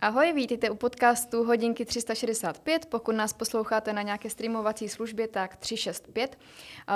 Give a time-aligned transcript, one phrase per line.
[0.00, 2.86] Ahoj, vítejte u podcastu Hodinky 365.
[2.86, 6.38] Pokud nás posloucháte na nějaké streamovací službě, tak 365.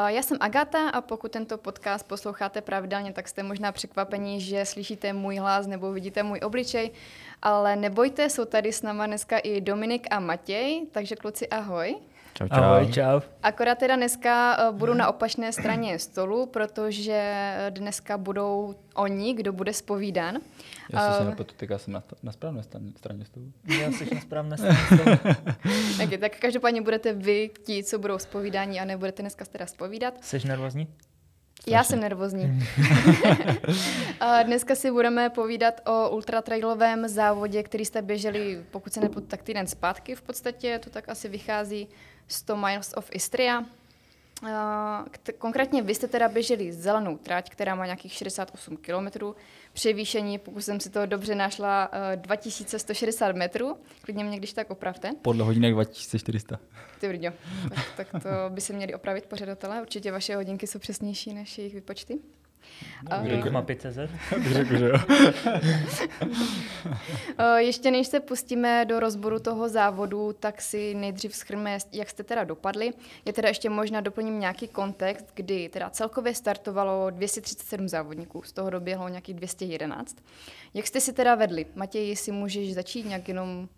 [0.07, 5.13] Já jsem Agata a pokud tento podcast posloucháte pravidelně, tak jste možná překvapení, že slyšíte
[5.13, 6.91] můj hlas nebo vidíte můj obličej.
[7.43, 11.97] Ale nebojte, jsou tady s náma dneska i Dominik a Matěj, takže kluci ahoj.
[12.35, 12.63] Čau, čau.
[12.63, 13.21] Ahoj, čau.
[13.43, 19.73] Akorát teda dneska eh, budu na opačné straně stolu, protože dneska budou oni, kdo bude
[19.73, 20.39] spovídan.
[20.93, 22.63] Já jsem se eh, tak já jsem na, na správné
[22.97, 23.53] straně stolu.
[23.81, 25.35] Já jsem na správné straně stolu.
[26.05, 30.25] okay, tak každopádně budete vy ti, co budou spovídáni a nebudete dneska teda spovídat.
[30.25, 30.89] Jsi nervózní?
[31.61, 31.77] Strašně.
[31.77, 32.43] Já jsem nervózní.
[34.45, 39.67] Dneska si budeme povídat o ultratrailovém závodě, který jste běželi, pokud se nepletu, tak týden
[39.67, 41.89] zpátky v podstatě, to tak asi vychází
[42.31, 43.65] 100 Miles of Istria.
[45.39, 49.25] Konkrétně vy jste teda běželi zelenou trať, která má nějakých 68 km.
[49.73, 53.77] Převýšení, pokud jsem si to dobře našla, 2160 metrů.
[54.03, 55.11] Klidně mě když tak opravte.
[55.23, 56.61] Podle hodinek 2400.
[57.01, 57.31] Ty brďo,
[57.77, 59.83] tak, tak to by se měli opravit pořadatelé.
[59.83, 62.19] Určitě vaše hodinky jsou přesnější než jejich vypočty.
[63.23, 63.99] Kdo má 5 CZ?
[64.53, 64.99] Řekl, že jo.
[67.57, 72.45] Ještě než se pustíme do rozboru toho závodu, tak si nejdřív schrme, jak jste teda
[72.45, 72.93] dopadli.
[73.25, 78.71] Je teda ještě možná doplním nějaký kontext, kdy teda celkově startovalo 237 závodníků, z toho
[78.71, 80.17] doběhlo nějakých 211.
[80.75, 81.67] Jak jste si teda vedli?
[81.75, 83.69] Matěj, si můžeš začít nějak jenom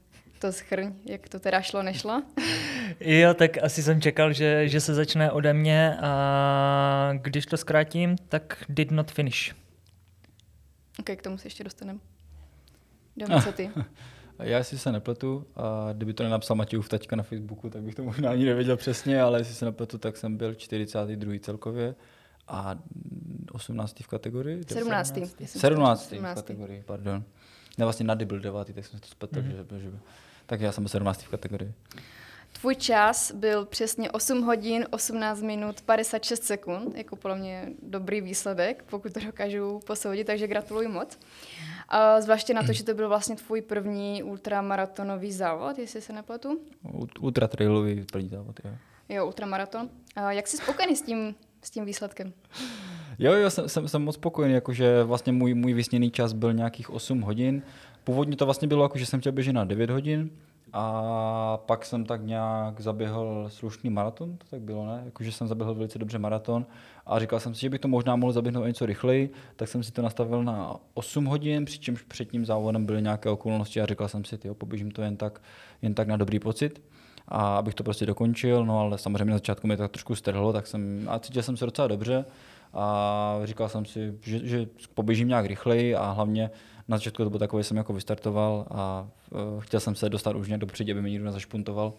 [0.43, 2.23] to schrň, jak to teda šlo, nešlo?
[3.01, 8.17] jo, tak asi jsem čekal, že, že se začne ode mě a když to zkrátím,
[8.29, 9.55] tak did not finish.
[11.01, 11.98] Ok, k tomu se ještě dostaneme.
[13.17, 13.70] Domy, co ty?
[14.39, 18.03] Já si se nepletu a kdyby to nenapsal Matějův taťka na Facebooku, tak bych to
[18.03, 21.33] možná ani nevěděl přesně, ale jestli se nepletu, tak jsem byl 42.
[21.41, 21.95] celkově
[22.48, 22.79] a
[23.53, 24.01] 18.
[24.01, 24.65] v kategorii?
[24.69, 25.19] 17.
[25.47, 26.09] 17.
[26.09, 26.33] 17.
[26.33, 27.25] v kategorii, pardon.
[27.79, 28.75] Ne, vlastně Nady byl 9.
[28.75, 29.77] tak jsem to spletl, mm-hmm.
[29.77, 29.91] že, že,
[30.53, 31.22] tak já jsem byl 17.
[31.22, 31.72] v kategorii.
[32.52, 38.85] Tvůj čas byl přesně 8 hodin, 18 minut, 56 sekund, jako podle mě dobrý výsledek,
[38.90, 41.18] pokud to dokážu posoudit, takže gratuluji moc.
[41.89, 46.61] A zvláště na to, že to byl vlastně tvůj první ultramaratonový závod, jestli se nepletu.
[47.20, 48.70] Ultratrailový první závod, jo.
[49.08, 49.89] Jo, ultramaraton.
[50.17, 52.33] A jak jsi spokojený s tím, s tím výsledkem?
[53.19, 56.90] Jo, jo, jsem, jsem, jsem moc spokojený, jakože vlastně můj, můj vysněný čas byl nějakých
[56.90, 57.63] 8 hodin.
[58.05, 60.30] Původně to vlastně bylo jako, že jsem chtěl běžet na 9 hodin,
[60.73, 65.02] a pak jsem tak nějak zaběhl slušný maraton, to tak bylo, ne?
[65.05, 66.67] Jakože jsem zaběhl velice dobře maraton
[67.07, 69.83] a říkal jsem si, že bych to možná mohl zaběhnout o něco rychleji, tak jsem
[69.83, 74.08] si to nastavil na 8 hodin, přičemž před tím závodem byly nějaké okolnosti a říkal
[74.08, 75.42] jsem si, jo, poběžím to jen tak,
[75.83, 76.83] jen tak na dobrý pocit
[77.29, 80.67] a abych to prostě dokončil, no ale samozřejmě na začátku mě to trošku strhlo, tak
[80.67, 82.24] jsem, a cítil jsem se docela dobře
[82.74, 86.51] a říkal jsem si, že, že poběžím nějak rychleji a hlavně
[86.89, 90.48] na začátku to bylo takové, jsem jako vystartoval a uh, chtěl jsem se dostat už
[90.48, 91.93] nějak dopředu, aby mě někdo nezašpuntoval.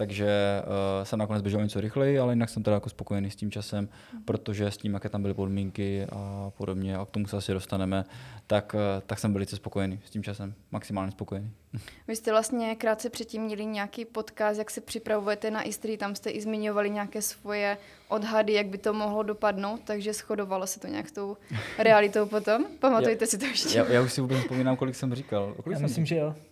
[0.00, 3.50] Takže uh, jsem nakonec běžel něco rychleji, ale jinak jsem teda jako spokojený s tím
[3.50, 3.88] časem,
[4.24, 8.04] protože s tím, jaké tam byly podmínky a podobně, a k tomu se asi dostaneme,
[8.46, 11.50] tak, uh, tak jsem velice spokojený s tím časem, maximálně spokojený.
[12.08, 16.30] Vy jste vlastně krátce předtím měli nějaký podcast, jak se připravujete na Istrii, tam jste
[16.30, 17.78] i zmiňovali nějaké svoje
[18.08, 21.36] odhady, jak by to mohlo dopadnout, takže shodovalo se to nějak s tou
[21.78, 22.64] realitou potom.
[22.78, 23.78] Pamatujte já, si to ještě?
[23.78, 25.54] Já, já už si vůbec vzpomínám, kolik jsem říkal.
[25.62, 26.34] Kolik já jsem myslím, říkal?
[26.34, 26.49] že jo.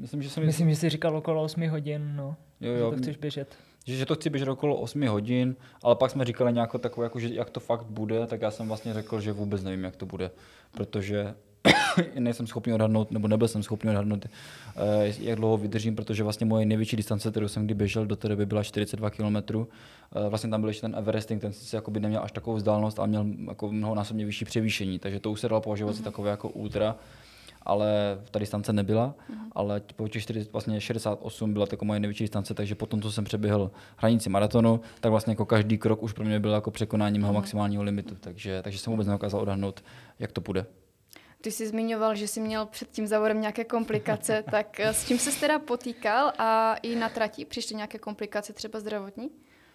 [0.00, 2.36] Myslím, že jsem myslím, že jsi říkal okolo 8 hodin, no.
[2.60, 2.90] Jo, jo.
[2.90, 3.56] Že to chceš běžet.
[3.86, 7.20] Že, že to chci běžet okolo 8 hodin, ale pak jsme říkali nějako takové, jako,
[7.20, 10.06] že jak to fakt bude, tak já jsem vlastně řekl, že vůbec nevím, jak to
[10.06, 10.30] bude,
[10.72, 11.34] protože
[12.18, 16.66] nejsem schopný odhadnout, nebo nebyl jsem schopný odhadnout, eh, jak dlouho vydržím, protože vlastně moje
[16.66, 19.36] největší distance, kterou jsem kdy běžel do té doby, byla 42 km.
[19.36, 22.98] Eh, vlastně tam byl ještě ten Everesting, ten sice jako by neměl až takovou vzdálenost,
[22.98, 26.04] ale měl jako mnohonásobně vyšší převýšení, takže to už se dalo považovat mm-hmm.
[26.04, 26.96] takové jako ultra
[27.62, 29.48] ale ta distance nebyla, mm-hmm.
[29.52, 33.24] ale po těch 40, vlastně 68 byla jako moje největší distance, takže potom, co jsem
[33.24, 37.32] přeběhl hranici maratonu, tak vlastně jako každý krok už pro mě byl jako překonání mého
[37.32, 37.36] mm-hmm.
[37.36, 39.84] maximálního limitu, takže, takže jsem vůbec nedokázal odhadnout,
[40.18, 40.66] jak to půjde.
[41.40, 45.18] Ty jsi zmiňoval, že jsi měl před tím závodem nějaké komplikace, tak eh, s čím
[45.18, 49.30] se teda potýkal a i na trati přišly nějaké komplikace, třeba zdravotní?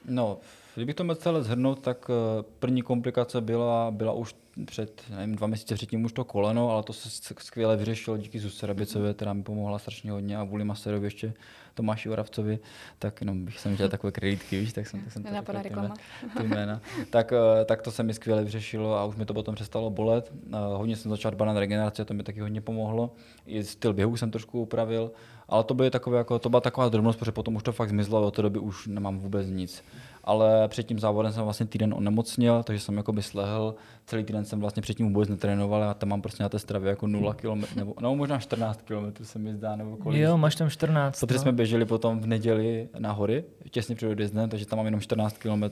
[0.05, 0.37] No,
[0.75, 4.35] kdybych to měl celé zhrnout, tak eh, první komplikace byla, byla už
[4.65, 8.67] před nevím, dva měsíce předtím už to koleno, ale to se skvěle vyřešilo díky Zuzce
[8.67, 11.33] Rabicové, která mi pomohla strašně hodně a vůli Masterovi ještě
[11.73, 12.59] Tomáši Oravcovi,
[12.99, 15.95] tak jenom bych jsem chtěl takové kreditky, víš, tak jsem, tak jsem to řekl, reklama.
[16.37, 16.81] ty jména.
[17.09, 20.33] tak, eh, tak to se mi skvěle vyřešilo a už mi to potom přestalo bolet.
[20.47, 23.11] Eh, hodně jsem začal dbát na regeneraci, to mi taky hodně pomohlo.
[23.45, 25.11] I styl běhu jsem trošku upravil,
[25.49, 28.17] ale to, byly takové, jako, to byla taková drobnost, protože potom už to fakt zmizlo
[28.17, 29.83] a od té doby už nemám vůbec nic.
[30.25, 33.75] Ale před tím závodem jsem vlastně týden onemocněl, takže jsem jakoby slehl,
[34.05, 37.07] celý týden jsem vlastně předtím vůbec netrénoval a tam mám prostě na té stravě jako
[37.07, 40.21] 0 km, nebo no, možná 14 km se mi zdá, nebo kolik.
[40.21, 41.19] Jo, máš tam 14.
[41.19, 41.41] Protože no.
[41.41, 45.37] jsme běželi potom v neděli na hory, těsně před odjezdem, takže tam mám jenom 14
[45.37, 45.63] km.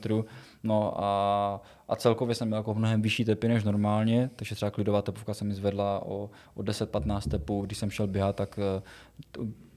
[0.64, 5.02] No a, a celkově jsem měl jako mnohem vyšší tepy než normálně, takže třeba klidová
[5.02, 7.62] tepovka se mi zvedla o, o 10-15 tepů.
[7.62, 8.82] Když jsem šel běhat, tak eh,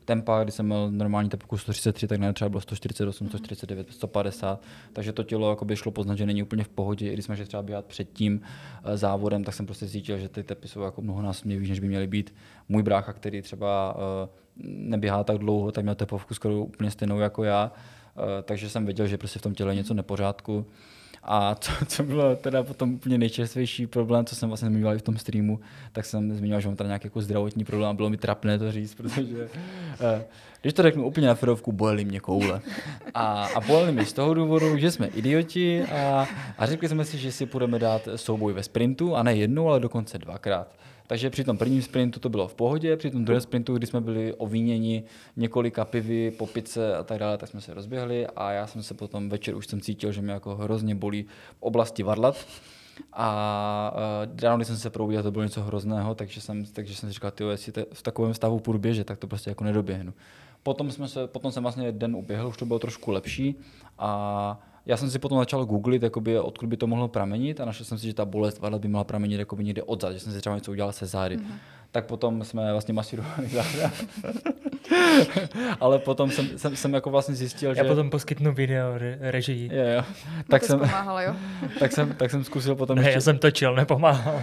[0.06, 4.62] tempa, kdy jsem měl normální tepovku 133, tak třeba bylo 148, 149, 150,
[4.92, 7.10] takže to tělo jakoby šlo poznat, že není úplně v pohodě.
[7.10, 8.40] I když jsme šli třeba běhat před tím
[8.84, 11.88] eh, závodem, tak jsem prostě cítil, že ty tepy jsou jako mnohonásobně víc, než by
[11.88, 12.34] měly být.
[12.68, 14.28] Můj brácha, který třeba eh,
[14.66, 17.72] neběhá tak dlouho, tak měl tepovku skoro úplně stejnou jako já,
[18.42, 20.66] takže jsem věděl, že prostě v tom těle je něco nepořádku.
[21.28, 25.02] A co, co bylo teda potom úplně nejčerstvější problém, co jsem vlastně zmiňoval i v
[25.02, 25.60] tom streamu,
[25.92, 28.72] tak jsem zmiňoval, že mám teda nějaký jako zdravotní problém a bylo mi trapné to
[28.72, 29.48] říct, protože
[30.00, 30.24] eh,
[30.62, 32.60] když to řeknu úplně na ferovku, bolely mě koule.
[33.14, 36.26] A, a bolely mě z toho důvodu, že jsme idioti a,
[36.58, 39.80] a řekli jsme si, že si budeme dát souboj ve sprintu a ne jednou, ale
[39.80, 40.68] dokonce dvakrát.
[41.06, 44.00] Takže při tom prvním sprintu to bylo v pohodě, při tom druhém sprintu, kdy jsme
[44.00, 45.04] byli ovíněni
[45.36, 49.28] několika pivy, popice a tak dále, tak jsme se rozběhli a já jsem se potom
[49.28, 51.22] večer už jsem cítil, že mě jako hrozně bolí
[51.58, 52.46] v oblasti varlat.
[53.12, 53.94] A
[54.32, 57.12] uh, ráno, když jsem se probudil, to bylo něco hrozného, takže jsem, takže jsem si
[57.12, 60.14] říkal, tyjo, jestli te, v takovém stavu půjdu běžet, tak to prostě jako nedoběhnu.
[60.62, 63.56] Potom, jsme se, potom jsem vlastně den uběhl, už to bylo trošku lepší
[63.98, 67.86] a já jsem si potom začal googlit, jakoby, odkud by to mohlo pramenit a našel
[67.86, 70.38] jsem si, že ta bolest varlat by mohla pramenit jakoby někde odzad, že jsem si
[70.38, 71.36] třeba něco udělal se zády.
[71.36, 71.58] Mm-hmm.
[71.90, 73.92] Tak potom jsme vlastně masírovali záda.
[75.80, 77.88] Ale potom jsem, jsem, jsem, jako vlastně zjistil, Já že...
[77.88, 79.70] potom poskytnu video re- režii.
[79.72, 80.02] Jo, jo.
[80.48, 81.34] Tak, to jsem, pomáhalo, jo?
[81.78, 83.14] tak, jsem, tak jsem zkusil potom Ne, ještě...
[83.14, 84.42] já jsem točil, nepomáhal.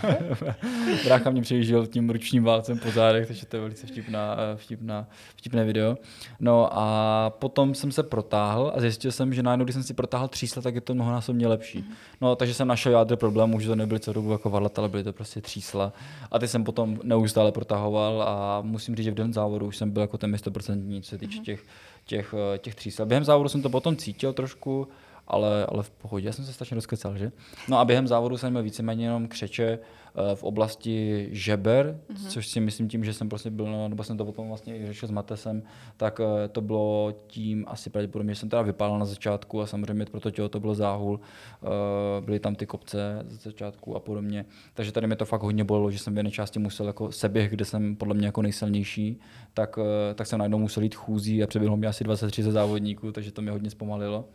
[1.05, 5.07] Brácha mě přejížděl tím ručním válcem po zádech, takže to je velice vtipná, eh, vtipná,
[5.35, 5.97] vtipné video.
[6.39, 10.27] No a potom jsem se protáhl a zjistil jsem, že najednou, když jsem si protáhl
[10.27, 11.85] třísla, tak je to mnohonásobně lepší.
[12.21, 15.03] No takže jsem našel jádro problému, že to nebyly co dobu jako varlat, ale byly
[15.03, 15.93] to prostě třísla.
[16.31, 19.91] A ty jsem potom neustále protahoval a musím říct, že v den závodu už jsem
[19.91, 21.63] byl jako ten 100% co se týče těch,
[22.05, 23.05] těch, eh, těch třísel.
[23.05, 24.87] Během závodu jsem to potom cítil trošku,
[25.27, 26.27] ale, ale v pohodě.
[26.27, 27.31] Já jsem se strašně rozkecal, že?
[27.69, 32.27] No a během závodu jsem měl víceméně jenom křeče eh, v oblasti žeber, mm-hmm.
[32.27, 35.07] což si myslím tím, že jsem prostě byl, no, nebo jsem to potom vlastně řešil
[35.07, 35.63] s Matesem,
[35.97, 40.05] tak eh, to bylo tím asi pravděpodobně, že jsem teda vypálil na začátku a samozřejmě
[40.05, 41.19] pro to tělo to bylo záhul,
[41.63, 41.67] eh,
[42.21, 44.45] byly tam ty kopce z začátku a podobně.
[44.73, 47.49] Takže tady mě to fakt hodně bolelo, že jsem v jedné části musel jako seběh,
[47.49, 49.19] kde jsem podle mě jako nejsilnější,
[49.53, 49.79] tak,
[50.15, 53.51] tak jsem najednou musel jít chůzí a přeběhlo mi asi 23 závodníků, takže to mě
[53.51, 54.25] hodně zpomalilo.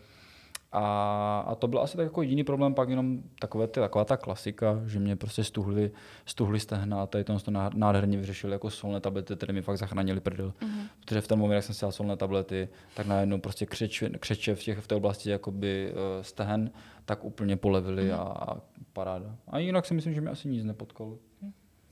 [0.73, 4.17] A, a to byl asi tak jako jediný problém, pak jenom takové ty, taková ta
[4.17, 5.91] klasika, že mě prostě stuhly,
[6.25, 7.37] stuhly stehna a tady to
[7.75, 10.53] nádherně vyřešili jako solné tablety, které mi fakt zachránili prdel.
[10.61, 10.88] Mm-hmm.
[11.00, 14.55] Protože v ten moment, jak jsem si dal solné tablety, tak najednou prostě křeče, křeče
[14.55, 16.71] v, těch, v té oblasti jakoby uh, stehen,
[17.05, 18.21] tak úplně polevili mm-hmm.
[18.21, 18.61] a, a
[18.93, 19.37] paráda.
[19.49, 21.19] A jinak si myslím, že mi asi nic nepotkalo.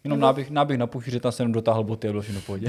[0.07, 0.89] Jenom náběh, náběh na
[1.21, 2.69] tam jsem dotáhl boty a bylo všechno v pohodě.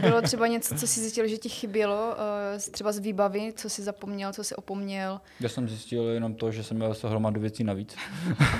[0.00, 2.16] Bylo třeba něco, co si zjistil, že ti chybělo,
[2.54, 5.20] uh, třeba z výbavy, co si zapomněl, co si opomněl?
[5.40, 7.96] Já jsem zjistil jenom to, že jsem měl hromadu věcí navíc.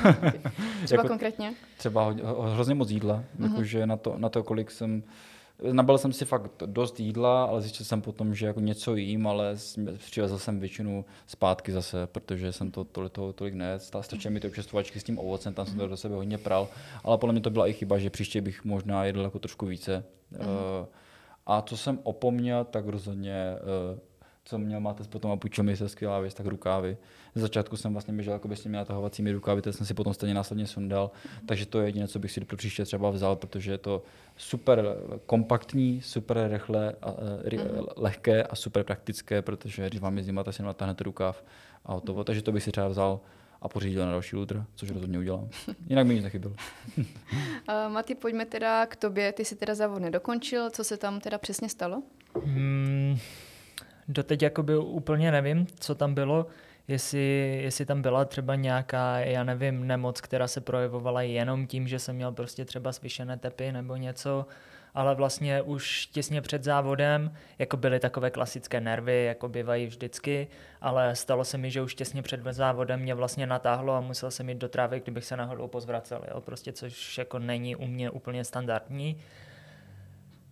[0.85, 1.55] třeba jako, konkrétně?
[1.77, 2.15] Třeba
[2.53, 3.51] hrozně moc jídla, uh-huh.
[3.51, 5.03] jakože na to, na to, kolik jsem
[5.73, 9.57] Nabil jsem si fakt dost jídla, ale zjistil jsem potom, že jako něco jím, ale
[9.99, 13.79] přivezl jsem většinu zpátky zase, protože jsem to tolik, toho tolik ne.
[13.79, 16.69] Stačí mi ty občerstvovačky s tím ovocem, tam jsem to do sebe hodně pral,
[17.05, 20.05] ale podle mě to byla i chyba, že příště bych možná jedl jako trošku více.
[20.31, 20.39] Mm.
[20.39, 20.47] Uh,
[21.47, 23.57] a co jsem opomněl, tak rozhodně
[23.93, 23.99] uh,
[24.45, 26.97] co měl máte potom a půjčil mi se skvělá věc, tak rukávy.
[27.35, 30.35] Z začátku jsem vlastně běžel jako s těmi natahovacími rukávy, které jsem si potom stejně
[30.35, 31.11] následně sundal,
[31.47, 34.03] takže to je jediné, co bych si pro příště třeba vzal, protože je to
[34.37, 37.87] super kompaktní, super rychle, a, ry, uh-huh.
[37.97, 41.45] lehké a super praktické, protože když vám je zima, tak si natáhnete rukáv
[41.85, 42.25] a hotovo.
[42.25, 43.21] Takže to bych si třeba vzal
[43.63, 45.49] a pořídil na další lutr, což rozhodně udělám.
[45.89, 46.55] Jinak mi nic nechybělo.
[46.99, 47.05] uh,
[47.89, 49.33] Maty, pojďme teda k tobě.
[49.33, 50.71] Ty jsi teda závod nedokončil.
[50.71, 52.03] Co se tam teda přesně stalo?
[52.45, 53.19] Hmm,
[54.09, 56.47] doteď jakoby úplně nevím, co tam bylo,
[56.89, 61.99] jestli, jestli tam byla třeba nějaká, já nevím, nemoc, která se projevovala jenom tím, že
[61.99, 64.47] jsem měl prostě třeba zvyšené tepy nebo něco,
[64.95, 70.49] ale vlastně už těsně před závodem, jako byly takové klasické nervy, jako bývají vždycky,
[70.81, 74.49] ale stalo se mi, že už těsně před závodem mě vlastně natáhlo a musel jsem
[74.49, 76.41] jít do trávy, kdybych se náhodou pozvracel, jo?
[76.41, 79.17] prostě což jako není u mě úplně standardní.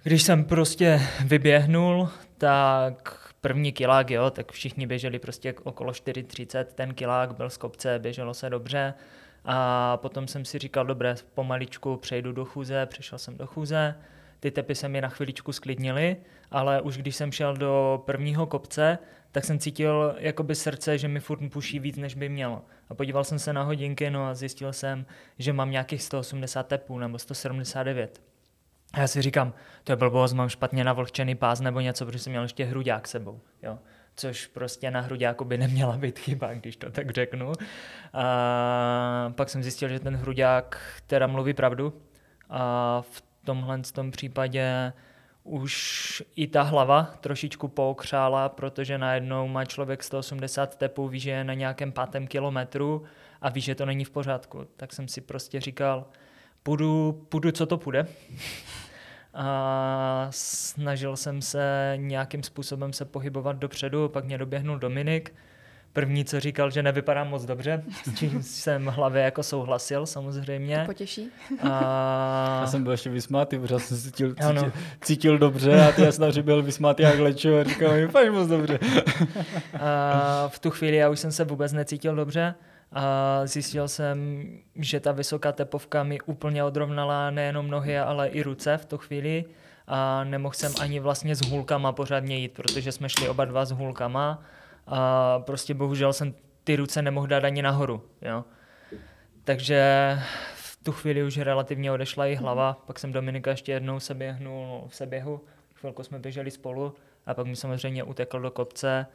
[0.03, 2.09] Když jsem prostě vyběhnul,
[2.39, 7.99] tak první kilák, jo, tak všichni běželi prostě okolo 4,30, ten kilák byl z kopce,
[7.99, 8.95] běželo se dobře
[9.45, 13.95] a potom jsem si říkal, dobré, pomaličku přejdu do chůze, přišel jsem do chůze,
[14.41, 16.17] ty tepy se mi na chviličku sklidnily,
[16.51, 18.99] ale už když jsem šel do prvního kopce,
[19.33, 22.63] tak jsem cítil jakoby srdce, že mi furt puší víc, než by mělo.
[22.89, 25.07] A podíval jsem se na hodinky, no a zjistil jsem,
[25.39, 28.32] že mám nějakých 180 tepů nebo 179.
[28.93, 29.53] A já si říkám,
[29.85, 33.41] to je blbost, mám špatně navlhčený pás nebo něco, protože jsem měl ještě hruďák sebou.
[33.63, 33.79] Jo
[34.17, 37.53] což prostě na hruďáku by neměla být chyba, když to tak řeknu.
[38.13, 41.93] A pak jsem zjistil, že ten hruďák teda mluví pravdu
[42.51, 44.93] a v tomhle tom případě
[45.45, 51.45] už i ta hlava trošičku pookřála, protože najednou má člověk 180 tepů, ví, že je
[51.45, 53.03] na nějakém pátém kilometru
[53.41, 54.67] a ví, že to není v pořádku.
[54.77, 56.07] Tak jsem si prostě říkal,
[56.63, 58.07] půjdu, půjdu co to půjde
[59.35, 65.33] a snažil jsem se nějakým způsobem se pohybovat dopředu, pak mě doběhnul Dominik,
[65.93, 70.79] První, co říkal, že nevypadá moc dobře, s čím jsem hlavě jako souhlasil samozřejmě.
[70.79, 71.29] To potěší.
[71.63, 72.59] A...
[72.61, 76.31] Já jsem byl ještě vysmátý, protože jsem se cítil, cítil, cítil dobře a ty jasná,
[76.31, 77.93] že byl vysmátý jak lečo a říkal,
[78.25, 78.79] mi moc dobře.
[79.81, 82.55] A v tu chvíli já už jsem se vůbec necítil dobře
[82.93, 88.77] a zjistil jsem, že ta vysoká tepovka mi úplně odrovnala nejenom nohy, ale i ruce
[88.77, 89.45] v tu chvíli
[89.87, 93.71] a nemohl jsem ani vlastně s hůlkama pořádně jít, protože jsme šli oba dva s
[93.71, 94.43] hůlkama
[94.87, 96.35] a prostě bohužel jsem
[96.65, 98.03] ty ruce nemohl dát ani nahoru.
[98.23, 98.45] Jo.
[99.45, 100.19] Takže
[100.55, 104.85] v tu chvíli už relativně odešla i hlava, pak jsem Dominika ještě jednou se běhnul
[104.89, 105.41] v seběhu,
[105.75, 106.95] chvilku jsme běželi spolu
[107.27, 109.07] a pak mi samozřejmě utekl do kopce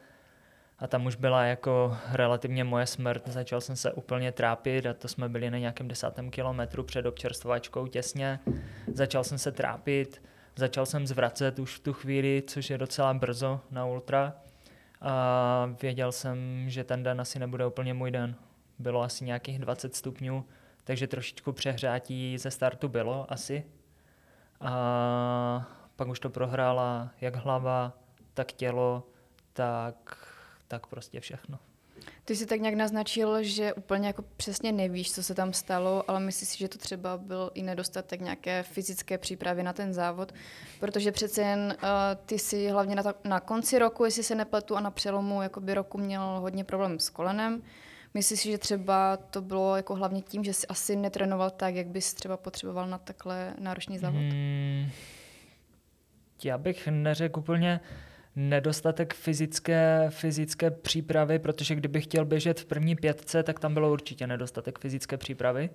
[0.78, 3.28] a tam už byla jako relativně moje smrt.
[3.28, 7.86] Začal jsem se úplně trápit a to jsme byli na nějakém desátém kilometru před občerstvačkou
[7.86, 8.40] těsně.
[8.94, 10.22] Začal jsem se trápit,
[10.56, 14.34] začal jsem zvracet už v tu chvíli, což je docela brzo na ultra.
[15.00, 18.34] A věděl jsem, že ten den asi nebude úplně můj den.
[18.78, 20.44] Bylo asi nějakých 20 stupňů,
[20.84, 23.64] takže trošičku přehřátí ze startu bylo asi.
[24.60, 27.92] A pak už to prohrála jak hlava,
[28.34, 29.06] tak tělo,
[29.52, 30.27] tak
[30.68, 31.58] tak prostě všechno.
[32.24, 36.20] Ty jsi tak nějak naznačil, že úplně jako přesně nevíš, co se tam stalo, ale
[36.20, 40.32] myslíš si, že to třeba byl i nedostatek nějaké fyzické přípravy na ten závod,
[40.80, 41.88] protože přece jen uh,
[42.26, 45.74] ty si hlavně na, ta, na konci roku, jestli se nepletu, a na přelomu jakoby
[45.74, 47.62] roku měl hodně problém s kolenem.
[48.14, 51.86] Myslíš si, že třeba to bylo jako hlavně tím, že jsi asi netrénoval tak, jak
[51.86, 54.20] bys třeba potřeboval na takhle náročný závod?
[54.20, 54.90] Hmm,
[56.44, 57.80] já bych neřekl úplně,
[58.38, 64.26] nedostatek fyzické, fyzické přípravy, protože kdybych chtěl běžet v první pětce, tak tam bylo určitě
[64.26, 65.70] nedostatek fyzické přípravy,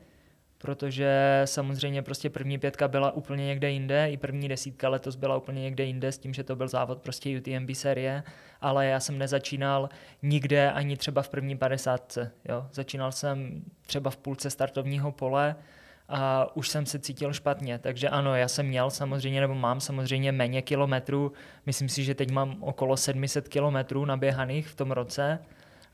[0.58, 5.62] protože samozřejmě prostě první pětka byla úplně někde jinde, i první desítka letos byla úplně
[5.62, 8.24] někde jinde s tím, že to byl závod prostě UTMB série,
[8.62, 9.90] ale já jsem nezačínal
[10.22, 12.32] nikde ani třeba v první padesátce.
[12.50, 12.68] Jo.
[12.74, 15.56] Začínal jsem třeba v půlce startovního pole,
[16.10, 17.80] a už jsem se cítil špatně.
[17.80, 21.32] Takže ano, já jsem měl samozřejmě, nebo mám samozřejmě méně kilometrů.
[21.66, 25.40] Myslím si, že teď mám okolo 700 kilometrů naběhaných v tom roce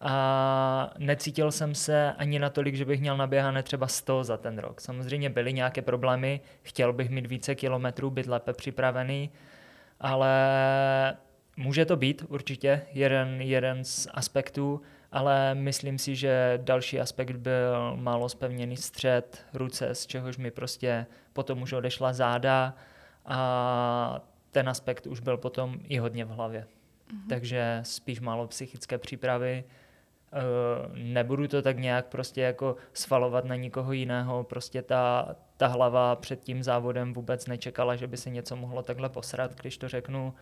[0.02, 4.82] a necítil jsem se ani natolik, že bych měl naběhané třeba 100 za ten rok.
[4.82, 9.30] Samozřejmě byly nějaké problémy, chtěl bych mít více kilometrů, být lépe připravený,
[10.00, 10.34] ale
[11.58, 17.96] může to být určitě jeden, jeden z aspektů, ale myslím si, že další aspekt byl
[17.96, 22.76] málo spevněný střed ruce, z čehož mi prostě potom už odešla záda
[23.26, 26.62] a ten aspekt už byl potom i hodně v hlavě.
[26.62, 27.30] Mm-hmm.
[27.30, 29.64] Takže spíš málo psychické přípravy.
[29.64, 29.64] E,
[30.94, 36.44] nebudu to tak nějak prostě jako svalovat na nikoho jiného, prostě ta, ta hlava před
[36.44, 40.34] tím závodem vůbec nečekala, že by se něco mohlo takhle posrat, když to řeknu.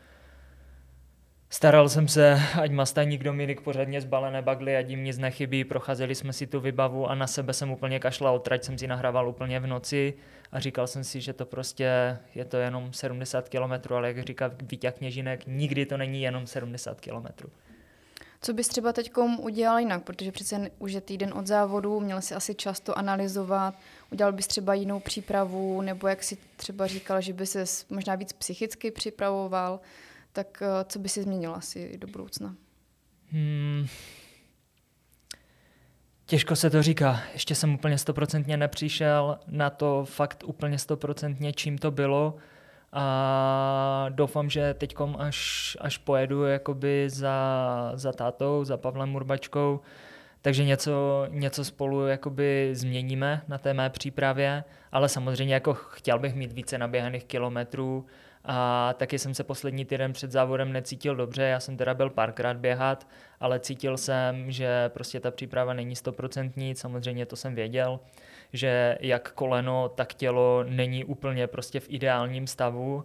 [1.50, 6.16] Staral jsem se, ať má stajník Dominik pořádně zbalené bagly, ať jim nic nechybí, procházeli
[6.16, 9.60] jsme si tu vybavu a na sebe jsem úplně kašlal, trať jsem si nahrával úplně
[9.60, 10.14] v noci
[10.52, 14.52] a říkal jsem si, že to prostě je to jenom 70 km, ale jak říká
[14.62, 17.50] Vítě Kněžinek, nikdy to není jenom 70 km.
[18.42, 22.36] Co bys třeba teď udělal jinak, protože přece už je týden od závodu, měl si
[22.36, 23.76] asi často analyzovat,
[24.12, 28.34] udělal bys třeba jinou přípravu, nebo jak si třeba říkal, že by se možná víc
[28.34, 29.80] psychicky připravoval,
[30.34, 32.56] tak eh, co by si změnil asi do budoucna?
[33.32, 33.88] Hmm.
[36.26, 37.22] Těžko se to říká.
[37.34, 42.36] Ještě jsem úplně stoprocentně nepřišel na to fakt úplně stoprocentně, čím to bylo.
[42.94, 49.80] A doufám, že teď, až, až pojedu jakoby za, za tátou, za Pavlem Urbačkou,
[50.42, 56.36] takže něco, něco spolu jakoby změníme na té mé přípravě, ale samozřejmě jako chtěl bych
[56.36, 58.06] mít více naběhaných kilometrů,
[58.48, 62.58] a taky jsem se poslední týden před závodem necítil dobře, já jsem teda byl párkrát
[62.58, 63.08] běhat,
[63.40, 68.00] ale cítil jsem, že prostě ta příprava není stoprocentní, samozřejmě to jsem věděl.
[68.54, 73.04] že jak koleno, tak tělo není úplně prostě v ideálním stavu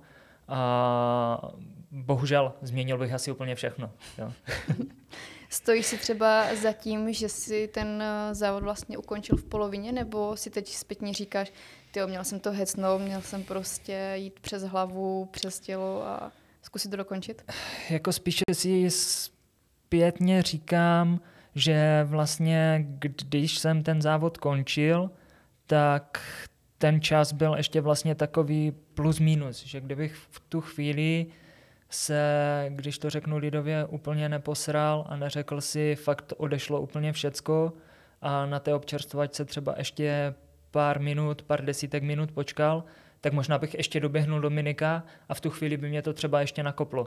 [0.48, 1.50] a
[1.90, 3.90] bohužel změnil bych asi úplně všechno.
[4.18, 4.32] Jo.
[5.48, 10.36] Stojíš si třeba za tím, že si ten eh, závod vlastně ukončil v polovině, nebo
[10.36, 11.52] si teď zpětně říkáš,
[11.92, 16.32] ty měl jsem to hecnout, měl jsem prostě jít přes hlavu, přes tělo a
[16.62, 17.52] zkusit to dokončit?
[17.90, 21.20] Jako spíše si zpětně říkám,
[21.54, 25.10] že vlastně když jsem ten závod končil,
[25.66, 26.20] tak
[26.78, 31.26] ten čas byl ještě vlastně takový plus minus, že kdybych v tu chvíli
[31.90, 37.72] se, když to řeknu lidově, úplně neposral a neřekl si, fakt odešlo úplně všecko
[38.20, 40.34] a na té občerstvovačce třeba ještě
[40.72, 42.84] pár minut, pár desítek minut počkal,
[43.20, 46.62] tak možná bych ještě doběhnul Dominika a v tu chvíli by mě to třeba ještě
[46.62, 47.06] nakoplo.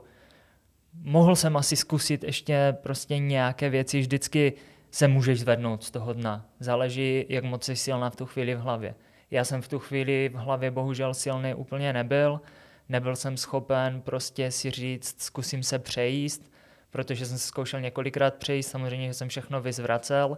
[0.93, 4.53] Mohl jsem asi zkusit ještě prostě nějaké věci, vždycky
[4.91, 6.45] se můžeš zvednout z toho dna.
[6.59, 8.95] Záleží, jak moc jsi silná v tu chvíli v hlavě.
[9.31, 12.41] Já jsem v tu chvíli v hlavě bohužel silný úplně nebyl,
[12.89, 16.51] nebyl jsem schopen prostě si říct, zkusím se přejíst,
[16.95, 20.37] protože jsem se zkoušel několikrát přejíst, samozřejmě, jsem všechno vyzvracel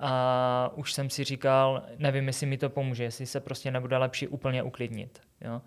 [0.00, 4.28] a už jsem si říkal, nevím, jestli mi to pomůže, jestli se prostě nebude lepší
[4.28, 5.20] úplně uklidnit.
[5.40, 5.62] Jo.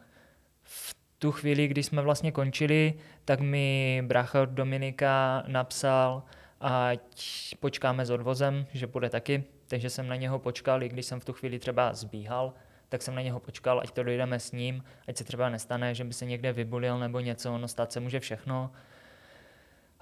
[0.63, 2.93] V tu chvíli, kdy jsme vlastně končili,
[3.25, 6.23] tak mi brácha Dominika napsal,
[6.61, 11.19] ať počkáme s odvozem, že bude taky, takže jsem na něho počkal, i když jsem
[11.19, 12.53] v tu chvíli třeba zbíhal,
[12.89, 16.03] tak jsem na něho počkal, ať to dojdeme s ním, ať se třeba nestane, že
[16.03, 18.71] by se někde vybulil nebo něco, ono stát se může všechno.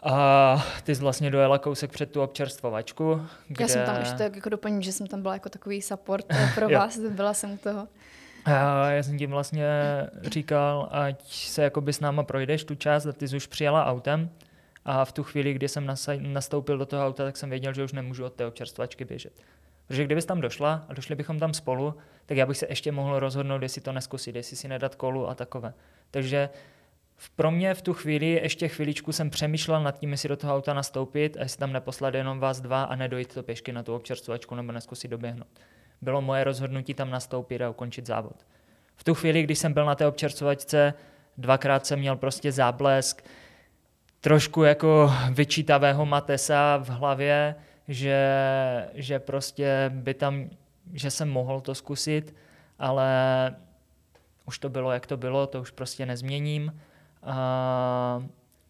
[0.03, 3.21] A ty jsi vlastně dojela kousek před tu občerstvovačku.
[3.47, 3.63] Kde...
[3.63, 6.25] Já jsem tam ještě tak jako doplním, že jsem tam byla jako takový support
[6.55, 7.87] pro vás, byla jsem u toho.
[8.45, 9.67] A já jsem tím vlastně
[10.23, 14.29] říkal, ať se jakoby s náma projdeš tu část, a ty jsi už přijela autem
[14.85, 17.93] a v tu chvíli, kdy jsem nastoupil do toho auta, tak jsem věděl, že už
[17.93, 19.33] nemůžu od té občerstvačky běžet.
[19.87, 21.93] Protože kdybys tam došla a došli bychom tam spolu,
[22.25, 25.35] tak já bych se ještě mohl rozhodnout, jestli to neskusit, jestli si nedat kolu a
[25.35, 25.73] takové.
[26.11, 26.49] Takže
[27.35, 30.73] pro mě v tu chvíli ještě chviličku jsem přemýšlel nad tím, jestli do toho auta
[30.73, 34.55] nastoupit a jestli tam neposlat jenom vás dva a nedojít to pěšky na tu občerstvovačku
[34.55, 35.47] nebo neskusit doběhnout.
[36.01, 38.45] Bylo moje rozhodnutí tam nastoupit a ukončit závod.
[38.95, 40.93] V tu chvíli, když jsem byl na té občerstvovačce,
[41.37, 43.23] dvakrát jsem měl prostě záblesk,
[44.21, 47.55] trošku jako vyčítavého Matesa v hlavě,
[47.87, 48.19] že,
[48.93, 50.49] že prostě by tam,
[50.93, 52.35] že jsem mohl to zkusit,
[52.79, 53.09] ale
[54.45, 56.79] už to bylo, jak to bylo, to už prostě nezměním.
[57.23, 58.23] A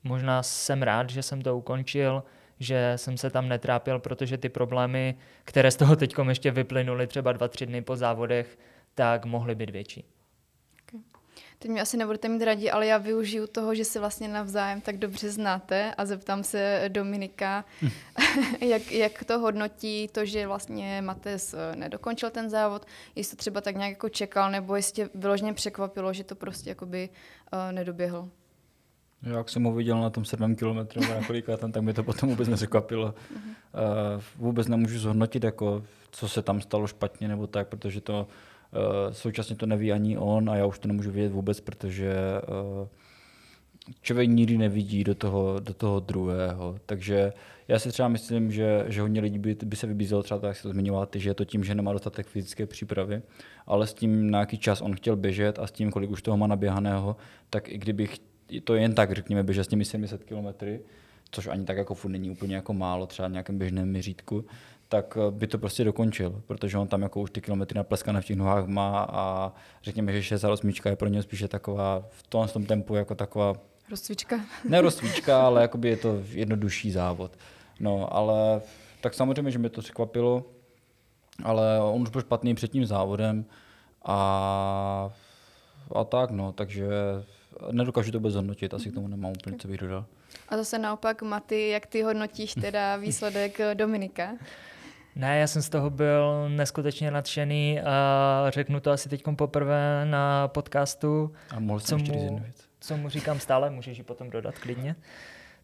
[0.03, 2.23] možná jsem rád, že jsem to ukončil,
[2.59, 7.31] že jsem se tam netrápil, protože ty problémy, které z toho teď ještě vyplynuly třeba
[7.31, 8.57] dva, tři dny po závodech,
[8.95, 10.05] tak mohly být větší.
[11.59, 14.97] Teď mě asi nebudete mít radí, ale já využiju toho, že se vlastně navzájem tak
[14.97, 17.65] dobře znáte a zeptám se Dominika,
[18.61, 22.85] jak, jak to hodnotí to, že vlastně Mates eh, nedokončil ten závod,
[23.15, 26.69] jestli to třeba tak nějak jako čekal, nebo jestli tě vyloženě překvapilo, že to prostě
[26.69, 27.09] jakoby
[27.53, 28.29] uh, nedoběhl.
[29.23, 32.29] Jak jsem ho viděl na tom 7 kilometru na kolika tam, tak mi to potom
[32.29, 33.05] vůbec nepřekvapilo.
[33.05, 38.27] Uh, vůbec nemůžu zhodnotit, jako, co se tam stalo špatně nebo tak, protože to
[38.71, 42.13] uh, současně to neví ani on a já už to nemůžu vědět vůbec, protože
[42.81, 42.87] uh,
[44.01, 46.75] člověk nikdy nevidí do toho, do toho druhého.
[46.85, 47.33] Takže
[47.67, 50.57] já si třeba myslím, že, že hodně lidí by, by se vybízelo třeba tak, jak
[50.57, 53.21] se to zmiňoval, že je to tím, že nemá dostatek fyzické přípravy,
[53.67, 56.37] ale s tím, na jaký čas on chtěl běžet a s tím, kolik už toho
[56.37, 57.15] má naběhaného,
[57.49, 58.19] tak i kdybych
[58.63, 60.65] to jen tak, řekněme, běžet s těmi 700 km,
[61.31, 64.45] což ani tak jako furt není úplně jako málo, třeba v nějakém běžném měřítku,
[64.89, 68.25] tak eh, by to prostě dokončil, protože on tam jako už ty kilometry napleskané v
[68.25, 72.53] těch nohách má a řekněme, že 68 je pro něj spíše taková v tom, v
[72.53, 73.53] tom tempu jako taková
[73.89, 74.39] Rozcvička.
[74.69, 77.31] Ne rozcvička, ale jakoby je to jednodušší závod.
[77.79, 78.61] No, ale
[79.01, 80.45] tak samozřejmě, že mě to překvapilo,
[81.43, 83.45] ale on už byl špatný před tím závodem
[84.05, 85.09] a,
[85.95, 86.87] a tak no, takže
[87.71, 90.05] nedokážu to zhodnotit, asi k tomu nemám úplně co bych dodal.
[90.49, 94.29] A zase naopak, Maty, jak ty hodnotíš teda výsledek Dominika?
[95.15, 100.47] Ne, já jsem z toho byl neskutečně nadšený a řeknu to asi teď poprvé na
[100.47, 101.31] podcastu.
[101.49, 102.55] A mohl jsem ještě věc.
[102.79, 104.95] Co mu říkám stále, můžeš ji potom dodat klidně.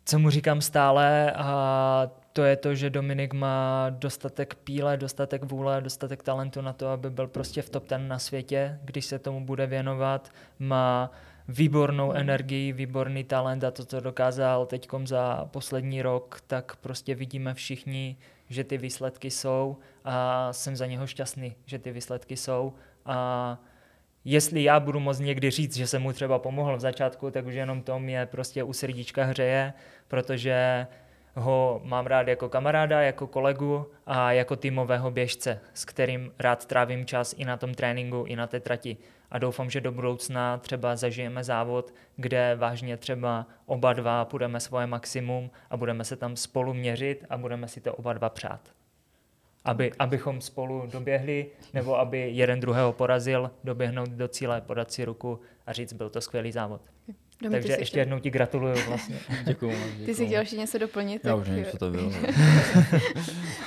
[0.05, 5.81] Co mu říkám stále a to je to, že Dominik má dostatek píle, dostatek vůle,
[5.81, 9.45] dostatek talentu na to, aby byl prostě v top ten na světě, když se tomu
[9.45, 10.29] bude věnovat.
[10.59, 11.11] Má
[11.47, 17.53] výbornou energii, výborný talent a to, co dokázal teď za poslední rok, tak prostě vidíme
[17.53, 18.17] všichni,
[18.49, 22.73] že ty výsledky jsou a jsem za něho šťastný, že ty výsledky jsou
[23.05, 23.57] a
[24.25, 27.53] jestli já budu moct někdy říct, že jsem mu třeba pomohl v začátku, tak už
[27.53, 29.73] jenom to mě prostě u srdíčka hřeje,
[30.07, 30.87] protože
[31.35, 37.05] ho mám rád jako kamaráda, jako kolegu a jako týmového běžce, s kterým rád trávím
[37.05, 38.97] čas i na tom tréninku, i na té trati.
[39.31, 44.87] A doufám, že do budoucna třeba zažijeme závod, kde vážně třeba oba dva půjdeme svoje
[44.87, 48.69] maximum a budeme se tam spolu měřit a budeme si to oba dva přát.
[49.65, 55.39] Aby, abychom spolu doběhli, nebo aby jeden druhého porazil, doběhnout do cíle, podat si ruku
[55.67, 56.81] a říct, byl to skvělý závod.
[57.41, 57.99] Domi, Takže ještě chtěl...
[57.99, 59.19] jednou ti gratuluju vlastně.
[59.45, 60.05] děkuju, děkuju.
[60.05, 61.25] Ty jsi chtěl ještě něco doplnit?
[61.25, 61.41] Já tak...
[61.41, 62.11] už nevím, co to bylo.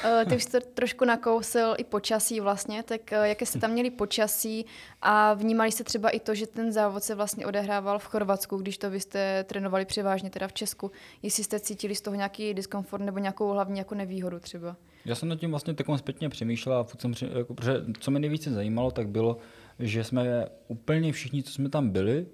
[0.05, 3.91] Eh, ty už jsi trošku nakousil i počasí vlastně, tak eh, jaké jste tam měli
[3.91, 4.67] počasí
[5.03, 8.79] a vnímali jste třeba i to, že ten závod se vlastně odehrával v Chorvatsku, když
[8.79, 10.91] to vy jste trénovali převážně teda v Česku.
[11.23, 14.77] Jestli jste cítili z toho nějaký diskomfort nebo nějakou hlavní jako nevýhodu třeba?
[15.05, 18.51] Já jsem nad tím vlastně takovým zpětně přemýšlel a jsem, jako, protože co mě nejvíce
[18.51, 19.37] zajímalo, tak bylo,
[19.79, 22.27] že jsme úplně všichni, co jsme tam byli,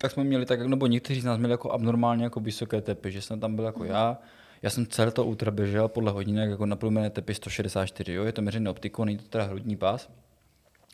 [0.00, 3.22] tak jsme měli tak, nebo někteří z nás měli jako abnormálně jako vysoké tepy, že
[3.22, 3.86] jsem tam byl jako mm.
[3.86, 4.18] já,
[4.62, 8.24] já jsem celé to ultra běžel podle hodinek jako na průměrné tepy 164, jo?
[8.24, 10.10] je to měřené optikou, není to teda hrudní pás,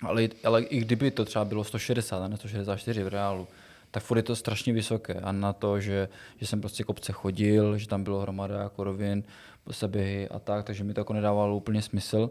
[0.02, 3.48] ale, ale i kdyby to třeba bylo 160 a ne 164 v reálu,
[3.90, 5.14] tak furt je to strašně vysoké.
[5.14, 6.08] A na to, že,
[6.40, 9.24] že jsem prostě kopce chodil, že tam bylo hromada jako rovin,
[9.70, 12.30] seběhy a tak, takže mi to jako nedávalo úplně smysl.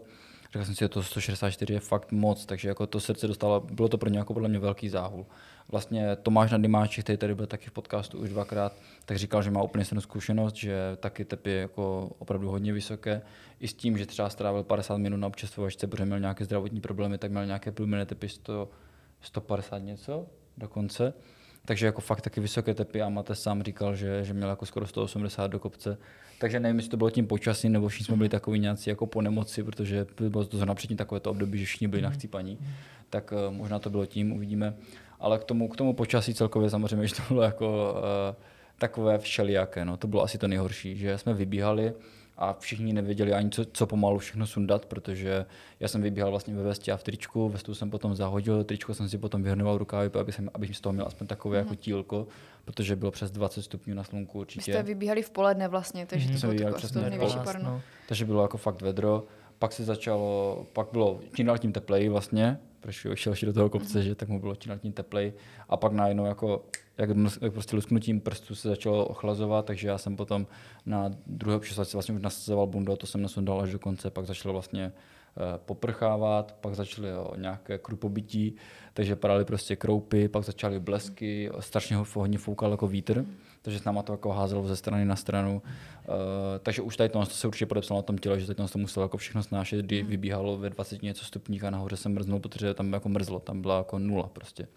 [0.52, 3.88] Řekl jsem si, že to 164 je fakt moc, takže jako to srdce dostalo, bylo
[3.88, 5.26] to pro ně jako podle mě velký záhul.
[5.68, 9.62] Vlastně Tomáš Nadimáček, který tady byl taky v podcastu už dvakrát, tak říkal, že má
[9.62, 13.22] úplně stejnou zkušenost, že taky tepy je jako opravdu hodně vysoké.
[13.60, 17.18] I s tím, že třeba strávil 50 minut na občerstvovačce, protože měl nějaké zdravotní problémy,
[17.18, 18.68] tak měl nějaké průměrné tepy 100,
[19.20, 21.14] 150 něco dokonce.
[21.64, 24.86] Takže jako fakt taky vysoké tepy a Mate sám říkal, že, že měl jako skoro
[24.86, 25.98] 180 do kopce.
[26.38, 29.22] Takže nevím, jestli to bylo tím počasím, nebo všichni jsme byli takový nějací jako po
[29.22, 32.58] nemoci, protože bylo to zrovna předtím takové to období, že všichni byli na chcípaní.
[33.10, 34.74] Tak uh, možná to bylo tím, uvidíme.
[35.24, 38.42] Ale k tomu, k tomu počasí celkově samozřejmě, že to bylo jako uh,
[38.78, 39.84] takové všelijaké.
[39.84, 39.96] No.
[39.96, 41.94] To bylo asi to nejhorší, že jsme vybíhali,
[42.36, 45.46] a všichni nevěděli ani co, co pomalu všechno sundat, protože
[45.80, 49.08] já jsem vybíhal vlastně ve vestě a v tričku, vestu jsem potom zahodil, tričko jsem
[49.08, 51.64] si potom vyhrnoval rukávy, aby jsem, abych z toho měl aspoň takové mm-hmm.
[51.64, 52.26] jako tílko,
[52.64, 54.72] protože bylo přes 20 stupňů na slunku určitě.
[54.72, 56.48] Vy jste vybíhali v poledne vlastně, takže mm-hmm.
[56.48, 57.82] to bylo přesně největší no.
[58.08, 59.24] Takže bylo jako fakt vedro.
[59.58, 64.02] Pak se začalo, pak bylo čím dál tím tepleji vlastně, protože šel do toho kopce,
[64.02, 65.32] že tak mu bylo čím tím teplej.
[65.68, 66.64] A pak najednou jako
[66.98, 70.46] jak, jak prostě lusknutím prstů se začalo ochlazovat, takže já jsem potom
[70.86, 74.52] na druhé přeslaci vlastně už nasazoval bundu, to jsem nasundal až do konce, pak začalo
[74.52, 78.56] vlastně eh, poprchávat, pak začaly nějaké krupobytí,
[78.92, 83.24] takže padaly prostě kroupy, pak začaly blesky, strašně hodně foukal jako vítr,
[83.64, 85.62] takže s náma to jako házelo ze strany na stranu.
[86.08, 86.14] Uh,
[86.62, 89.16] takže už tady to, se určitě podepsalo na tom těle, že teď to muselo jako
[89.16, 93.08] všechno snášet, kdy vybíhalo ve 20 něco stupních a nahoře jsem mrznul, protože tam jako
[93.08, 94.68] mrzlo, tam byla jako nula prostě.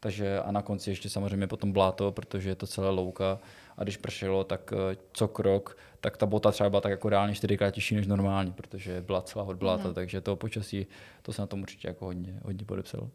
[0.00, 3.38] Takže a na konci ještě samozřejmě potom bláto, protože je to celé louka
[3.76, 7.34] a když pršelo, tak eh, co krok, tak ta bota třeba byla tak jako reálně
[7.34, 9.94] čtyřikrát těžší než normální, protože byla celá od bláta, mm.
[9.94, 10.86] takže to počasí,
[11.22, 13.10] to se na tom určitě jako hodně, hodně podepsalo.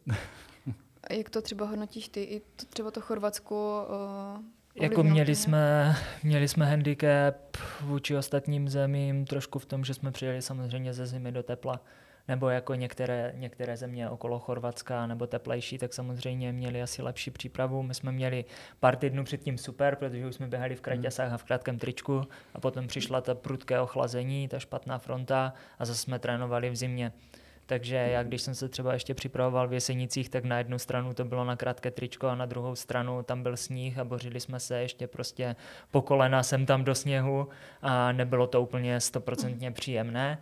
[1.04, 2.22] a jak to třeba hodnotíš ty?
[2.22, 3.86] I to, třeba to Chorvatsko
[4.36, 4.55] uh...
[4.80, 7.36] Jako měli jsme, měli jsme handicap
[7.80, 11.80] vůči ostatním zemím trošku v tom, že jsme přijeli samozřejmě ze zimy do tepla
[12.28, 17.82] nebo jako některé, některé země okolo Chorvatska nebo teplejší, tak samozřejmě měli asi lepší přípravu.
[17.82, 18.44] My jsme měli
[18.80, 22.22] pár týdnů předtím super, protože už jsme běhali v kraťasách a v krátkém tričku
[22.54, 27.12] a potom přišla ta prudké ochlazení, ta špatná fronta a zase jsme trénovali v zimě.
[27.66, 31.24] Takže já, když jsem se třeba ještě připravoval v Jesenicích, tak na jednu stranu to
[31.24, 34.80] bylo na krátké tričko a na druhou stranu tam byl sníh a bořili jsme se
[34.82, 35.56] ještě prostě
[35.90, 37.48] po kolena sem tam do sněhu
[37.82, 40.38] a nebylo to úplně stoprocentně příjemné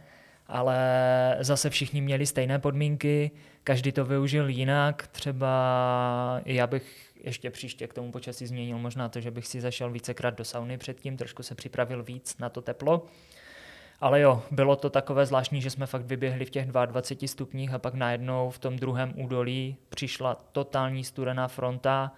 [0.47, 3.31] ale zase všichni měli stejné podmínky,
[3.65, 5.51] každý to využil jinak, třeba
[6.45, 10.35] já bych ještě příště k tomu počasí změnil možná to, že bych si zašel vícekrát
[10.35, 13.07] do sauny předtím, trošku se připravil víc na to teplo.
[14.05, 17.79] Ale jo, bylo to takové zvláštní, že jsme fakt vyběhli v těch 22 stupních a
[17.79, 22.13] pak najednou v tom druhém údolí přišla totální studená fronta,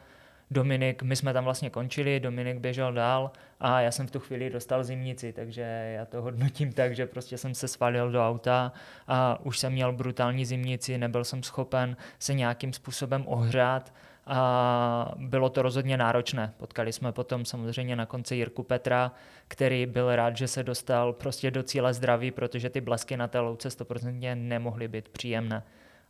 [0.50, 4.50] Dominik, my jsme tam vlastně končili, Dominik běžel dál a já jsem v tu chvíli
[4.50, 8.72] dostal zimnici, takže já to hodnotím tak, že prostě jsem se svalil do auta
[9.08, 13.92] a už jsem měl brutální zimnici, nebyl jsem schopen se nějakým způsobem ohřát
[14.26, 16.54] a bylo to rozhodně náročné.
[16.56, 19.12] Potkali jsme potom samozřejmě na konci Jirku Petra,
[19.48, 23.40] který byl rád, že se dostal prostě do cíle zdraví, protože ty blesky na té
[23.40, 25.62] louce 100% nemohly být příjemné.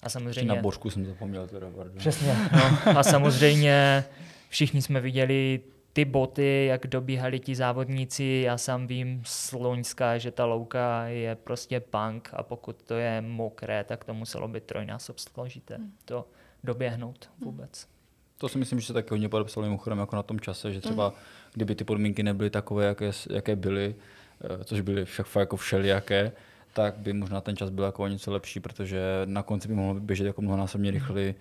[0.02, 0.54] A samozřejmě...
[0.54, 1.98] Na božku jsem zapomněl teda, pardon.
[1.98, 2.36] Přesně.
[2.52, 2.98] No.
[2.98, 4.04] A samozřejmě
[4.48, 5.60] všichni jsme viděli
[5.92, 11.34] ty boty, jak dobíhali ti závodníci, já sám vím z Loňska, že ta louka je
[11.34, 15.92] prostě punk a pokud to je mokré, tak to muselo být trojnásob složité hmm.
[16.04, 16.28] to
[16.64, 17.95] doběhnout vůbec.
[18.38, 21.12] To si myslím, že se taky hodně podepsali mimochodem jako na tom čase, že třeba
[21.54, 23.94] kdyby ty podmínky nebyly takové, jaké, jaké byly,
[24.40, 26.32] eh, což byly však fakt jako všelijaké,
[26.72, 30.00] tak by možná ten čas byl jako o něco lepší, protože na konci by mohl
[30.00, 31.34] běžet jako mnohonásobně rychleji,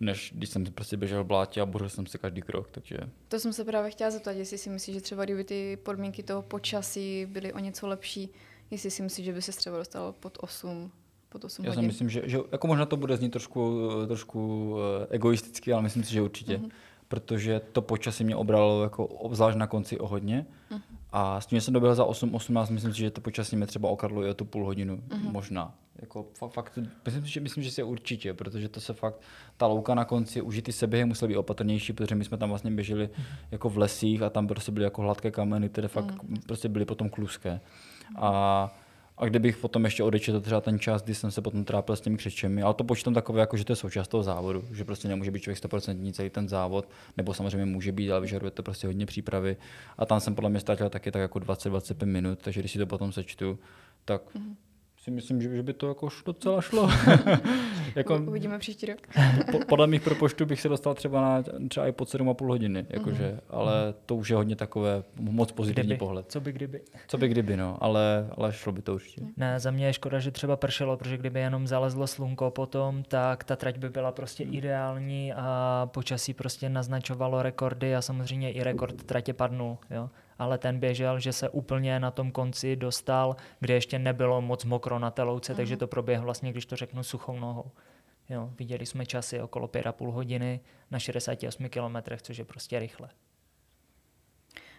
[0.00, 2.68] než když jsem prostě běžel v blátě a bořil jsem si každý krok.
[2.70, 2.96] Takže...
[3.28, 6.42] To jsem se právě chtěla zeptat, jestli si myslíš, že třeba kdyby ty podmínky toho
[6.42, 8.28] počasí byly o něco lepší,
[8.70, 10.92] jestli si myslíš, že by se třeba dostal pod 8,
[11.38, 11.86] pod 8 Já si hodin.
[11.86, 16.12] myslím, že, že jako možná to bude znít trošku, trošku eh, egoisticky, ale myslím si,
[16.12, 16.56] že určitě.
[16.58, 16.66] Mhm.
[16.66, 16.72] Mm-hmm.
[17.08, 20.46] Protože to počasí mě obralo jako obzvlášť na konci o hodně.
[20.70, 20.80] Mhm.
[21.12, 23.88] A s tím, že jsem doběhl za 8-18, myslím si, že to počasí mě třeba
[23.88, 25.32] okradlo i o tu půl hodinu, Mhm.
[25.32, 25.74] možná.
[26.00, 29.20] Jako fakt, fakt, myslím, si, že, myslím, že si určitě, protože to se fakt,
[29.56, 32.70] ta louka na konci, už ty seběhy musely být opatrnější, protože my jsme tam vlastně
[32.70, 33.26] běželi Mhm.
[33.50, 36.14] jako v lesích a tam prostě byly jako hladké kameny, které fakt
[36.46, 37.60] prostě byly potom kluské.
[38.16, 38.74] A
[39.18, 42.16] a kdybych potom ještě odečetl třeba ten čas, kdy jsem se potom trápil s těmi
[42.16, 45.30] křečemi, ale to počítám takové, jako že to je součást toho závodu, že prostě nemůže
[45.30, 49.06] být člověk 100% celý ten závod, nebo samozřejmě může být, ale vyžaduje to prostě hodně
[49.06, 49.56] přípravy.
[49.98, 52.86] A tam jsem podle mě ztratil taky tak jako 20-25 minut, takže když si to
[52.86, 53.58] potom sečtu,
[54.04, 54.22] tak
[55.06, 56.90] si myslím, že, že by to jako docela šlo.
[57.94, 58.98] jako, Uvidíme příští rok.
[59.52, 63.40] po, podle mých propočtů bych se dostal třeba na třeba i pod 7,5 hodiny, jakože,
[63.50, 65.98] ale to už je hodně takové moc pozitivní Kdyby.
[65.98, 66.26] pohled.
[66.28, 66.80] Co by kdyby?
[67.08, 69.22] Co by kdyby, no, ale, ale šlo by to určitě.
[69.36, 73.44] Ne, za mě je škoda, že třeba pršelo, protože kdyby jenom zalezlo slunko potom, tak
[73.44, 79.02] ta trať by byla prostě ideální a počasí prostě naznačovalo rekordy a samozřejmě i rekord
[79.02, 80.10] tratě padnul, jo.
[80.38, 84.98] Ale ten běžel, že se úplně na tom konci dostal, kde ještě nebylo moc mokro
[84.98, 87.70] na té louce, takže to proběhlo vlastně, když to řeknu, suchou nohou.
[88.28, 93.08] Jo, viděli jsme časy okolo 5,5 hodiny na 68 kilometrech, což je prostě rychle.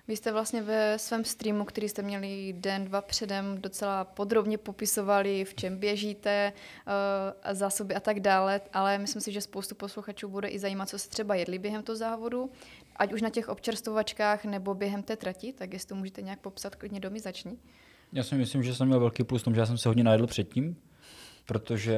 [0.07, 5.45] Vy jste vlastně ve svém streamu, který jste měli den, dva předem, docela podrobně popisovali,
[5.45, 6.53] v čem běžíte,
[6.87, 10.99] uh, zásoby a tak dále, ale myslím si, že spoustu posluchačů bude i zajímat, co
[10.99, 12.51] se třeba jedli během toho závodu,
[12.97, 16.75] ať už na těch občerstvovačkách nebo během té trati, tak jestli to můžete nějak popsat,
[16.75, 17.57] klidně domy začni.
[18.13, 20.03] Já si myslím, že jsem měl velký plus v tom, že já jsem se hodně
[20.03, 20.75] najedl předtím,
[21.47, 21.95] protože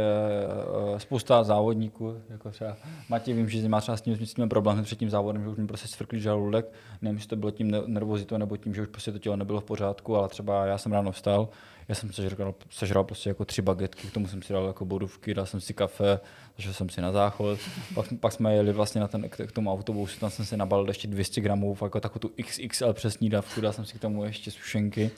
[0.96, 2.78] eh, spousta závodníků, jako třeba
[3.10, 5.58] Matěj, vím, že má třeba s tím, s tím problém před tím závodem, že už
[5.58, 6.66] mi prostě svrklý žaludek,
[7.02, 9.62] nevím, jestli to bylo tím ne- nervozitou nebo tím, že už prostě to tělo nebylo
[9.62, 11.50] v pořádku, ale třeba já jsem ráno vstal,
[11.88, 15.34] já jsem sežral, sežral prostě jako tři bagetky, k tomu jsem si dal jako bodůvky,
[15.34, 16.20] dal jsem si kafe,
[16.58, 17.60] zašel jsem si na záchod,
[17.96, 20.88] pak, pak jsme jeli vlastně na ten, k, k tomu autobusu, tam jsem si nabalil
[20.88, 24.52] ještě 200 gramů, jako takovou tu XXL přesní dávku, dal jsem si k tomu ještě
[24.52, 25.12] sušenky,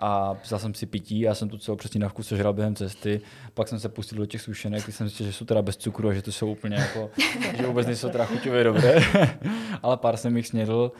[0.00, 3.20] a vzal jsem si pití, já jsem tu celou přesně dávku sežral během cesty,
[3.54, 6.08] pak jsem se pustil do těch sušenek, ty jsem zjistil, že jsou teda bez cukru
[6.08, 7.10] a že to jsou úplně jako,
[7.56, 9.00] že vůbec nejsou teda chuťově dobré,
[9.82, 10.92] ale pár jsem jich snědl,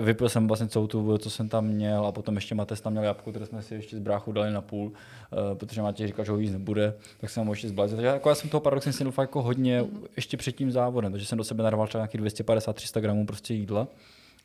[0.00, 2.92] vypil jsem vlastně celou tu vodu, co jsem tam měl a potom ještě Matej tam
[2.92, 6.24] měl jabko, které jsme si ještě z bráchu dali na půl, uh, protože Matěj říkal,
[6.24, 7.96] že ho jíst nebude, tak jsem ho ještě zblázil.
[7.96, 9.84] Takže jako já jsem toho paradoxně snědl fakt jako hodně
[10.16, 13.88] ještě před tím závodem, takže jsem do sebe narval třeba nějakých 250-300 gramů prostě jídla.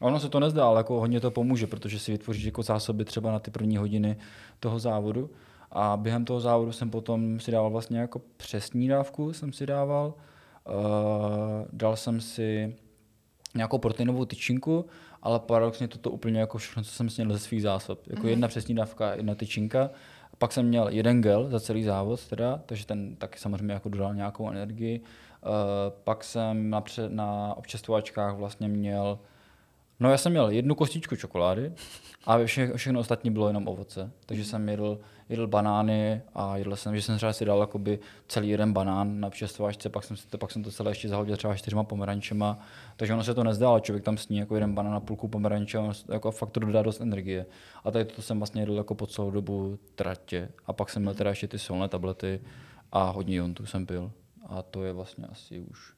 [0.02, 3.06] A ono se to nezdá, ale jako hodně to pomůže, protože si vytvoříš jako zásoby
[3.06, 4.18] třeba na ty první hodiny
[4.60, 5.30] toho závodu.
[5.72, 10.14] A během toho závodu jsem potom si dával vlastně jako přesní dávku, jsem si dával.
[10.68, 10.74] Uh,
[11.74, 12.76] dal jsem si
[13.56, 14.86] nějakou proteinovou tyčinku,
[15.22, 18.08] ale paradoxně toto úplně jako všechno, co jsem snědl ze svých zásob.
[18.08, 18.30] Jako mm.
[18.30, 19.90] jedna přesní dávka, jedna tyčinka.
[20.38, 24.16] Pak jsem měl jeden gel za celý závod, teda, takže ten taky samozřejmě jako dodal
[24.16, 25.00] nějakou energii.
[25.00, 25.50] Uh,
[26.04, 29.20] pak jsem na, pře- na občerstvovačkách vlastně měl
[30.00, 31.74] No já jsem měl jednu kostičku čokolády
[32.26, 34.12] a vše, všechno ostatní bylo jenom ovoce.
[34.26, 38.50] Takže jsem jedl, jedl banány a jedl jsem, že jsem třeba si dal jakoby celý
[38.50, 41.56] jeden banán na přestovačce, pak jsem, si to, pak jsem to celé ještě zahodil třeba
[41.56, 42.60] čtyřma pomerančema.
[42.98, 45.78] Takže ono se to nezdá, ale člověk tam sní jako jeden banán na půlku pomeranče
[45.78, 47.46] a jako fakt to dodá dost energie.
[47.84, 50.50] A tady to jsem vlastně jedl jako po celou dobu tratě.
[50.66, 52.42] A pak jsem měl teda ještě ty solné tablety
[52.92, 54.12] a hodně jontu jsem pil.
[54.48, 55.97] A to je vlastně asi už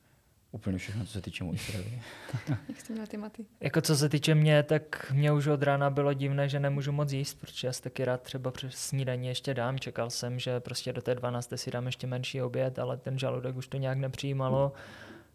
[0.52, 2.02] úplně všechno, co se týče mojí stravy.
[2.70, 3.46] Jak jste měl ty maty?
[3.62, 7.12] Jako co se týče mě, tak mě už od rána bylo divné, že nemůžu moc
[7.12, 9.80] jíst, protože já si taky rád třeba přes snídaní ještě dám.
[9.80, 11.54] Čekal jsem, že prostě do té 12.
[11.56, 14.74] si dám ještě menší oběd, ale ten žaludek už to nějak nepřijímalo.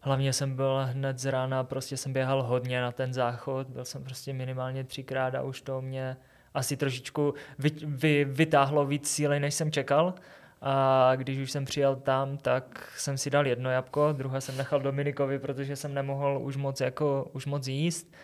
[0.00, 4.04] Hlavně jsem byl hned z rána, prostě jsem běhal hodně na ten záchod, byl jsem
[4.04, 6.16] prostě minimálně třikrát a už to mě
[6.54, 10.14] asi trošičku vy, vy, vytáhlo víc síly, než jsem čekal.
[10.66, 14.80] A když už jsem přijel tam, tak jsem si dal jedno jabko, druhé jsem nechal
[14.80, 18.14] Dominikovi, protože jsem nemohl už moc, jako, už moc jíst.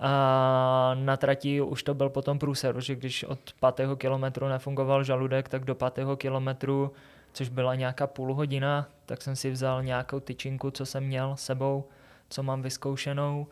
[0.00, 5.48] A na trati už to byl potom průser, že když od pátého kilometru nefungoval žaludek,
[5.48, 6.92] tak do pátého kilometru,
[7.32, 11.84] což byla nějaká půl hodina, tak jsem si vzal nějakou tyčinku, co jsem měl sebou,
[12.28, 13.46] co mám vyzkoušenou.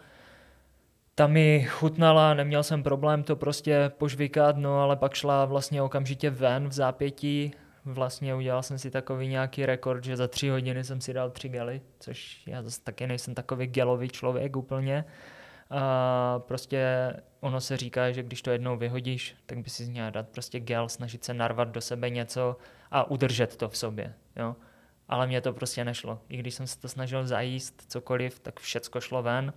[1.15, 6.31] Ta mi chutnala, neměl jsem problém to prostě požvíkat, no ale pak šla vlastně okamžitě
[6.31, 7.53] ven v zápětí,
[7.87, 11.49] vlastně udělal jsem si takový nějaký rekord, že za tři hodiny jsem si dal tři
[11.49, 15.05] gely, což já zase taky nejsem takový gelový člověk úplně.
[15.71, 20.29] A prostě ono se říká, že když to jednou vyhodíš, tak by si měl dát
[20.29, 22.57] prostě gel, snažit se narvat do sebe něco
[22.91, 24.15] a udržet to v sobě.
[24.37, 24.57] Jo?
[25.09, 26.21] Ale mně to prostě nešlo.
[26.29, 29.53] I když jsem se to snažil zajíst cokoliv, tak všecko šlo ven.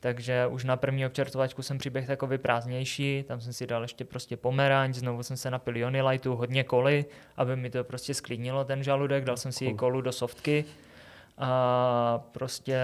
[0.00, 4.36] Takže už na první občertovačku jsem přiběh takový prázdnější, tam jsem si dal ještě prostě
[4.36, 7.04] pomeranč, znovu jsem se napil Iony Lightu, hodně koly,
[7.36, 9.76] aby mi to prostě sklidnilo ten žaludek, dal jsem si cool.
[9.76, 10.64] kolu do softky
[11.38, 12.78] a prostě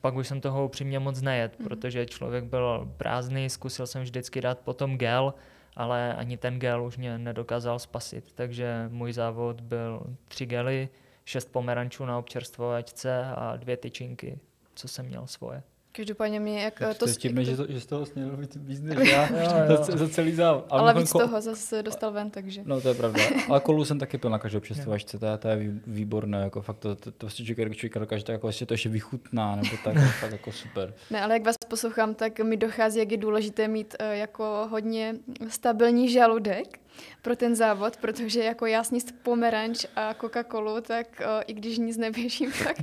[0.00, 1.64] pak už jsem toho upřímně moc nejet, mm.
[1.64, 5.34] protože člověk byl prázdný, zkusil jsem vždycky dát potom gel,
[5.76, 10.88] ale ani ten gel už mě nedokázal spasit, takže můj závod byl tři gely,
[11.24, 14.38] šest pomerančů na občerstvovačce a dvě tyčinky,
[14.74, 15.62] co jsem měl svoje.
[15.96, 16.94] Každopádně mě jak to...
[16.94, 19.28] to tím, že, to, že z toho směl víc, víc než já
[19.68, 20.66] za, za, celý závod.
[20.70, 21.18] Ale, ale víc ko...
[21.18, 22.62] toho zase dostal ven, takže...
[22.64, 23.22] No to je pravda.
[23.48, 26.78] Ale kolu jsem taky pil na každou občerstvovačce, to, je, to je výborné, jako fakt
[26.78, 30.32] to, to, to, to člověk, člověk dokáže tak jako to ještě vychutná, nebo tak, fakt
[30.32, 30.94] jako super.
[31.10, 35.14] Ne, ale jak vás poslouchám, tak mi dochází, jak je důležité mít uh, jako hodně
[35.48, 36.78] stabilní žaludek,
[37.22, 41.96] pro ten závod, protože jako já sníst pomeranč a Coca-Colu, tak o, i když nic
[41.96, 42.76] neběžím, tak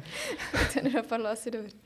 [0.74, 1.78] to nedopadlo asi dobře.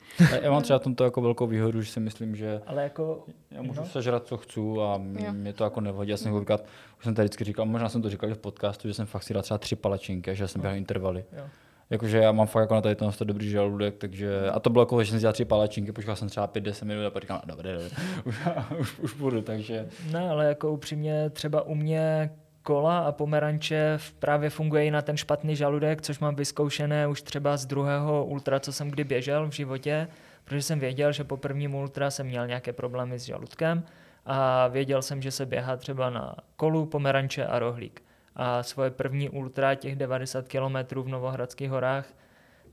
[0.42, 3.80] Já mám třeba tomto jako velkou výhodu, že si myslím, že Ale jako, já můžu
[3.80, 3.86] no.
[3.88, 4.98] sežrat, co chci a
[5.32, 6.12] mě to jako nevadí.
[6.12, 6.40] Já jsem mm.
[6.40, 6.66] říkat,
[6.98, 9.34] už jsem tady vždycky říkal, možná jsem to říkal v podcastu, že jsem fakt si
[9.34, 10.62] dal třeba tři palačinky, že jsem no.
[10.62, 11.26] běhal intervaly.
[11.38, 11.44] Jo.
[11.90, 15.04] Jakože já mám fakt jako na tady to dobrý žaludek, takže a to bylo jako,
[15.04, 17.56] že jsem si dělal tři palačinky, počkal jsem třeba 5-10 minut a pak říkal, no,
[17.56, 17.90] dobré, dobré,
[18.26, 18.38] už,
[18.80, 19.88] už, už budu, takže.
[20.12, 22.32] No, ale jako upřímně třeba u mě
[22.64, 27.58] kola a pomeranče právě funguje i na ten špatný žaludek, což mám vyzkoušené už třeba
[27.58, 30.08] z druhého ultra, co jsem kdy běžel v životě,
[30.44, 33.84] protože jsem věděl, že po prvním ultra jsem měl nějaké problémy s žaludkem
[34.26, 38.07] a věděl jsem, že se běhá třeba na kolu, pomeranče a rohlík
[38.38, 42.06] a svoje první ultra těch 90 km v Novohradských horách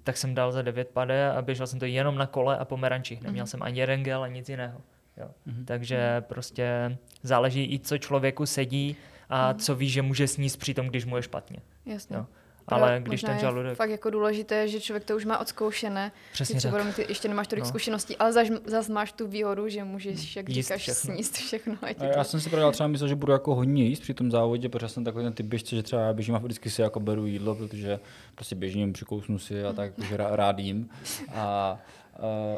[0.05, 3.23] tak jsem dal za 9 pade a běžel jsem to jenom na kole a pomerančích.
[3.23, 3.49] Neměl mm-hmm.
[3.49, 4.81] jsem ani jeden gel, ani nic jiného.
[5.17, 5.31] Jo.
[5.47, 5.65] Mm-hmm.
[5.65, 8.97] Takže prostě záleží i co člověku sedí
[9.29, 9.57] a mm-hmm.
[9.57, 11.59] co ví, že může sníst při tom, když mu je špatně.
[11.87, 12.17] Jasně.
[12.17, 12.27] Jo
[12.69, 13.71] ale když ten žaludek...
[13.71, 16.13] Je fakt jako důležité, že člověk to už má odzkoušené.
[16.33, 16.97] Přesně třeba tak.
[16.97, 17.69] Ty ještě nemáš tolik no.
[17.69, 21.15] zkušeností, ale zase zas máš tu výhodu, že můžeš, jak jíst říkáš, všechno.
[21.15, 21.77] sníst všechno.
[21.83, 24.69] A já jsem si právě třeba myslel, že budu jako hodně jíst při tom závodě,
[24.69, 27.27] protože jsem takový ten typ běžce, že třeba já běžím a vždycky si jako beru
[27.27, 28.01] jídlo, protože
[28.35, 30.89] prostě běžím, přikousnu si a tak, že rád jím.
[31.35, 31.79] A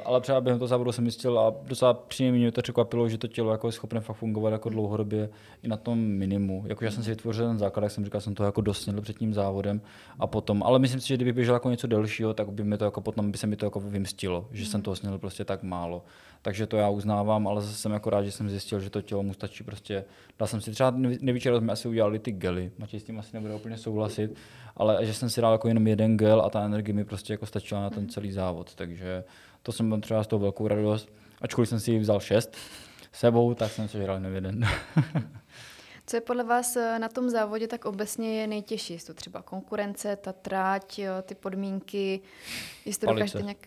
[0.04, 3.28] ale třeba během toho závodu jsem zjistil a docela příjemně mě to překvapilo, že to
[3.28, 5.28] tělo jako je schopné fakt fungovat jako dlouhodobě
[5.62, 6.64] i na tom minimu.
[6.66, 9.18] Jako, já jsem si vytvořil ten základ, jak jsem říkal, jsem to jako dost před
[9.18, 9.80] tím závodem
[10.18, 12.84] a potom, ale myslím si, že kdyby běžel jako něco delšího, tak by mi to
[12.84, 14.70] jako potom by se mi to jako vymstilo, že mm.
[14.70, 16.04] jsem toho sněl prostě tak málo.
[16.42, 19.22] Takže to já uznávám, ale zase jsem jako rád, že jsem zjistil, že to tělo
[19.22, 20.04] mu stačí prostě.
[20.38, 23.54] Dal jsem si třeba největší jsme asi udělali ty gely, Matěj s tím asi nebude
[23.54, 24.34] úplně souhlasit,
[24.76, 27.46] ale že jsem si dal jako jenom jeden gel a ta energie mi prostě jako
[27.46, 29.24] stačila na ten celý závod, takže
[29.62, 31.12] to jsem byl třeba z toho velkou radost.
[31.40, 32.56] Ačkoliv jsem si ji vzal šest
[33.12, 34.68] sebou, tak jsem se žral jeden.
[36.06, 38.92] Co je podle vás eh, na tom závodě tak obecně je nejtěžší?
[38.92, 42.20] Jest to třeba konkurence, ta tráť, ty podmínky,
[42.84, 43.58] jestli to dokážete nějak...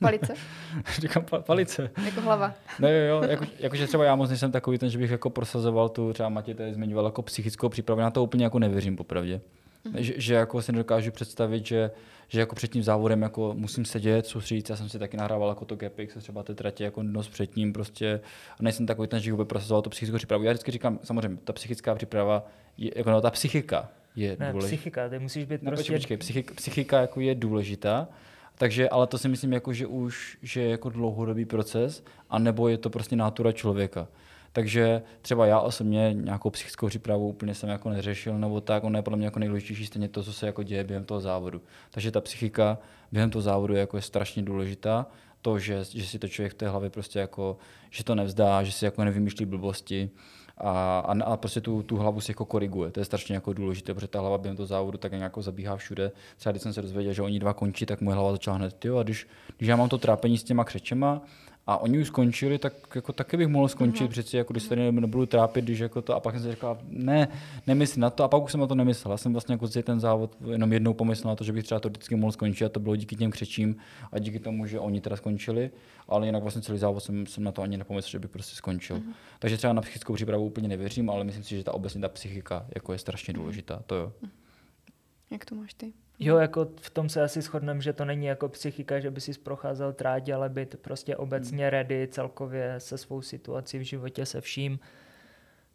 [0.00, 0.34] Palice?
[0.98, 1.90] Říkám pa- palice.
[2.04, 2.54] Jako hlava.
[2.78, 5.88] Ne, jo, jo, jako, jakože třeba já moc nejsem takový ten, že bych jako prosazoval
[5.88, 9.40] tu, třeba Matěj tady zmiňoval jako psychickou přípravu, na to úplně jako nevěřím popravdě.
[9.86, 9.98] Mm-hmm.
[9.98, 11.90] Že, že, jako si nedokážu představit, že,
[12.28, 14.70] že jako před tím závodem jako musím sedět, soustředit.
[14.70, 17.72] Já jsem si taky nahrával jako to GPX, třeba ty tratě jako noc před tím
[17.72, 18.20] prostě.
[18.58, 20.44] A nejsem takový ten, že vůbec prosazoval tu psychickou přípravu.
[20.44, 22.46] Já vždycky říkám, samozřejmě, ta psychická příprava,
[22.78, 24.76] je, jako no, ta psychika je ne, důležitá.
[24.76, 25.92] psychika, ty musíš být no, prostě...
[25.92, 28.08] Počkej, psychika, psychika jako je důležitá,
[28.58, 32.78] takže, ale to si myslím, jako, že už že je jako dlouhodobý proces, anebo je
[32.78, 34.08] to prostě nátura člověka.
[34.52, 39.02] Takže třeba já osobně nějakou psychickou přípravu úplně jsem jako neřešil, nebo tak, ono je
[39.02, 41.62] podle mě jako nejdůležitější stejně to, co se jako děje během toho závodu.
[41.90, 42.78] Takže ta psychika
[43.12, 45.06] během toho závodu je, jako je strašně důležitá.
[45.42, 47.58] To, že, že si to člověk v té hlavě prostě jako,
[47.90, 50.10] že to nevzdá, že si jako nevymýšlí blbosti,
[50.60, 52.90] a, a, a prostě tu, tu hlavu si jako koriguje.
[52.90, 56.12] To je strašně jako důležité, protože ta hlava během toho závodu tak nějak zabíhá všude.
[56.36, 58.96] Třeba když jsem se dozvěděl, že oni dva končí, tak moje hlava začala hned, jo,
[58.96, 61.22] a když, když já mám to trápení s těma křečema,
[61.70, 64.10] a oni už skončili, tak jako taky bych mohl skončit, uh-huh.
[64.10, 66.78] přeci jako když se tady nebudu trápit, když jako to, a pak jsem si říkal,
[66.88, 67.28] ne,
[67.66, 69.12] nemyslím na to, a pak už jsem na to nemyslel.
[69.12, 71.88] Já jsem vlastně jako ten závod jenom jednou pomyslel na to, že bych třeba to
[71.88, 73.76] vždycky mohl skončit a to bylo díky těm křečím
[74.12, 75.70] a díky tomu, že oni teda skončili,
[76.08, 78.96] ale jinak vlastně celý závod jsem, jsem na to ani nepomyslel, že bych prostě skončil.
[78.96, 79.12] Uh-huh.
[79.38, 82.66] Takže třeba na psychickou přípravu úplně nevěřím, ale myslím si, že ta obecně ta psychika
[82.74, 84.12] jako je strašně důležitá, to jo.
[85.30, 85.92] Jak to máš ty?
[86.22, 89.32] Jo, jako v tom se asi shodneme, že to není jako psychika, že by si
[89.32, 91.70] procházel tráť, ale být prostě obecně hmm.
[91.70, 94.80] ready celkově se svou situací v životě, se vším.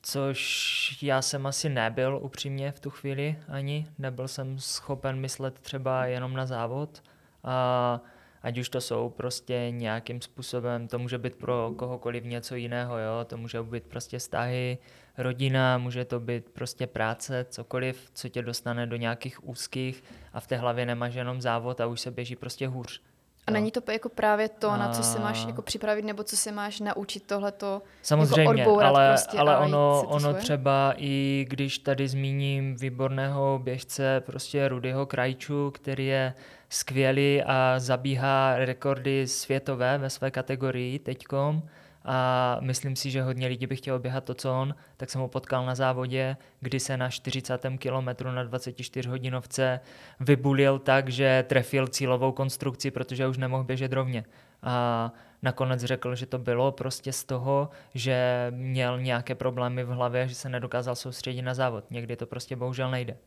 [0.01, 3.87] což já jsem asi nebyl upřímně v tu chvíli ani.
[3.97, 7.03] Nebyl jsem schopen myslet třeba jenom na závod.
[7.43, 8.01] A
[8.41, 13.25] ať už to jsou prostě nějakým způsobem, to může být pro kohokoliv něco jiného, jo?
[13.25, 14.77] to může být prostě vztahy,
[15.17, 20.03] rodina, může to být prostě práce, cokoliv, co tě dostane do nějakých úzkých
[20.33, 23.01] a v té hlavě nemáš jenom závod a už se běží prostě hůř.
[23.47, 24.77] A není to jako právě to, a...
[24.77, 29.09] na co se máš jako připravit, nebo co se máš naučit tohleto Samozřejmě, jako ale,
[29.09, 36.05] prostě ale ono, ono třeba i když tady zmíním výborného běžce, prostě Rudyho Krajču, který
[36.05, 36.33] je
[36.69, 41.63] skvělý a zabíhá rekordy světové ve své kategorii teďkom,
[42.05, 45.27] a myslím si, že hodně lidí by chtělo běhat to, co on, tak jsem ho
[45.27, 47.67] potkal na závodě, kdy se na 40.
[47.77, 49.79] kilometru na 24 hodinovce
[50.19, 54.25] vybulil tak, že trefil cílovou konstrukci, protože už nemohl běžet rovně.
[54.63, 60.27] A nakonec řekl, že to bylo prostě z toho, že měl nějaké problémy v hlavě,
[60.27, 61.91] že se nedokázal soustředit na závod.
[61.91, 63.17] Někdy to prostě bohužel nejde.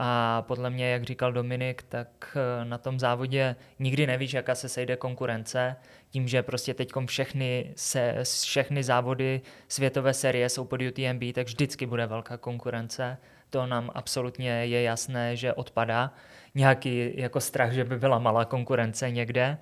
[0.00, 4.68] A podle mě, jak říkal Dominik, tak eh, na tom závodě nikdy nevíš, jaká se
[4.68, 5.76] sejde konkurence.
[6.10, 11.86] Tím, že prostě teď všechny, se, všechny závody světové série jsou pod UTMB, tak vždycky
[11.86, 13.18] bude velká konkurence.
[13.50, 16.12] To nám absolutně je jasné, že odpadá.
[16.54, 19.58] Nějaký jako strach, že by byla malá konkurence někde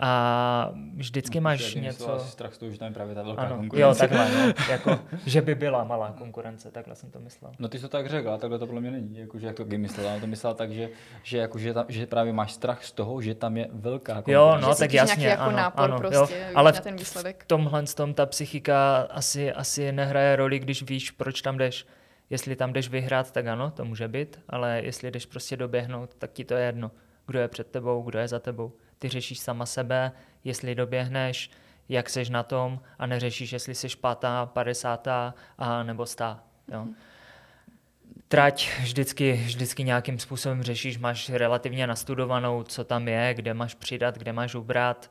[0.00, 2.12] a vždycky no, máš něco...
[2.12, 3.82] Asi strach z toho, že tam je právě ta velká ano, konkurence.
[3.82, 7.52] Jo, takhle, no, jako, že by byla malá konkurence, takhle jsem to myslel.
[7.58, 9.64] No ty jsi to tak řekl, ale takhle to podle mě není, jakože jak to
[9.64, 10.88] Game myslel, ale to myslel tak, že,
[11.22, 14.32] že, jako, že, tam, že právě máš strach z toho, že tam je velká konkurence.
[14.32, 17.44] Jo, no, tak jasně, jako ano, nápor ano, prostě, jo, ale na ten výsledek.
[17.44, 21.86] v tomhle tom ta psychika asi, asi nehraje roli, když víš, proč tam jdeš.
[22.30, 26.32] Jestli tam jdeš vyhrát, tak ano, to může být, ale jestli jdeš prostě doběhnout, tak
[26.32, 26.90] ti to je jedno.
[27.28, 28.72] Kdo je před tebou, kdo je za tebou.
[28.98, 30.12] Ty řešíš sama sebe,
[30.44, 31.50] jestli doběhneš,
[31.88, 36.42] jak seš na tom a neřešíš, jestli jsi pátá, padesátá a nebo stá.
[36.72, 36.86] Jo.
[38.28, 44.18] Trať vždycky, vždycky nějakým způsobem řešíš, máš relativně nastudovanou, co tam je, kde máš přidat,
[44.18, 45.10] kde máš ubrat,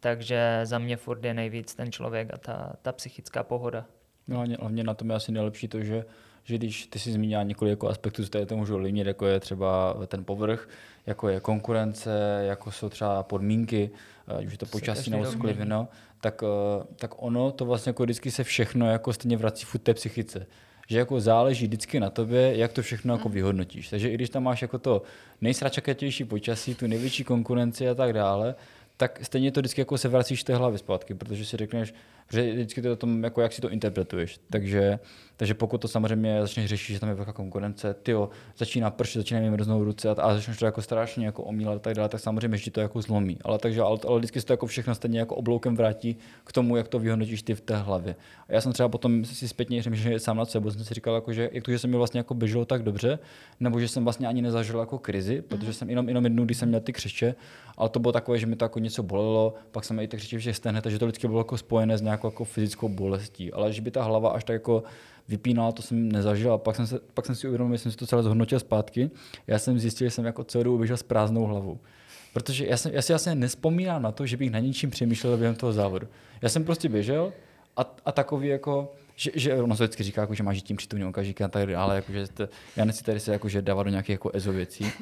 [0.00, 3.84] takže za mě furt je nejvíc ten člověk a ta, ta psychická pohoda.
[4.28, 6.04] No hlavně, hlavně na tom je asi nejlepší to, že
[6.46, 9.40] že když ty si zmínil několik jako aspektů, z toho to můžu ovlivnit, jako je
[9.40, 10.68] třeba ten povrch,
[11.06, 13.90] jako je konkurence, jako jsou třeba podmínky,
[14.38, 15.88] ať už je to počasí nebo cokoliv no,
[16.20, 19.94] tak, eh, tak ono to vlastně jako vždycky se všechno jako stejně vrací v té
[19.94, 20.46] psychice
[20.88, 23.34] že jako záleží vždycky na tobě, jak to všechno jako mm.
[23.34, 23.88] vyhodnotíš.
[23.88, 25.02] Takže i když tam máš jako to
[25.40, 28.54] nejsračakatější počasí, tu největší konkurenci a tak dále,
[28.96, 31.94] tak stejně to vždycky jako se vracíš té hlavy zpátky, protože si řekneš,
[32.30, 34.40] že vždycky to je o tom, jako jak si to interpretuješ.
[34.50, 34.98] Takže,
[35.36, 38.12] takže pokud to samozřejmě začneš řešit, že tam je velká konkurence, ty
[38.56, 41.78] začíná pršet, začíná mi mrznout ruce a, a začneš to jako strašně jako omílat a
[41.78, 43.38] tak dále, tak samozřejmě že to jako zlomí.
[43.44, 46.76] Ale, takže, ale, ale vždycky se to jako všechno stejně jako obloukem vrátí k tomu,
[46.76, 48.16] jak to vyhodnotíš ty v té hlavě.
[48.48, 51.32] A já jsem třeba potom si zpětně že sám nad sebou, jsem si říkal, jako,
[51.32, 53.18] že jak to, že jsem mi vlastně jako běželo tak dobře,
[53.60, 56.68] nebo že jsem vlastně ani nezažil jako krizi, protože jsem jenom, jenom jednou, když jsem
[56.68, 57.34] měl ty křeče,
[57.76, 60.38] ale to bylo takové, že mi to jako něco bolelo, pak jsem i ty křeče
[60.38, 63.52] všech stehne, takže to vždycky bylo jako spojené s nějakou jako fyzickou bolestí.
[63.52, 64.82] Ale že by ta hlava až tak jako
[65.28, 67.98] vypínala, to jsem nezažil a pak jsem, se, pak jsem si uvědomil, že jsem si
[67.98, 69.10] to celé zhodnotil zpátky.
[69.46, 71.78] Já jsem zjistil, že jsem jako celou dobu běžel s prázdnou hlavou.
[72.32, 75.54] Protože já, jsem, já si vlastně nespomínám na to, že bych na ničím přemýšlel během
[75.54, 76.08] toho závodu.
[76.42, 77.32] Já jsem prostě běžel
[77.76, 81.08] a, a takový jako, že, že ono se vždycky říká, jako, že máš tím přítomným
[81.08, 83.90] okamžikem a tak dále, jako, že to, já nechci tady se jako, že dávat do
[83.90, 84.92] nějakých jako ezo věcí,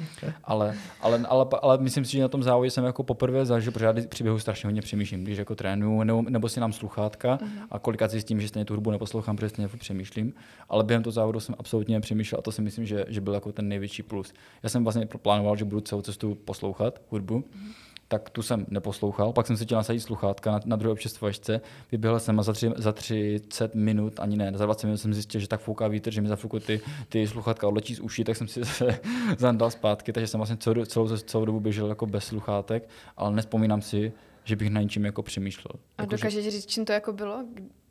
[0.44, 3.84] ale, ale, ale, ale, myslím si, že na tom závodě jsem jako poprvé zažil, protože
[3.84, 7.66] já při běhu strašně hodně přemýšlím, když jako trénuju, nebo, nebo si nám sluchátka uh-huh.
[7.70, 10.34] a kolikrát zjistím, že stejně tu hudbu neposlouchám, protože stejně přemýšlím,
[10.68, 13.52] ale během toho závodu jsem absolutně nepřemýšlel a to si myslím, že, že byl jako
[13.52, 14.32] ten největší plus.
[14.62, 17.84] Já jsem vlastně plánoval, že budu celou cestu poslouchat hudbu, uh-huh
[18.18, 19.32] tak tu jsem neposlouchal.
[19.32, 21.60] Pak jsem si chtěl nasadit sluchátka na, na druhé občerstvovačce.
[21.92, 25.40] Vyběhl jsem a za, tři, za 30 minut, ani ne, za 20 minut jsem zjistil,
[25.40, 28.48] že tak fouká vítr, že mi zafoukou ty, ty sluchátka odletí z uší, tak jsem
[28.48, 29.00] si se
[29.38, 33.82] zandal zpátky, takže jsem vlastně celou, celou, celou dobu běžel jako bez sluchátek, ale nespomínám
[33.82, 34.12] si,
[34.44, 35.72] že bych na ničím jako přemýšlel.
[35.98, 36.50] A jako, dokážeš že...
[36.50, 37.44] říct, čím to jako bylo?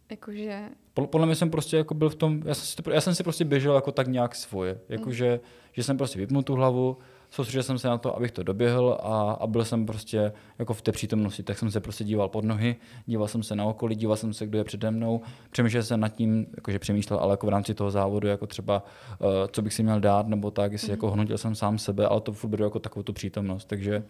[0.09, 0.61] Jakože...
[0.93, 3.45] Podle mě jsem prostě jako byl v tom, já jsem, si, já jsem si prostě
[3.45, 5.39] běžel jako tak nějak svoje, jakože, mm.
[5.71, 6.97] že jsem prostě vypnul tu hlavu,
[7.33, 10.81] soustředil jsem se na to, abych to doběhl a, a byl jsem prostě jako v
[10.81, 12.75] té přítomnosti, tak jsem se prostě díval pod nohy,
[13.05, 15.21] díval jsem se na okolí, díval jsem se, kdo je přede mnou,
[15.51, 18.83] přemýšlel jsem nad tím, jakože přemýšlel, ale jako v rámci toho závodu, jako třeba,
[19.19, 20.91] uh, co bych si měl dát, nebo tak, jestli mm-hmm.
[20.91, 24.03] jako hodnotil jsem sám sebe, ale to furt beru jako takovou tu přítomnost, takže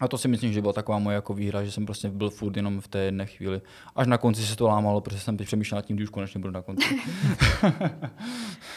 [0.00, 2.56] a to si myslím, že byla taková moje jako výhra, že jsem prostě byl furt
[2.56, 3.60] jenom v té jedné chvíli.
[3.96, 6.40] Až na konci se to lámalo, protože jsem teď přemýšlel nad tím, když už konečně
[6.40, 6.84] budu na konci.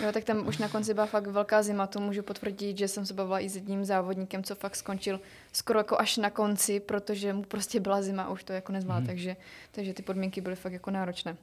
[0.03, 3.05] jo, tak tam už na konci byla fakt velká zima, to můžu potvrdit, že jsem
[3.05, 5.20] se bavila i s jedním závodníkem, co fakt skončil
[5.53, 9.01] skoro jako až na konci, protože mu prostě byla zima a už to jako nezvládl,
[9.01, 9.07] mm.
[9.07, 9.36] takže,
[9.72, 11.38] takže ty podmínky byly fakt jako náročné.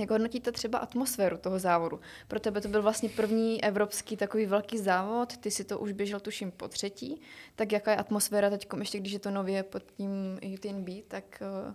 [0.00, 2.00] Jak hodnotíte třeba atmosféru toho závodu?
[2.28, 6.20] Pro tebe to byl vlastně první evropský takový velký závod, ty si to už běžel
[6.20, 7.20] tuším po třetí,
[7.56, 11.74] tak jaká je atmosféra teď, ještě když je to nově pod tím UTNB, tak, eh,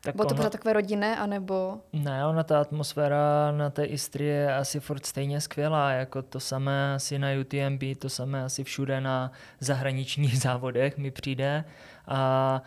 [0.00, 0.36] tak bylo to ona...
[0.36, 1.80] pořád takové rodinné, anebo...
[1.92, 6.94] Ne, ona ta atmosféra na té Istri je asi furt stejně skvělá, jako to samé
[6.94, 11.64] asi na UTMB, to samé asi všude na zahraničních závodech mi přijde
[12.06, 12.62] a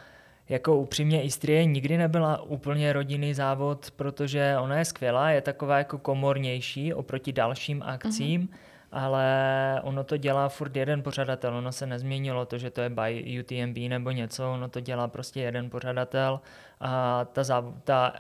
[0.49, 5.97] jako upřímně Istrie nikdy nebyla úplně rodinný závod, protože ona je skvělá, je taková jako
[5.97, 8.57] komornější oproti dalším akcím, mm-hmm.
[8.91, 13.39] ale ono to dělá furt jeden pořadatel, ono se nezměnilo to, že to je by
[13.39, 16.39] UTMB nebo něco, ono to dělá prostě jeden pořadatel
[16.79, 18.13] a ta, záv- ta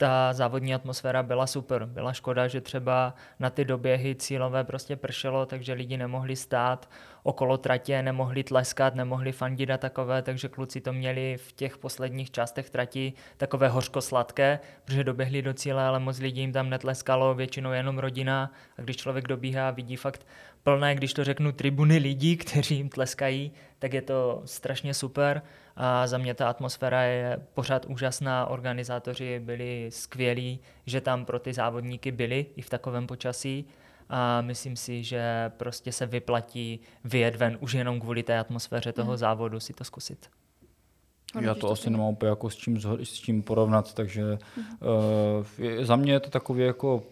[0.00, 1.86] ta závodní atmosféra byla super.
[1.86, 6.88] Byla škoda, že třeba na ty doběhy cílové prostě pršelo, takže lidi nemohli stát
[7.22, 12.30] okolo tratě, nemohli tleskat, nemohli fandit a takové, takže kluci to měli v těch posledních
[12.30, 17.72] částech trati takové hořko-sladké, protože doběhli do cíle, ale moc lidí jim tam netleskalo, většinou
[17.72, 18.52] jenom rodina.
[18.78, 20.26] A když člověk dobíhá, vidí fakt
[20.62, 25.42] plné, když to řeknu, tribuny lidí, kteří jim tleskají, tak je to strašně super.
[25.76, 31.52] A za mě ta atmosféra je pořád úžasná, organizátoři byli skvělí, že tam pro ty
[31.52, 33.66] závodníky byli i v takovém počasí
[34.10, 39.10] a myslím si, že prostě se vyplatí vyjet ven už jenom kvůli té atmosféře toho
[39.10, 39.16] mm.
[39.16, 40.26] závodu si to zkusit.
[41.40, 44.64] Já to asi nemám úplně jako s čím, s čím porovnat, takže mm.
[45.78, 47.02] uh, za mě je to takový jako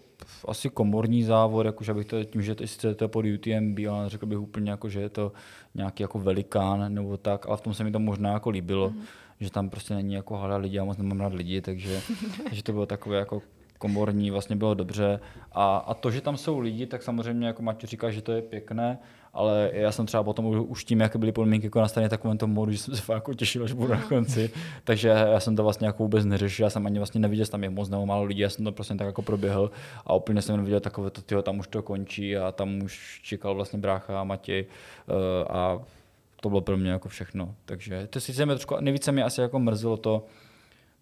[0.49, 4.27] asi komorní závod, jakože bych to tím, že to, je to pod UTMB, ale řekl
[4.27, 5.33] bych úplně jako, že je to
[5.75, 9.03] nějaký jako velikán nebo tak, ale v tom se mi to možná jako líbilo, mm-hmm.
[9.41, 12.01] že tam prostě není jako hala lidí, já moc nemám rád lidi, takže,
[12.45, 13.43] takže to bylo takové jako
[13.79, 15.21] komorní, vlastně bylo dobře.
[15.53, 18.43] A, a to, že tam jsou lidi, tak samozřejmě, jako Matěj říká, že to je
[18.43, 18.99] pěkné,
[19.33, 22.51] ale já jsem třeba potom už tím, jaké byly podmínky jako na straně takovém tom
[22.51, 24.51] modu, že jsem se fakt jako těšil, až budu na konci.
[24.85, 27.63] Takže já jsem to vlastně jako vůbec neřešil, já jsem ani vlastně neviděl, že tam
[27.63, 29.71] je moc nebo málo lidí, já jsem to prostě tak jako proběhl
[30.07, 33.55] a úplně jsem viděl takové to, tyho, tam už to končí a tam už čekal
[33.55, 34.67] vlastně brácha a Matěj
[35.07, 35.79] uh, a
[36.41, 37.55] to bylo pro mě jako všechno.
[37.65, 40.27] Takže to sice mě trošku, nejvíce mě asi jako mrzelo to,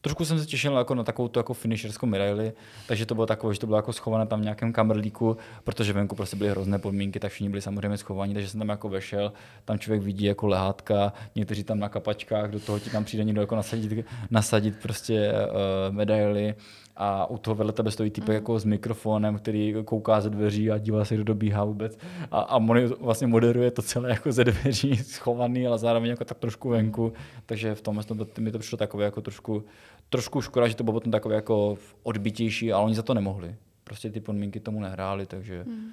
[0.07, 2.53] trošku jsem se těšil jako na takovou tu jako finisherskou medaili,
[2.87, 6.17] takže to bylo takové, že to bylo jako schované tam v nějakém kamerlíku, protože venku
[6.17, 9.33] prostě byly hrozné podmínky, tak všichni byli samozřejmě schovaní, takže jsem tam jako vešel,
[9.65, 13.41] tam člověk vidí jako lehátka, někteří tam na kapačkách, do toho ti tam přijde někdo
[13.41, 16.55] jako nasadit, nasadit prostě uh, medaily.
[16.99, 18.35] A u toho vedle tebe stojí typ mm.
[18.35, 21.99] jako s mikrofonem, který kouká ze dveří a dívá se, kdo dobíhá vůbec.
[22.31, 26.39] A, a on vlastně moderuje to celé jako ze dveří schovaný, ale zároveň jako tak
[26.39, 27.13] trošku venku,
[27.47, 29.65] takže v tom to, mi to přišlo takové jako trošku,
[30.11, 33.57] trošku škoda, že to bylo potom takové jako odbitější, ale oni za to nemohli.
[33.85, 35.91] Prostě ty podmínky tomu nehráli, takže mm.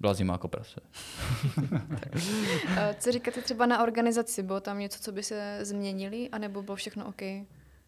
[0.00, 0.80] byla zima jako prase.
[2.98, 4.42] co říkáte třeba na organizaci?
[4.42, 7.22] Bylo tam něco, co by se změnili, anebo bylo všechno OK?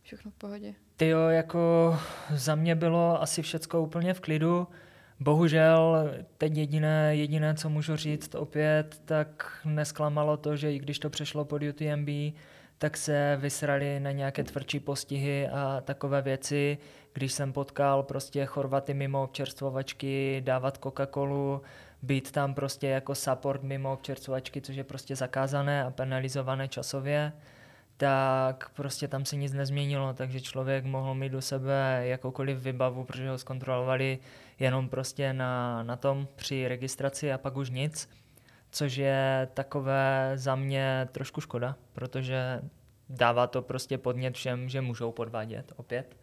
[0.02, 0.74] Všechno v pohodě?
[0.96, 1.96] Ty jo, jako
[2.34, 4.68] za mě bylo asi všecko úplně v klidu.
[5.20, 11.10] Bohužel teď jediné, jediné, co můžu říct opět, tak nesklamalo to, že i když to
[11.10, 12.08] přešlo pod UTMB,
[12.84, 16.78] tak se vysrali na nějaké tvrdší postihy a takové věci.
[17.12, 21.60] Když jsem potkal prostě Chorvaty mimo občerstvovačky, dávat Coca-Colu,
[22.02, 27.32] být tam prostě jako support mimo občerstvovačky, což je prostě zakázané a penalizované časově,
[27.96, 33.30] tak prostě tam se nic nezměnilo, takže člověk mohl mít do sebe jakoukoliv vybavu, protože
[33.30, 34.18] ho zkontrolovali
[34.58, 38.08] jenom prostě na, na tom při registraci a pak už nic,
[38.74, 42.60] což je takové za mě trošku škoda, protože
[43.08, 46.16] dává to prostě podnět všem, že můžou podvádět opět.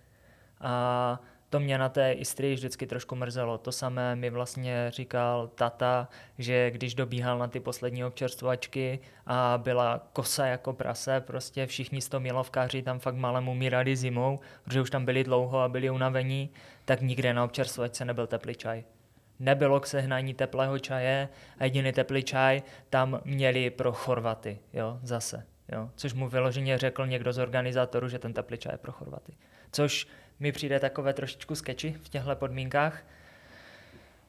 [0.61, 3.57] A to mě na té Istrii vždycky trošku mrzelo.
[3.57, 10.07] To samé mi vlastně říkal tata, že když dobíhal na ty poslední občerstvovačky a byla
[10.13, 15.23] kosa jako prase, prostě všichni stomilovkáři tam fakt malem umírali zimou, protože už tam byli
[15.23, 16.49] dlouho a byli unavení,
[16.85, 18.83] tak nikde na občerstvovačce nebyl teplý čaj.
[19.41, 25.45] Nebylo k sehnání teplého čaje a jediný teplý čaj tam měli pro Chorvaty, jo, zase.
[25.71, 29.33] Jo, což mu vyloženě řekl někdo z organizátorů, že ten teplý čaj je pro Chorvaty.
[29.71, 30.07] Což
[30.39, 33.03] mi přijde takové trošičku sketchy v těchto podmínkách.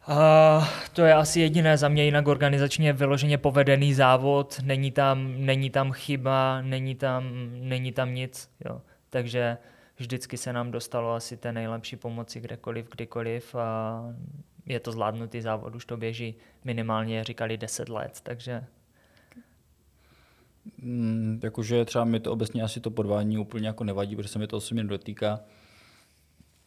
[0.07, 5.71] A to je asi jediné za mě, jinak organizačně vyloženě povedený závod, není tam, není
[5.71, 8.51] tam chyba, není tam, není tam nic.
[8.65, 8.81] Jo.
[9.11, 9.59] Takže
[9.97, 14.03] vždycky se nám dostalo asi té nejlepší pomoci kdekoliv, kdykoliv a
[14.67, 16.35] je to zvládnutý závod, už to běží
[16.65, 18.65] minimálně, říkali 10 let, takže
[20.79, 24.47] Mm, jakože třeba mi to obecně asi to podvání úplně jako nevadí, protože se mi
[24.47, 25.41] to osobně dotýká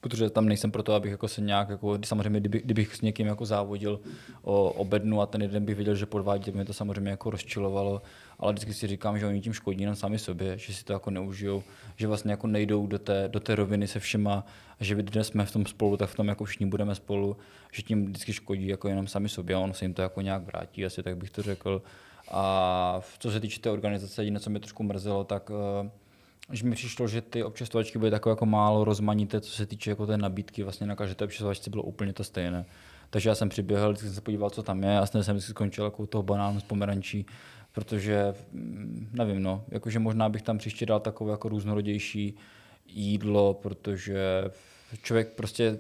[0.05, 3.45] protože tam nejsem proto, abych jako se nějak, jako, samozřejmě kdyby, kdybych s někým jako
[3.45, 3.99] závodil
[4.41, 8.01] o, o bednu a ten jeden bych viděl, že podvádí, mě to samozřejmě jako rozčilovalo,
[8.39, 11.09] ale vždycky si říkám, že oni tím škodí jenom sami sobě, že si to jako
[11.09, 11.63] neužijou,
[11.95, 14.45] že vlastně jako nejdou do té, do té roviny se všema,
[14.79, 17.37] že dnes jsme v tom spolu, tak v tom jako všichni budeme spolu,
[17.71, 20.45] že tím vždycky škodí jako jenom sami sobě a ono se jim to jako nějak
[20.45, 21.81] vrátí, asi tak bych to řekl.
[22.31, 25.89] A co se týče té organizace, jediné, co mě trošku mrzelo, tak uh,
[26.51, 30.05] že mi přišlo, že ty občerstvovačky byly takové jako málo rozmanité, co se týče jako
[30.05, 32.65] té nabídky, vlastně na každé té občerstvovačce bylo úplně to stejné.
[33.09, 35.83] Takže já jsem přiběhl, vždycky jsem se podíval, co tam je a jsem vždycky skončil
[35.83, 37.25] jako toho banánu s pomerančí,
[37.71, 42.37] protože mm, nevím, no, jakože možná bych tam příště dal takové jako různorodější
[42.87, 44.43] jídlo, protože
[45.01, 45.79] člověk prostě,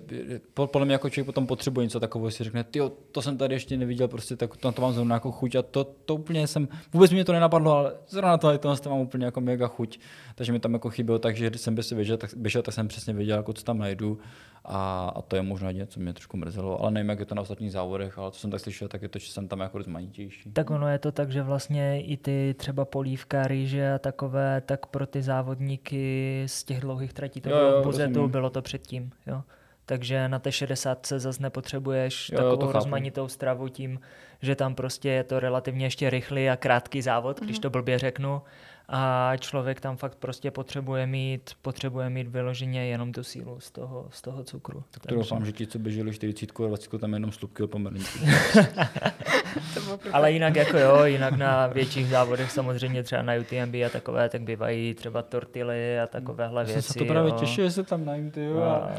[0.53, 2.79] podle mě jako člověk potom potřebuje něco takového, si řekne, ty
[3.11, 5.55] to jsem tady ještě neviděl, prostě tak to, to mám zrovna jako chuť.
[5.55, 8.99] A to, to úplně jsem, vůbec mě to nenapadlo, ale zrovna to, to, to mám
[8.99, 9.99] úplně jako mega chuť,
[10.35, 13.37] takže mi tam jako chybělo, takže když jsem běžel, tak, běžel, tak jsem přesně věděl,
[13.37, 14.19] jako co tam najdu
[14.67, 17.35] a, a to je možná něco, co mě trošku mrzelo, ale nevím, jak je to
[17.35, 19.77] na ostatních závodech, ale co jsem tak slyšel, tak je to, že jsem tam jako
[19.77, 20.51] rozmanitější.
[20.51, 24.85] Tak ono je to tak, že vlastně i ty třeba polívka, rýže a takové, tak
[24.85, 29.11] pro ty závodníky z těch dlouhých tratí to jo, bylo v Buzetu, bylo to předtím.
[29.27, 29.43] Jo.
[29.85, 33.99] Takže na té 60 se zase nepotřebuješ jo, takovou rozmanitou stravu tím,
[34.41, 37.43] že tam prostě je to relativně ještě rychlý a krátký závod, mm-hmm.
[37.43, 37.61] když mhm.
[37.61, 38.41] to blbě řeknu
[38.89, 44.07] a člověk tam fakt prostě potřebuje mít, potřebuje mít vyloženě jenom tu sílu z toho,
[44.11, 44.83] z toho cukru.
[44.91, 48.19] Tak to doufám, že ti, co běželi 40 a 20, tam jenom slupky pomerančů.
[50.13, 54.41] Ale jinak jako jo, jinak na větších závodech samozřejmě třeba na UTMB a takové, tak
[54.41, 56.77] bývají třeba tortily a takovéhle věci.
[56.77, 58.61] Já se to právě těšil, že se tam najím, ty jo.
[58.61, 58.91] A...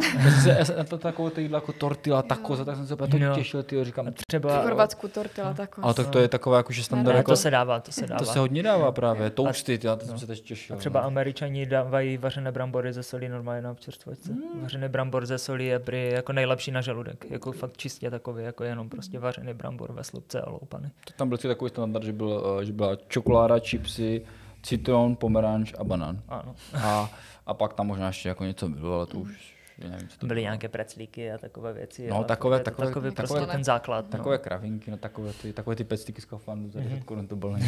[0.59, 3.34] Já jsem to takové ty jídla jako tortila, takoza, tak jsem se to no.
[3.34, 4.12] těšil, ty jo, říkám.
[4.28, 4.61] Třeba...
[4.61, 5.84] V Chorvatsku tortila, takoza.
[5.84, 7.16] Ale tak to je takové jako, že standard.
[7.16, 7.30] Jako...
[7.32, 8.18] To se dává, to se dává.
[8.18, 10.18] To se hodně dává právě, toasty, ty, já to no.
[10.18, 10.77] se teď těšil.
[10.77, 11.07] A třeba no.
[11.07, 14.33] američani dávají vařené brambory ze solí normálně na občerstvovačce.
[14.33, 14.62] Mm.
[14.62, 17.27] Vařený brambor ze solí je prý jako nejlepší na žaludek.
[17.31, 20.91] Jako fakt čistě takový, jako jenom prostě vařený brambor ve slupce a loupaný.
[21.05, 24.27] To tam byl takový standard, že, byl, eh, že byla čokoláda, chipsy,
[24.62, 26.20] citron, pomeranč a banán.
[26.29, 26.55] Ano.
[26.74, 27.11] A,
[27.47, 30.39] a pak tam možná ještě jako něco bylo, ale to už nevím, co to Byly
[30.39, 30.45] bylo.
[30.45, 32.07] nějaké preclíky a takové věci.
[32.07, 34.05] No, takové, takové, takové, takový takové, prostě ten základ.
[34.05, 34.11] No.
[34.11, 34.43] Takové no.
[34.43, 37.53] kravinky, no, takové ty, takové ty peclíky z kafandu, za 10 korun to bylo.
[37.53, 37.59] uh,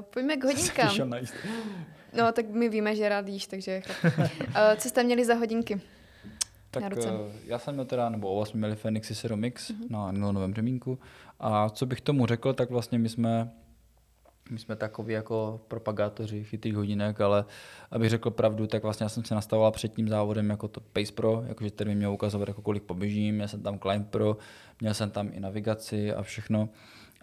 [0.00, 1.10] pojďme k hodinkám.
[2.16, 4.12] no, tak my víme, že rád jíš, takže uh,
[4.76, 5.80] Co jste měli za hodinky?
[6.70, 7.02] Tak uh,
[7.46, 9.90] já jsem měl teda, nebo oba jsme měli Fenixy Zero Mix uh-huh.
[9.90, 10.98] na Nilonovém řemínku.
[11.40, 13.50] A co bych tomu řekl, tak vlastně my jsme
[14.50, 17.44] my jsme takový jako propagátoři chytrých hodinek, ale
[17.90, 21.12] abych řekl pravdu, tak vlastně já jsem se nastavoval před tím závodem jako to Pace
[21.12, 24.36] Pro, jakože který mi měl ukazovat, jako kolik poběžím, měl jsem tam Climb Pro,
[24.80, 26.68] měl jsem tam i navigaci a všechno,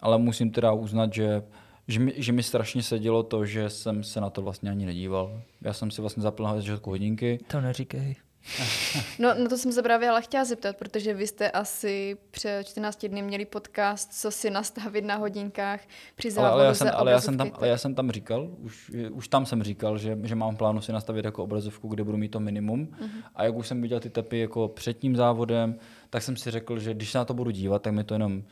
[0.00, 1.42] ale musím teda uznat, že
[1.88, 5.42] že mi, že mi strašně sedělo to, že jsem se na to vlastně ani nedíval.
[5.62, 7.38] Já jsem si vlastně zapl na hodinky.
[7.46, 8.16] To neříkej.
[9.18, 13.06] No, no to jsem se právě ale chtěla zeptat, protože vy jste asi před 14
[13.06, 15.80] dny měli podcast, co si nastavit na hodinkách
[16.14, 18.48] při závodu ale, ale, já jsem, ale, já jsem tam, ale já jsem tam říkal,
[18.58, 22.18] už, už tam jsem říkal, že, že mám plánu si nastavit jako obrazovku, kde budu
[22.18, 22.86] mít to minimum.
[22.86, 23.08] Uh-huh.
[23.34, 25.78] A jak už jsem viděl ty tepy jako před tím závodem,
[26.10, 28.42] tak jsem si řekl, že když se na to budu dívat, tak mi to jenom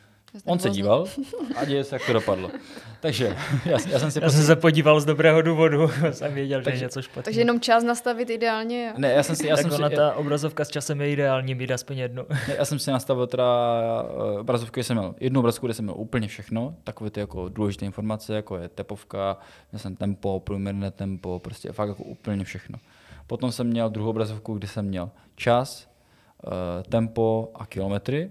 [0.44, 1.06] On se díval
[1.56, 2.50] a děje se, jak to dopadlo.
[3.00, 6.78] Takže já, já jsem si já jsem se podíval z dobrého důvodu, jsem věděl, takže,
[6.78, 7.22] že něco špatně.
[7.22, 8.92] Takže jenom čas nastavit ideálně.
[8.96, 11.54] Ne, já jsem si, já tak jsem ona si, ta obrazovka s časem je ideální,
[11.54, 12.26] být aspoň jednu.
[12.28, 13.44] Ne, já jsem si nastavil teda
[14.34, 17.48] eh, obrazovku, kde jsem měl jednu obrazovku, kde jsem měl úplně všechno, takové ty jako
[17.48, 19.36] důležité informace, jako je tepovka,
[19.72, 22.78] měl jsem tempo, průměrné tempo, prostě fakt jako úplně všechno.
[23.26, 25.88] Potom jsem měl druhou obrazovku, kde jsem měl čas,
[26.46, 28.30] eh, tempo a kilometry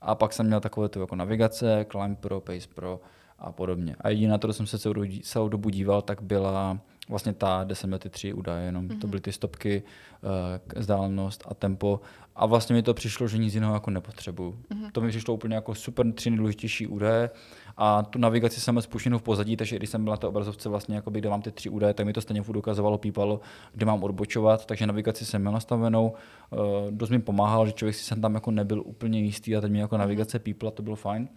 [0.00, 3.00] a pak jsem měl takové tu jako navigace, Climb Pro, Pace Pro
[3.38, 3.96] a podobně.
[4.00, 6.78] A jediná, to, co jsem se celou, celou dobu díval, tak byla
[7.08, 8.98] vlastně ta, kde jsem měl ty tři údaje, jenom mm-hmm.
[8.98, 9.10] to mhm.
[9.10, 9.82] byly ty stopky,
[10.22, 12.00] uh, vzdálenost a tempo.
[12.36, 14.50] A vlastně mi to přišlo, že nic jiného jako nepotřebuju.
[14.50, 14.90] Mm-hmm.
[14.92, 17.30] To mi přišlo úplně jako super tři nejdůležitější údaje
[17.76, 20.68] a tu navigaci jsem měl spuštěnou v pozadí, takže když jsem byl na té obrazovce
[20.68, 23.40] vlastně, jakoby, kde mám ty tři údaje, tak mi to stejně furt ukazovalo, pípalo,
[23.74, 26.14] kde mám odbočovat, takže navigaci jsem měl nastavenou.
[26.50, 26.58] Uh,
[26.90, 29.78] dost mi pomáhal, že člověk si jsem tam jako nebyl úplně jistý a teď mi
[29.78, 30.00] jako mhm.
[30.00, 31.28] navigace pípla, to bylo fajn.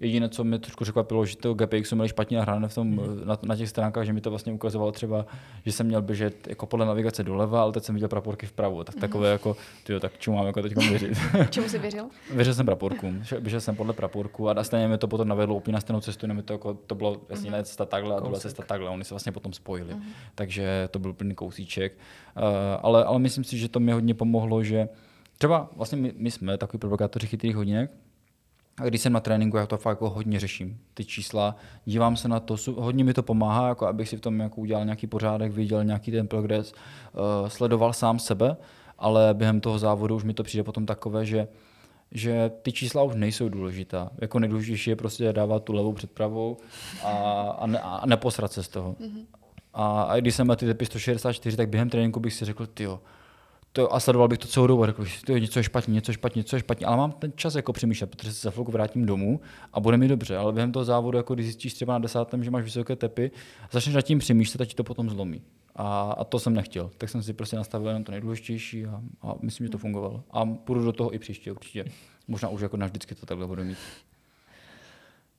[0.00, 3.20] Jediné, co mě trošku překvapilo, že to GPX měli špatně nahrané v tom, mm.
[3.24, 5.26] na, na, těch stránkách, že mi to vlastně ukazovalo třeba,
[5.64, 8.84] že jsem měl běžet jako podle navigace doleva, ale teď jsem viděl praporky vpravo.
[8.84, 9.00] Tak mm.
[9.00, 11.18] takové jako, tyjo, tak čemu mám jako teď věřit?
[11.50, 12.06] Čemu jsi věřil?
[12.34, 13.22] Věřil jsem praporkům.
[13.40, 16.42] Běžel jsem podle praporku a stejně mi to potom navedlo úplně na stejnou cestu, jenom
[16.42, 17.64] to, jako, to bylo vlastně mm.
[17.64, 18.90] cesta takhle a druhá cesta takhle.
[18.90, 19.94] Oni se vlastně potom spojili.
[19.94, 20.02] Mm.
[20.34, 21.92] Takže to byl plný kousíček.
[22.36, 22.42] Uh,
[22.82, 24.88] ale, ale myslím si, že to mi hodně pomohlo, že
[25.38, 27.90] třeba vlastně my, my jsme takový provokátoři chytrých hodinek,
[28.80, 32.28] A když jsem na tréninku, já to fakt jako hodně řeším, ty čísla, dívám se
[32.28, 35.52] na to, hodně mi to pomáhá, jako abych si v tom jako udělal nějaký pořádek,
[35.52, 38.56] viděl nějaký ten progres, uh, sledoval sám sebe,
[38.98, 41.48] ale během toho závodu už mi to přijde potom takové, že
[42.12, 44.10] že ty čísla už nejsou důležitá.
[44.20, 46.56] Jako nejdůležitější je prostě dávat tu levou před pravou
[47.04, 47.10] a,
[47.58, 48.92] a, ne, a neposrat se z toho.
[48.92, 49.24] Mm-hmm.
[49.74, 52.86] A, a když jsem na ty tepy 164, tak během tréninku bych si řekl, ty
[53.76, 56.58] to, a sledoval bych to celou dobu, řekl, že něco je špatně, něco špatně, něco
[56.58, 59.40] špatně, ale mám ten čas jako přemýšlet, protože se za chvilku vrátím domů
[59.72, 62.50] a bude mi dobře, ale během toho závodu, jako když zjistíš třeba na desátém, že
[62.50, 63.30] máš vysoké tepy,
[63.70, 65.42] začneš nad tím přemýšlet a ti to potom zlomí.
[65.76, 69.34] A, a to jsem nechtěl, tak jsem si prostě nastavil jenom to nejdůležitější a, a
[69.42, 70.24] myslím, že to fungovalo.
[70.30, 71.84] A půjdu do toho i příště určitě.
[72.28, 73.78] Možná už jako navždycky to takhle budu mít.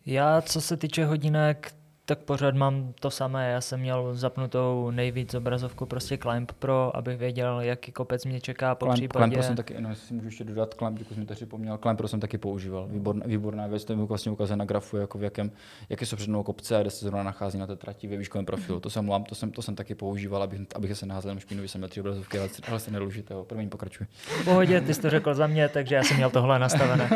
[0.05, 1.75] Já, co se týče hodinek,
[2.05, 3.51] tak pořád mám to samé.
[3.51, 8.75] Já jsem měl zapnutou nejvíc obrazovku prostě Climb Pro, abych věděl, jaký kopec mě čeká
[8.75, 9.23] po Climb, případě.
[9.23, 11.77] Climb Pro jsem taky, no, jestli si můžu ještě dodat, Climb, děkuji, jsem to připomněl,
[11.77, 12.87] Climb Pro jsem taky používal.
[12.87, 15.51] Výborná, výborná věc, to mi vlastně ukazuje na grafu, jako v jakém,
[15.89, 18.79] jaké jsou přednou kopce a kde se zrovna nachází na té trati ve výškovém profilu.
[18.79, 21.89] To jsem, to jsem, to jsem taky používal, abych, abych se naházel špínu, jsem měl
[21.89, 23.43] tři obrazovky, ale, ale se nedůležitého.
[23.43, 24.07] První pokračuj.
[24.41, 27.09] V pohodě, ty jsi to řekl za mě, takže já jsem měl tohle nastavené.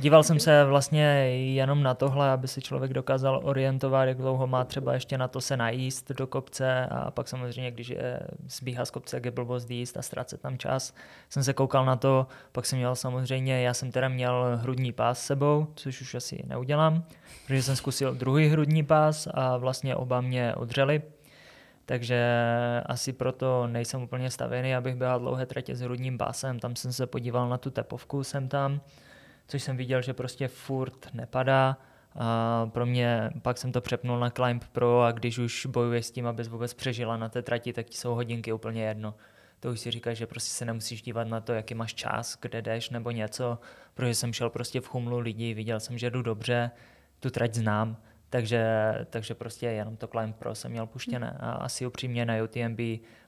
[0.00, 1.04] Díval jsem se vlastně
[1.54, 5.40] jenom na tohle, aby si člověk dokázal orientovat, jak dlouho má třeba ještě na to
[5.40, 9.70] se najíst do kopce a pak samozřejmě, když je zbíhá z kopce, jak je blbost
[9.70, 10.94] jíst a ztrácet tam čas.
[11.28, 15.18] Jsem se koukal na to, pak jsem měl samozřejmě, já jsem teda měl hrudní pás
[15.18, 17.04] s sebou, což už asi neudělám,
[17.46, 21.02] protože jsem zkusil druhý hrudní pás a vlastně oba mě odřeli,
[21.86, 22.24] takže
[22.86, 26.58] asi proto nejsem úplně stavěný, abych běhal dlouhé tratě s hrudním pásem.
[26.58, 28.80] Tam jsem se podíval na tu tepovku, jsem tam,
[29.48, 31.76] což jsem viděl, že prostě furt nepadá
[32.14, 36.10] a pro mě, pak jsem to přepnul na Climb Pro a když už bojuješ s
[36.10, 39.14] tím, abys vůbec přežila na té trati, tak ti jsou hodinky úplně jedno.
[39.60, 42.62] To už si říkáš, že prostě se nemusíš dívat na to, jaký máš čas, kde
[42.62, 43.58] jdeš nebo něco,
[43.94, 46.70] protože jsem šel prostě v chumlu lidí, viděl jsem, že jdu dobře,
[47.20, 47.96] tu trať znám,
[48.30, 52.80] takže, takže prostě jenom to Climb Pro jsem měl puštěné a asi upřímně na UTMB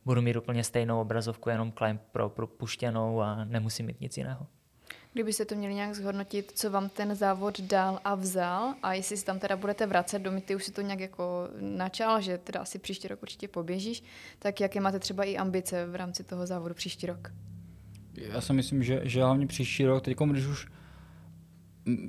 [0.04, 4.46] budu mít úplně stejnou obrazovku, jenom Climb Pro puštěnou a nemusím mít nic jiného.
[5.16, 9.24] Kdybyste to měli nějak zhodnotit, co vám ten závod dal a vzal a jestli si
[9.24, 12.78] tam teda budete vracet do ty už si to nějak jako načal, že teda asi
[12.78, 14.02] příští rok určitě poběžíš,
[14.38, 17.32] tak jaké máte třeba i ambice v rámci toho závodu příští rok?
[18.14, 20.66] Já si myslím, že, že hlavně příští rok, teď když už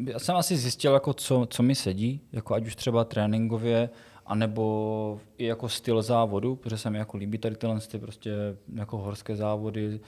[0.07, 3.89] já jsem asi zjistil, jako co, co mi sedí, jako ať už třeba tréninkově,
[4.25, 8.31] anebo i jako styl závodu, protože se mi jako líbí tady tyhle ty prostě
[8.75, 9.99] jako horské závody,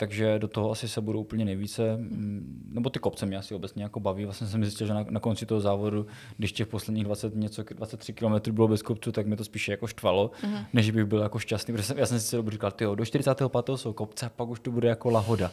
[0.00, 3.82] takže do toho asi se budou úplně nejvíce, mm, nebo ty kopce mě asi obecně
[3.82, 4.24] jako baví.
[4.24, 8.12] Vlastně jsem zjistil, že na, na konci toho závodu, když těch posledních 20, něco, 23
[8.12, 10.64] km bylo bez kopců, tak mi to spíše jako štvalo, uh-huh.
[10.72, 13.50] než bych byl jako šťastný, protože jsem, já jsem si dobu říkal, tyjo, do 45.
[13.74, 15.50] jsou kopce a pak už to bude jako lahoda.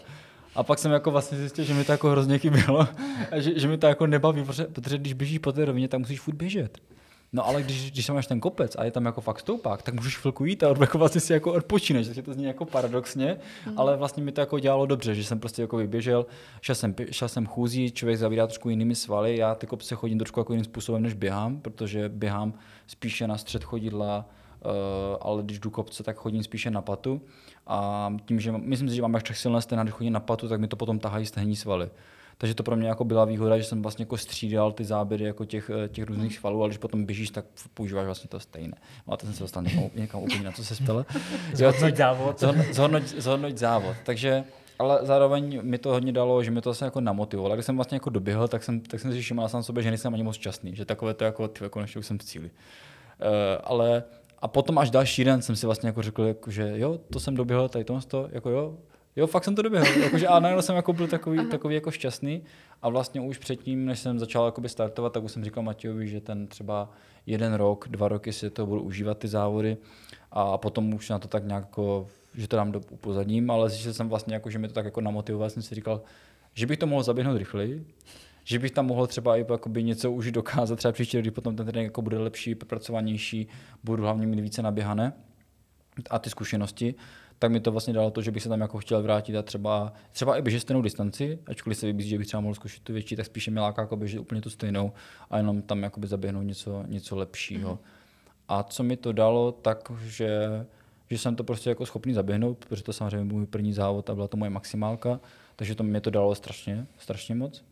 [0.56, 2.88] A pak jsem jako vlastně zjistil, že mi to jako hrozně chybělo
[3.32, 6.00] a že, že mi to jako nebaví, protože, protože když běžíš po té rovině, tak
[6.00, 6.80] musíš furt běžet.
[7.36, 10.18] No ale když, když máš ten kopec a je tam jako fakt stoupák, tak můžeš
[10.18, 13.80] chvilku jít a jako vlastně si jako odpočíneš, takže to zní jako paradoxně, mm.
[13.80, 16.26] ale vlastně mi to jako dělalo dobře, že jsem prostě jako vyběžel,
[16.62, 20.40] šel jsem, šel jsem chůzí, člověk zavírá trošku jinými svaly, já ty kopce chodím trošku
[20.40, 22.54] jako jiným způsobem, než běhám, protože běhám
[22.88, 24.26] spíše na střed chodidla,
[24.66, 24.72] uh,
[25.22, 27.22] ale když jdu kopce, tak chodím spíše na patu
[27.68, 30.50] a tím, že myslím si, že mám až tak silné stena, když chodím na patu,
[30.50, 31.90] tak mi to potom tahají stehní svaly.
[32.38, 35.46] Takže to pro mě jako byla výhoda, že jsem vlastně jako střídal ty záběry jako
[35.46, 36.40] těch, eh, těch různých hmm.
[36.40, 38.78] svalů, ale když potom běžíš, tak používáš vlastně to stejné.
[39.08, 41.06] No a teď jsem se dostal někam, někam úplně na co se ptala.
[41.54, 42.40] zhodnoť závod.
[42.72, 43.96] Zhodnoť, zhodnoť závod.
[44.06, 44.44] Takže
[44.80, 47.56] ale zároveň mi to hodně dalo, že mi to vlastně jako namotivovalo.
[47.56, 50.14] Když jsem vlastně jako doběhl, tak jsem, tak jsem si všiml sám sobě, že nejsem
[50.14, 52.46] ani moc šťastný, že takové to jako, ty, konečně už jsem v cíli.
[52.46, 53.32] Uh,
[53.64, 54.04] ale
[54.40, 57.36] a potom až další den jsem si vlastně jako řekl, jako, že jo, to jsem
[57.36, 58.78] doběhl, tady to, jako jo,
[59.16, 59.86] Jo, fakt jsem to doběhl.
[59.86, 62.44] Jakože, a najednou jsem jako byl takový, takový jako šťastný.
[62.82, 66.22] A vlastně už předtím, než jsem začal jakoby startovat, tak už jsem říkal Matějovi, že
[66.22, 66.92] ten třeba
[67.26, 69.78] jeden rok, dva roky si to budu užívat ty závody.
[70.32, 73.94] A potom už na to tak nějak jako, že to dám do upozadním, ale zjistil
[73.94, 75.50] jsem vlastně, jako, že mi to tak jako namotivoval.
[75.50, 76.02] Jsem si říkal,
[76.54, 77.86] že bych to mohl zaběhnout rychleji,
[78.44, 81.66] že bych tam mohl třeba i jakoby něco už dokázat, třeba příští když potom ten
[81.66, 83.48] trénink jako bude lepší, propracovanější,
[83.84, 85.14] budu hlavně mít více naběhané
[86.10, 86.96] a ty zkušenosti
[87.40, 89.94] tak mi to vlastně dalo to, že bych se tam jako chtěl vrátit a třeba,
[90.12, 93.16] třeba i běžet stejnou distanci, ačkoliv se vybízí, že bych třeba mohl zkusit tu větší,
[93.16, 94.92] tak spíše mě láká jako běžet úplně tu stejnou
[95.30, 97.72] a jenom tam jakoby zaběhnout něco, něco lepšího.
[97.72, 97.78] Mm.
[98.48, 100.66] A co mi to dalo, tak že,
[101.10, 104.16] že jsem to prostě jako schopný zaběhnout, protože to samozřejmě byl můj první závod a
[104.16, 105.20] byla to moje maximálka,
[105.56, 107.64] takže to mě to dalo strašně, strašně moc.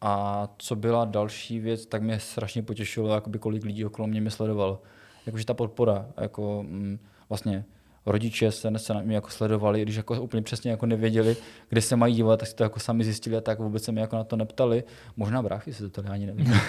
[0.00, 4.30] A co byla další věc, tak mě strašně potěšilo, jakoby kolik lidí okolo mě mě
[4.30, 4.82] sledovalo.
[5.26, 6.98] Jakože ta podpora, jako mm,
[7.28, 7.64] vlastně
[8.08, 11.36] rodiče se, se na mě jako sledovali, když jako úplně přesně jako nevěděli,
[11.68, 14.00] kde se mají dívat, tak si to jako sami zjistili a tak vůbec se mi
[14.00, 14.84] jako na to neptali.
[15.16, 16.54] Možná bráchy se to ani nevím.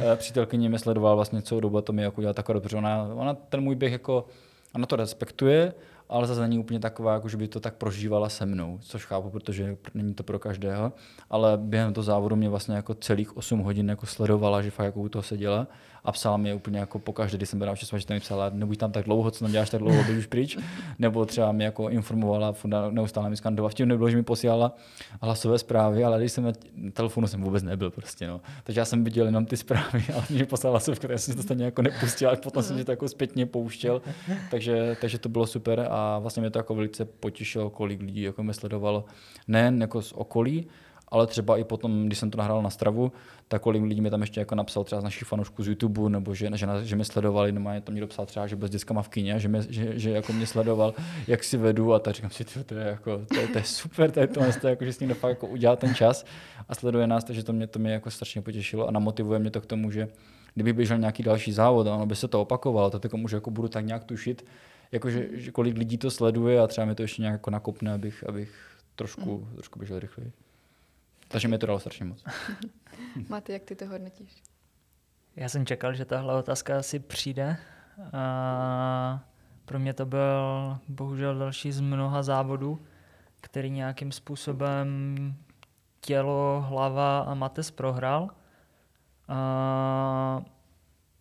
[0.00, 2.76] Eh, přítelkyně mě sledovala vlastně celou dobu a to mi jako dělala takové dobře.
[2.76, 4.26] Ona, ona ten můj běh jako,
[4.74, 5.72] ona to respektuje,
[6.08, 9.30] ale zase není úplně taková, jako že by to tak prožívala se mnou, což chápu,
[9.30, 10.92] protože není to pro každého,
[11.30, 15.00] ale během toho závodu mě vlastně jako celých 8 hodin jako sledovala, že fakt jako
[15.00, 15.66] u toho seděla
[16.04, 18.92] a psala mě úplně jako pokaždé, když jsem byl na že mi psala, nebuď tam
[18.92, 20.58] tak dlouho, co tam děláš tak dlouho, běž už pryč,
[20.98, 22.54] nebo třeba mě jako informovala,
[22.90, 23.70] neustále mi skandovala.
[23.70, 24.76] Vtím nebylo, že mi posílala
[25.22, 26.52] hlasové zprávy, ale když jsem na
[26.92, 28.40] telefonu jsem vůbec nebyl prostě, no.
[28.64, 31.64] Takže já jsem viděl jenom ty zprávy, ale mě poslala hlasovku, tak jsem to stejně
[31.64, 34.02] jako nepustil, ale potom jsem si to jako zpětně pouštěl,
[34.50, 38.42] takže, takže to bylo super a vlastně mě to jako velice potěšilo, kolik lidí jako
[38.42, 39.04] mě sledovalo,
[39.48, 40.66] nejen jako z okolí,
[41.08, 43.12] ale třeba i potom, když jsem to nahrál na stravu,
[43.48, 46.34] tak kolik lidí mi tam ještě jako napsal třeba z našich fanoušků z YouTube, nebo
[46.34, 49.02] že, že, že mě sledovali, nebo mě tam někdo psal třeba, že byl s dětskama
[49.02, 50.94] v kyně, že, mě, že, že, jako mě sledoval,
[51.26, 54.10] jak si vedu a tak říkám si, to je, jako, to je, to je super,
[54.10, 56.26] to je to, to je jako, že s někdo fakt jako udělá ten čas
[56.68, 59.60] a sleduje nás, takže to mě, to mě jako strašně potěšilo a namotivuje mě to
[59.60, 60.08] k tomu, že
[60.54, 63.50] kdyby běžel nějaký další závod a ono by se to opakovalo, tak jako můžu jako
[63.50, 64.46] budu tak nějak tušit,
[64.92, 67.92] jako že, že, kolik lidí to sleduje a třeba mi to ještě nějak jako nakopne,
[67.92, 68.54] abych, abych
[68.96, 69.54] trošku, mm.
[69.54, 70.32] trošku běžel rychleji.
[71.34, 72.24] Takže mi to dalo strašně moc.
[73.28, 74.42] Máte, jak ty to hodnotíš?
[75.36, 77.56] Já jsem čekal, že tahle otázka asi přijde.
[78.12, 79.24] A
[79.64, 82.86] pro mě to byl bohužel další z mnoha závodů,
[83.40, 85.16] který nějakým způsobem
[86.00, 88.30] tělo, hlava a mates prohrál.
[89.28, 90.42] A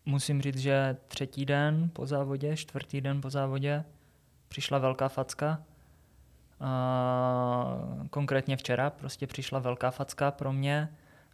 [0.06, 3.86] musím říct, že třetí den po závodě, čtvrtý den po závodě
[4.48, 5.64] přišla velká facka
[8.10, 10.90] konkrétně včera prostě přišla velká facka pro mě.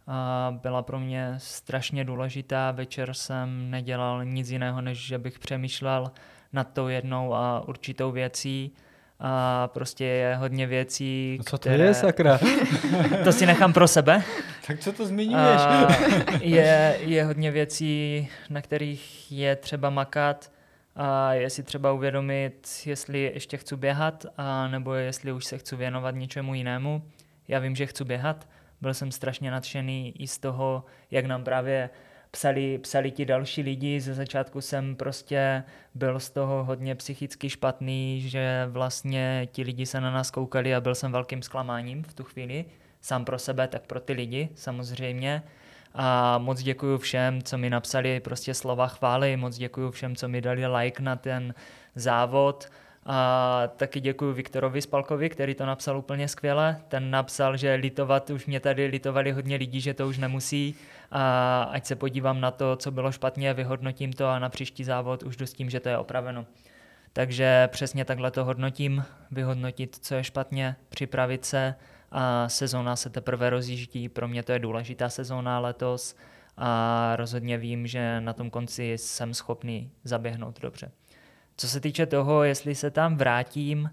[0.06, 2.70] A byla pro mě strašně důležitá.
[2.70, 6.10] Večer jsem nedělal nic jiného, než že bych přemýšlel
[6.52, 8.72] nad tou jednou a určitou věcí.
[9.20, 11.84] A prostě je hodně věcí, no co to které...
[11.84, 12.38] je, sakra?
[13.24, 14.22] to si nechám pro sebe.
[14.66, 15.60] tak co to zmiňuješ?
[16.40, 20.50] Je, je hodně věcí, na kterých je třeba makat
[20.96, 25.76] a je si třeba uvědomit, jestli ještě chci běhat, a nebo jestli už se chci
[25.76, 27.02] věnovat něčemu jinému.
[27.48, 28.48] Já vím, že chci běhat,
[28.80, 31.90] byl jsem strašně nadšený i z toho, jak nám právě
[32.30, 34.00] psali, psali ti další lidi.
[34.00, 35.64] Ze začátku jsem prostě
[35.94, 40.80] byl z toho hodně psychicky špatný, že vlastně ti lidi se na nás koukali a
[40.80, 42.64] byl jsem velkým zklamáním v tu chvíli.
[43.00, 45.42] Sám pro sebe, tak pro ty lidi samozřejmě
[45.94, 50.40] a moc děkuji všem, co mi napsali prostě slova chvály, moc děkuji všem, co mi
[50.40, 51.54] dali like na ten
[51.94, 52.68] závod.
[53.06, 56.80] A taky děkuji Viktorovi Spalkovi, který to napsal úplně skvěle.
[56.88, 60.74] Ten napsal, že litovat, už mě tady litovali hodně lidí, že to už nemusí.
[61.10, 65.22] A ať se podívám na to, co bylo špatně, vyhodnotím to a na příští závod
[65.22, 66.46] už jdu s tím, že to je opraveno.
[67.12, 71.74] Takže přesně takhle to hodnotím, vyhodnotit, co je špatně, připravit se
[72.10, 74.08] a sezóna se teprve rozjíždí.
[74.08, 76.16] Pro mě to je důležitá sezóna letos
[76.56, 80.90] a rozhodně vím, že na tom konci jsem schopný zaběhnout dobře.
[81.56, 83.90] Co se týče toho, jestli se tam vrátím,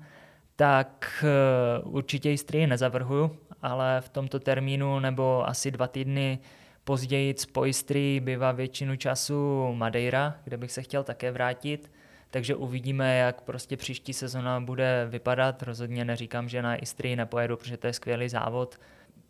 [0.56, 6.40] tak eh, určitě Istrii nezavrhuju, ale v tomto termínu nebo asi dva týdny
[6.84, 11.92] později po Istrii bývá většinu času Madeira, kde bych se chtěl také vrátit
[12.32, 15.64] takže uvidíme, jak prostě příští sezona bude vypadat.
[15.64, 18.80] Rozhodně neříkám, že na Istrii nepojedu, protože to je skvělý závod.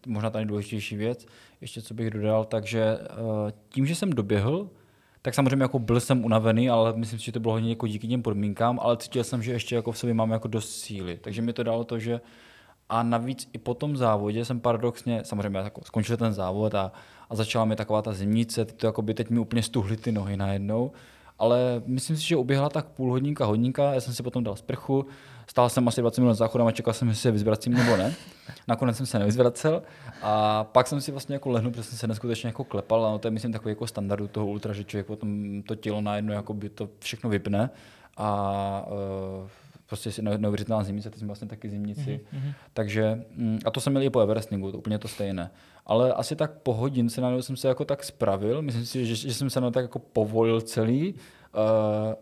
[0.08, 1.26] Možná ta nejdůležitější věc,
[1.62, 4.70] ještě co bych dodal, takže eh, tím, že jsem doběhl,
[5.22, 8.08] tak samozřejmě jako byl jsem unavený, ale myslím si, že to bylo hodně jako díky
[8.08, 11.18] těm podmínkám, ale cítil jsem, že ještě jako v sobě mám jako dost síly.
[11.22, 12.22] Takže mi to dalo to, že
[12.90, 16.92] a navíc i po tom závodě jsem paradoxně, samozřejmě jako skončil ten závod a,
[17.30, 20.38] a začala mi taková ta zimnice, to jako by teď mi úplně stuhly ty nohy
[20.38, 20.92] najednou
[21.40, 25.06] ale myslím si, že uběhla tak půl hodinka, hodinka, já jsem si potom dal sprchu,
[25.48, 28.14] stál jsem asi 20 minut záchodem a čekal jsem, jestli se vyzvracím nebo ne.
[28.68, 29.84] Nakonec jsem se nevyzvracel
[30.22, 33.20] a pak jsem si vlastně jako lehnul, protože jsem se neskutečně jako klepal a no
[33.20, 36.54] to je myslím takový jako standardu toho ultra, že člověk potom to tělo najednou jako
[36.54, 37.70] by to všechno vypne
[38.18, 39.48] a uh,
[39.88, 42.20] prostě si neuvěřitelná zimnice, ty jsme vlastně taky zimnici.
[42.34, 42.54] Mm-hmm.
[42.74, 45.52] Takže, mm, a to jsem měl i po Everestingu, to úplně to stejné.
[45.86, 49.34] Ale asi tak po hodince najednou jsem se jako tak spravil, myslím si, že, že
[49.34, 51.20] jsem se na tak jako povolil celý uh,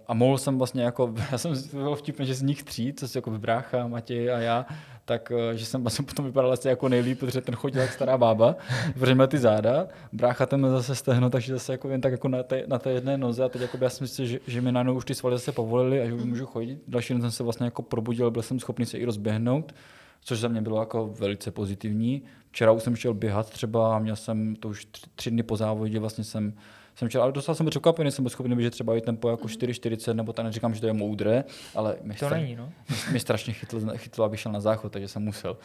[0.08, 3.18] a mohl jsem vlastně jako, já jsem byl vtipný, že z nich tří, co si
[3.18, 4.66] jako brácha, Matěj a já,
[5.06, 8.18] tak eh, že jsem vlastně potom vypadal asi jako nejlíp, protože ten chodil jak stará
[8.18, 8.56] bába,
[9.00, 12.44] protože měl ty záda, brácha ten zase stehno, takže zase jako jen tak jako na
[12.44, 14.96] té, na té jedné noze a teď jako já si myslím, že, že mi najednou
[14.96, 16.80] už ty svaly zase povolili a že už můžu chodit.
[16.88, 19.76] Další den jsem se vlastně jako probudil, byl jsem schopný se i rozběhnout,
[20.22, 22.22] což za mě bylo jako velice pozitivní.
[22.52, 25.56] Včera už jsem šel běhat třeba a měl jsem to už tři, tři dny po
[25.56, 26.54] závodě, vlastně jsem
[26.96, 30.14] jsem čel, ale dostal jsem překvapený, jsem byl schopný běžet třeba i tempo jako 4,40,
[30.14, 31.44] nebo tak neříkám, že to je moudré,
[31.76, 32.70] ale mi, to stra- není, no.
[33.12, 35.58] mě strašně chytl, chytl, abych šel na záchod, takže jsem musel.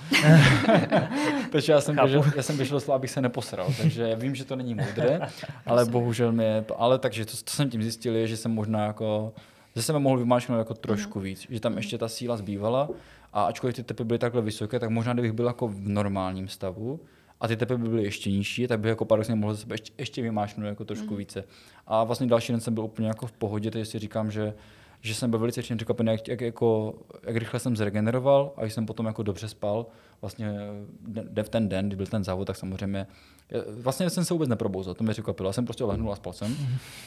[1.52, 4.56] takže já jsem, běžel, já jsem běžel abych se neposral, takže já vím, že to
[4.56, 5.20] není moudré,
[5.66, 9.32] ale bohužel mě, ale takže to, to jsem tím zjistil, je, že jsem možná jako
[9.74, 11.24] ze sebe mohl vymáčknout jako trošku mm.
[11.24, 12.88] víc, že tam ještě ta síla zbývala
[13.32, 17.00] a ačkoliv ty tepy byly takhle vysoké, tak možná kdybych byl jako v normálním stavu,
[17.40, 20.22] a ty tepy by byly ještě nižší, tak bych jako paradoxně mohl sebe ještě, ještě
[20.22, 21.16] vymášnout jako trošku mm.
[21.16, 21.44] více.
[21.86, 24.54] A vlastně další den jsem byl úplně jako v pohodě, takže si říkám, že
[25.02, 28.86] že jsem byl velice příjemně překvapený, jak, jak, jako, jak rychle jsem zregeneroval a jsem
[28.86, 29.86] potom jako dobře spal.
[30.20, 30.58] Vlastně
[31.42, 33.06] v ten den, kdy byl ten závod, tak samozřejmě
[33.82, 35.48] Vlastně jsem se vůbec neprobouzal, to mě překvapilo.
[35.48, 36.56] Já jsem prostě lehnul a spal jsem.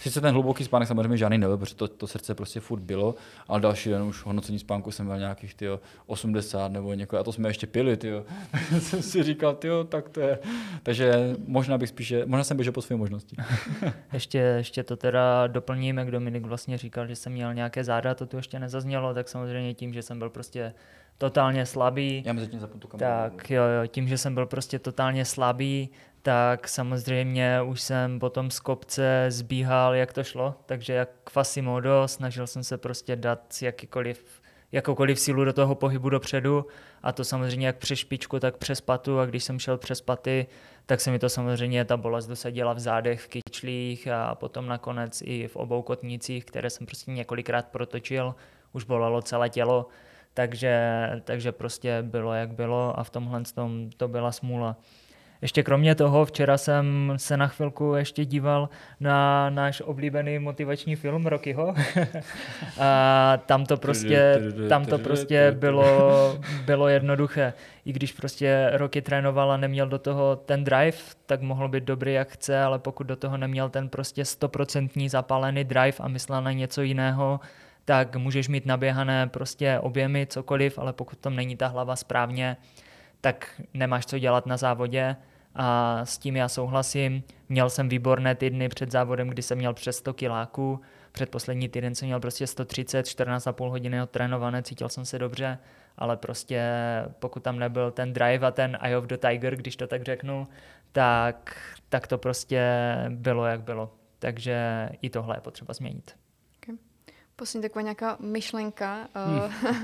[0.02, 3.16] Sice ten hluboký spánek samozřejmě žádný nebyl, protože to, to srdce prostě furt bylo,
[3.48, 7.32] ale další den už hodnocení spánku jsem měl nějakých tyjo, 80 nebo několik, a to
[7.32, 8.26] jsme ještě pili, tyjo.
[8.80, 10.39] jsem si říkal, tyjo, tak to je.
[10.84, 13.36] Takže možná bych spíše, možná jsem běžel po své možnosti.
[14.14, 18.26] ještě, ještě to teda doplníme, jak Dominik vlastně říkal, že jsem měl nějaké záda, to
[18.26, 20.74] tu ještě nezaznělo, tak samozřejmě tím, že jsem byl prostě
[21.18, 22.24] totálně slabý.
[22.26, 25.89] Já mezi tím zapnu Tak jo, jo, tím, že jsem byl prostě totálně slabý,
[26.24, 32.47] tak samozřejmě už jsem potom z kopce zbíhal, jak to šlo, takže jak Quasimodo, snažil
[32.47, 36.65] jsem se prostě dát jakýkoliv, jakoukoliv sílu do toho pohybu dopředu.
[37.03, 39.19] A to samozřejmě jak přes špičku, tak přes patu.
[39.19, 40.47] A když jsem šel přes paty,
[40.86, 45.21] tak se mi to samozřejmě ta bolest dosadila v zádech, v kyčlích a potom nakonec
[45.26, 48.36] i v obou kotnících, které jsem prostě několikrát protočil,
[48.74, 49.88] už bolelo celé tělo,
[50.34, 52.99] takže, takže prostě bylo jak bylo.
[52.99, 54.78] A v tomhle tom to byla smůla.
[55.44, 58.70] Ještě kromě toho, včera jsem se na chvilku ještě díval
[59.00, 61.76] na náš oblíbený motivační film Rockyho.
[62.80, 67.54] a tam to prostě, tam to prostě bylo, bylo jednoduché.
[67.86, 72.14] I když prostě Rocky trénoval a neměl do toho ten drive, tak mohl být dobrý
[72.14, 76.52] jak chce, ale pokud do toho neměl ten prostě stoprocentní zapálený drive a myslel na
[76.52, 77.39] něco jiného,
[77.86, 82.58] tak můžeš mít naběhané prostě objemy, cokoliv, ale pokud tam není ta hlava správně,
[83.22, 85.16] tak nemáš co dělat na závodě
[85.56, 87.24] a s tím já souhlasím.
[87.49, 90.82] Měl jsem výborné týdny před závodem, kdy jsem měl přes 100 kiláků,
[91.12, 95.58] před poslední týden jsem měl prostě 130, 14,5 hodiny odtrénované, cítil jsem se dobře,
[95.97, 96.72] ale prostě
[97.20, 100.47] pokud tam nebyl ten drive a ten eye of the tiger, když to tak řeknu,
[100.91, 101.56] tak,
[101.89, 103.93] tak to prostě bylo, jak bylo.
[104.20, 106.22] Takže i tohle je potřeba změnit.
[107.36, 109.08] Poslední taková nějaká myšlenka.
[109.14, 109.52] Hmm.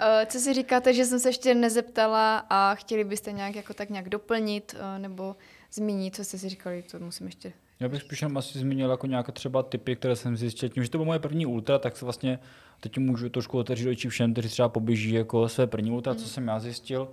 [0.00, 3.90] Eh, co si říkáte, že jsem se ještě nezeptala a chtěli byste nějak jako tak
[3.90, 5.36] nějak doplnit eh, nebo
[5.72, 9.32] zmínit, co jste si říkali, to musím ještě já bych spíš asi zmínil jako nějaké
[9.32, 10.68] třeba typy, které jsem zjistil.
[10.68, 12.38] Tím, že to bylo moje první ultra, tak se vlastně
[12.80, 16.18] teď můžu trošku otevřít oči všem, kteří třeba poběží jako své první ultra, mm.
[16.18, 17.08] co jsem já zjistil,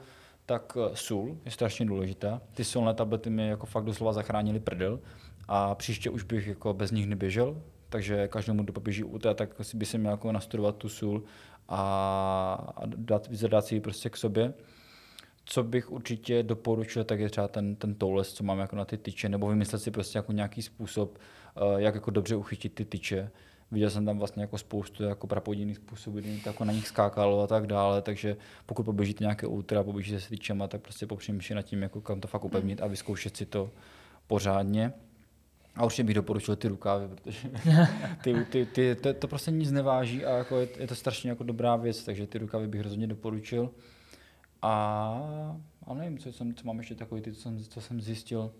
[0.46, 2.42] tak eh, sůl je strašně důležitá.
[2.54, 5.00] Ty solné tablety mi jako fakt doslova zachránili prdel
[5.48, 9.86] a příště už bych jako bez nich neběžel, takže každému, kdo poběží UT, tak by
[9.86, 11.24] se měl jako nastudovat tu sůl
[11.70, 14.54] a dát, zadát si ji prostě k sobě.
[15.46, 18.98] Co bych určitě doporučil, tak je třeba ten, ten toules, co mám jako na ty
[18.98, 23.32] tyče, nebo vymyslet si prostě jako nějaký způsob, eh, jak jako dobře uchytit ty tyče.
[23.72, 27.48] Viděl jsem tam vlastně jako spoustu jako prapodivných způsobů, kdy jako na nich skákalo a
[27.48, 31.82] tak dále, takže pokud poběžíte nějaké ultra, poběžíte s tyčema, tak prostě popřemýšlejte nad tím,
[31.82, 33.72] jako kam to fakt upevnit a vyzkoušet si to
[34.28, 34.94] pořádně.
[35.76, 37.50] A určitě bych doporučil ty rukávy, protože
[38.24, 41.44] ty, ty, ty, to, to, prostě nic neváží a jako je, je, to strašně jako
[41.44, 43.72] dobrá věc, takže ty rukávy bych rozhodně doporučil.
[44.62, 44.72] A,
[45.88, 48.52] a nevím, co, jsem, co mám ještě takový, ty, co jsem, co jsem zjistil.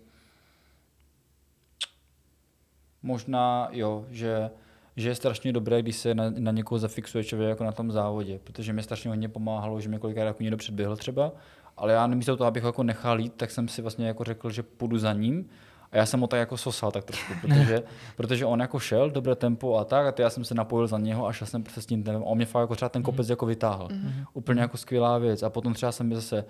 [3.02, 4.50] Možná jo, že,
[4.96, 8.40] že je strašně dobré, když se na, na někoho zafixuje člověk jako na tom závodě,
[8.44, 11.32] protože mi strašně hodně pomáhalo, že mě kolikrát jako někdo předběhl třeba,
[11.76, 14.50] ale já nemyslel to, abych ho jako nechal jít, tak jsem si vlastně jako řekl,
[14.50, 15.48] že půjdu za ním
[15.96, 17.82] a já jsem ho tak jako sosal tak trošku, protože,
[18.16, 21.26] protože on jako šel, dobré tempo a tak, a já jsem se napojil za něho
[21.26, 22.22] a šel jsem prostě s tím tempem.
[22.22, 23.32] A on mě fakt jako třeba ten kopec mm.
[23.32, 23.88] jako vytáhl.
[23.92, 24.12] Mm.
[24.32, 25.42] Úplně jako skvělá věc.
[25.42, 26.44] A potom třeba jsem zase,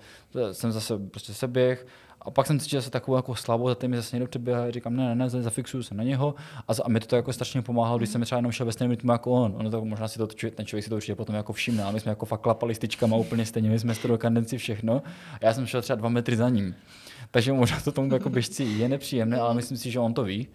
[0.51, 1.85] jsem zase prostě se běh,
[2.21, 4.95] a pak jsem cítil zase takovou jako slabou, za mi zase někdo přeběhl a říkám,
[4.95, 6.35] ne, ne, ne, zafixuju se na něho.
[6.67, 8.91] A, a mi to, to jako strašně pomáhalo, když jsem třeba jenom šel ve stejném
[8.91, 9.55] rytmu jako on.
[9.57, 11.83] Ono to, možná si to ten člověk si to určitě potom jako všimne.
[11.83, 15.01] A my jsme jako fakt klapali styčkama úplně stejně, my jsme z kandenci všechno.
[15.33, 16.75] A já jsem šel třeba dva metry za ním.
[17.31, 20.47] Takže možná to tomu jako běžci je nepříjemné, ale myslím si, že on to ví.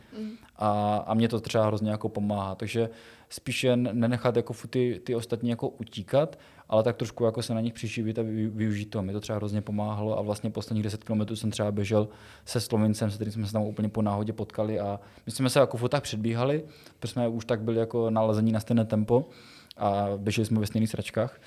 [0.57, 2.55] A, a mě to třeba hrozně jako pomáhá.
[2.55, 2.91] Takže
[3.29, 7.73] spíše nenechat jako ty, ty ostatní jako utíkat, ale tak trošku jako se na nich
[7.73, 9.03] přišivit a využít to.
[9.03, 12.09] Mě to třeba hrozně pomáhalo a vlastně posledních 10 km jsem třeba běžel
[12.45, 15.59] se Slovincem, se kterým jsme se tam úplně po náhodě potkali a my jsme se
[15.59, 16.65] jako fotách předbíhali,
[16.99, 19.29] protože jsme už tak byli jako nalezení na stejné tempo
[19.77, 21.41] a běželi jsme ve stejných sračkách.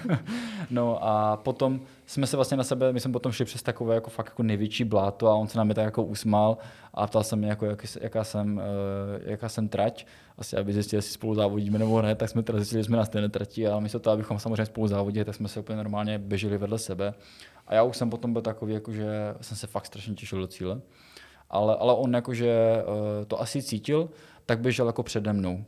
[0.70, 4.10] no a potom jsme se vlastně na sebe, my jsme potom šli přes takové jako
[4.10, 6.58] fakt jako největší bláto a on se na mě tak jako usmál
[6.94, 8.62] a ptal se mě, jako, jak, jaká, jsem, uh,
[9.30, 10.06] jaká jsem trať,
[10.38, 13.04] asi aby zjistil, jestli spolu závodíme nebo ne, tak jsme teda zjistili, že jsme na
[13.04, 16.58] stejné trati a místo toho, abychom samozřejmě spolu závodili, tak jsme se úplně normálně běželi
[16.58, 17.14] vedle sebe.
[17.66, 20.46] A já už jsem potom byl takový, jako, že jsem se fakt strašně těšil do
[20.46, 20.80] cíle.
[21.50, 24.10] Ale, ale on jakože uh, to asi cítil,
[24.46, 25.64] tak běžel jako přede mnou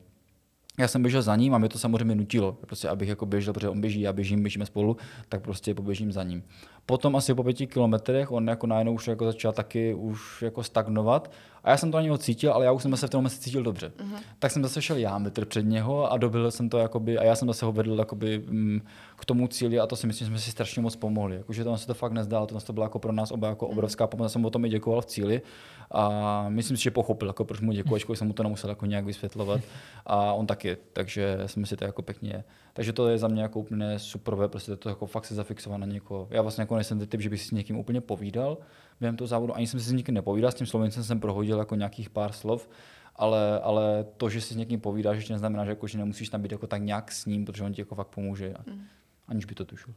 [0.81, 3.69] já jsem běžel za ním a mě to samozřejmě nutilo, prostě abych jako běžel, protože
[3.69, 4.97] on běží, já běžím, běžíme spolu,
[5.29, 6.43] tak prostě poběžím za ním.
[6.87, 11.31] Potom asi po pěti kilometrech on jako najednou už jako začal taky už jako stagnovat
[11.65, 13.63] a já jsem to na něho cítil, ale já už jsem se v tom cítil
[13.63, 13.93] dobře.
[13.99, 14.19] Uh-huh.
[14.39, 17.35] Tak jsem zase šel já metr před něho a dobil jsem to jakoby, a já
[17.35, 18.81] jsem zase ho vedl jakoby, mm,
[19.17, 21.37] k tomu cíli a to si myslím, že jsme si strašně moc pomohli.
[21.37, 23.73] Jakože to se to fakt nezdálo, to, to bylo jako pro nás oba jako mhm.
[23.73, 24.25] obrovská pomoc.
[24.25, 25.43] Já jsem o tom i děkoval v cíli
[25.91, 28.87] a myslím si, že pochopil, jako proč mu děkuji, ačkoliv jsem mu to nemusel jako
[28.87, 29.61] nějak vysvětlovat.
[30.07, 32.45] A on taky, takže jsme si to jako pěkně.
[32.73, 35.87] Takže to je za mě jako úplně superové, prostě to jako fakt se zafixovat na
[35.87, 36.29] někoho.
[36.31, 38.59] Já vlastně jako nejsem typ, že bych si s někým úplně povídal
[39.01, 41.75] během toho závodu, ani jsem si s někým nepovídal, s tím Slovencem jsem prohodil jako
[41.75, 42.69] nějakých pár slov,
[43.17, 46.43] ale, ale to, že si s někým povídáš, ještě neznamená, že, jako, že nemusíš tam
[46.43, 48.83] být jako tak nějak s ním, protože on ti jako fakt pomůže, mm.
[49.29, 49.95] aniž by to tušil.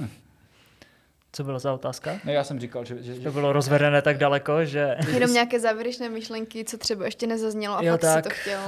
[1.32, 2.10] Co bylo za otázka?
[2.24, 3.02] Ne, já jsem říkal, že...
[3.02, 4.96] že to bylo rozvedené tak daleko, že...
[5.12, 8.62] Jenom nějaké závěrečné myšlenky, co třeba ještě nezaznělo a jo, fakt tak, si to chtělo.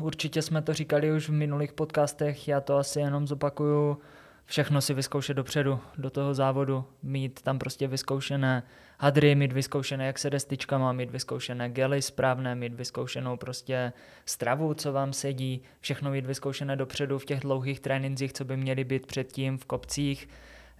[0.00, 3.98] Uh, určitě jsme to říkali už v minulých podcastech, já to asi jenom zopakuju.
[4.46, 8.62] Všechno si vyzkoušet dopředu, do toho závodu, mít tam prostě vyzkoušené
[8.98, 13.92] hadry, mít vyzkoušené, jak se jde styčkama, mít vyzkoušené gely správné, mít vyzkoušenou prostě
[14.26, 18.84] stravu, co vám sedí, všechno mít vyzkoušené dopředu v těch dlouhých trénincích, co by měly
[18.84, 20.28] být předtím v kopcích,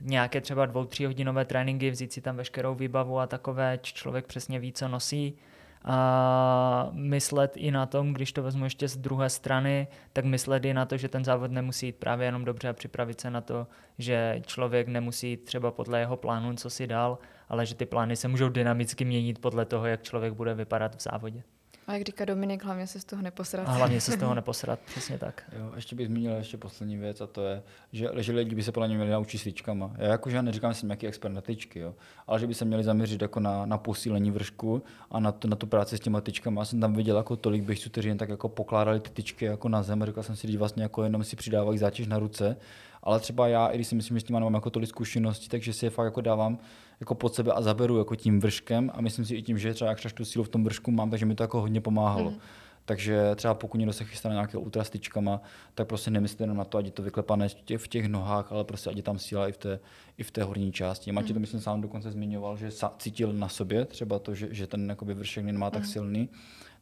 [0.05, 4.59] nějaké třeba dvou, tří hodinové tréninky, vzít si tam veškerou výbavu a takové, člověk přesně
[4.59, 5.37] ví, co nosí.
[5.85, 10.75] A myslet i na tom, když to vezmu ještě z druhé strany, tak myslet i
[10.75, 13.67] na to, že ten závod nemusí jít právě jenom dobře a připravit se na to,
[13.99, 18.17] že člověk nemusí jít třeba podle jeho plánu, co si dal, ale že ty plány
[18.17, 21.43] se můžou dynamicky měnit podle toho, jak člověk bude vypadat v závodě.
[21.87, 23.69] A jak říká Dominik, hlavně se z toho neposrat.
[23.69, 25.43] A hlavně se z toho neposrat, přesně tak.
[25.59, 27.63] Jo, ještě bych zmínil ještě poslední věc a to je,
[27.93, 29.91] že, že lidi by se podle mě měli naučit svíčkama.
[29.99, 31.95] Já jakože neříkám, že jsem nějaký expert na tyčky, jo,
[32.27, 35.57] ale že by se měli zaměřit jako na, na posílení vršku a na, to, na
[35.57, 36.61] tu práci s těma tyčkama.
[36.61, 39.69] Já jsem tam viděl jako tolik běžců, kteří jen tak jako pokládali ty tyčky jako
[39.69, 42.57] na zem a říkal jsem si, že vlastně jako jenom si přidávají zátěž na ruce
[43.05, 45.73] ale třeba já, i když si myslím, že s tím nemám jako tolik zkušeností, takže
[45.73, 46.59] si je fakt jako dávám
[47.01, 49.91] jako pod sebe a zaberu jako tím vrškem a myslím si i tím, že třeba
[49.91, 52.31] jak tu sílu v tom vršku mám, takže mi to jako hodně pomáhalo.
[52.31, 52.37] Mm.
[52.85, 55.41] Takže třeba pokud někdo se chystá na nějaké ultrastyčkama,
[55.75, 58.91] tak prostě nemyslíte jenom na to, ať je to vyklepané v těch, nohách, ale prostě
[58.91, 59.81] ať je tam síla i v té,
[60.19, 61.13] i v té horní části.
[61.13, 61.35] Matěj mm.
[61.35, 65.45] to myslím sám dokonce zmiňoval, že cítil na sobě třeba to, že, že ten vršek
[65.45, 65.89] nemá tak mm.
[65.89, 66.29] silný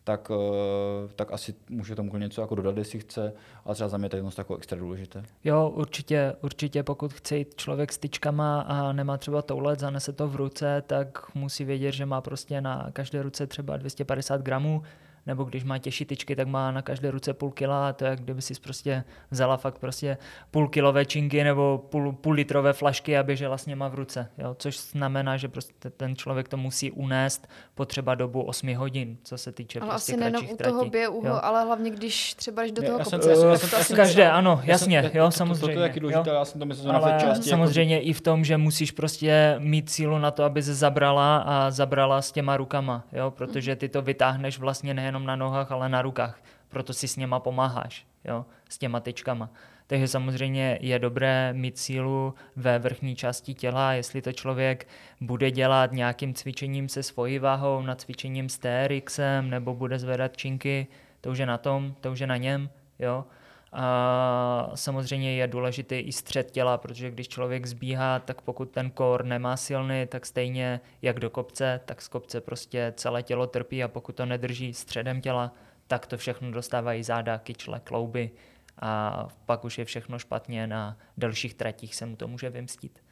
[0.05, 3.32] tak, eh, tak asi může tomu něco jako dodat, jestli chce,
[3.64, 5.24] ale třeba za mě to je jako extra důležité.
[5.44, 10.28] Jo, určitě, určitě pokud chce jít člověk s tyčkama a nemá třeba toulet, zanese to
[10.28, 14.82] v ruce, tak musí vědět, že má prostě na každé ruce třeba 250 gramů,
[15.26, 18.10] nebo když má těžší tyčky, tak má na každé ruce půl kila a to je,
[18.10, 20.18] jak kdyby si prostě vzala fakt prostě
[20.50, 24.54] půl kilové činky nebo půl, půl litrové flašky a běžela s něma v ruce, jo?
[24.58, 29.52] což znamená, že prostě ten člověk to musí unést potřeba dobu 8 hodin, co se
[29.52, 32.98] týče ale prostě asi nejenom u toho běhu, ale hlavně když třeba jdeš do toho
[32.98, 33.96] kopce.
[33.96, 35.74] Každé, ano, jasně, jo, samozřejmě.
[35.74, 37.48] To, je taky důležité, já jsem to myslel ale části.
[37.48, 38.08] samozřejmě jako...
[38.08, 42.22] i v tom, že musíš prostě mít sílu na to, aby se zabrala a zabrala
[42.22, 46.02] s těma rukama, jo, protože ty to vytáhneš vlastně nejen nejenom na nohách, ale na
[46.02, 46.40] rukách.
[46.68, 49.50] Proto si s něma pomáháš, jo, s těma tyčkama.
[49.86, 54.88] Takže samozřejmě je dobré mít sílu ve vrchní části těla, jestli to člověk
[55.20, 60.86] bude dělat nějakým cvičením se svojí váhou, na cvičením s TRXem, nebo bude zvedat činky,
[61.20, 63.24] to už je na tom, to už je na něm, jo.
[63.72, 69.24] A samozřejmě je důležitý i střed těla, protože když člověk zbíhá, tak pokud ten kor
[69.24, 73.88] nemá silný, tak stejně jak do kopce, tak z kopce prostě celé tělo trpí a
[73.88, 75.52] pokud to nedrží středem těla,
[75.86, 78.30] tak to všechno dostávají záda, kyčle, klouby
[78.78, 83.02] a pak už je všechno špatně, na dalších tratích se mu to může vymstit.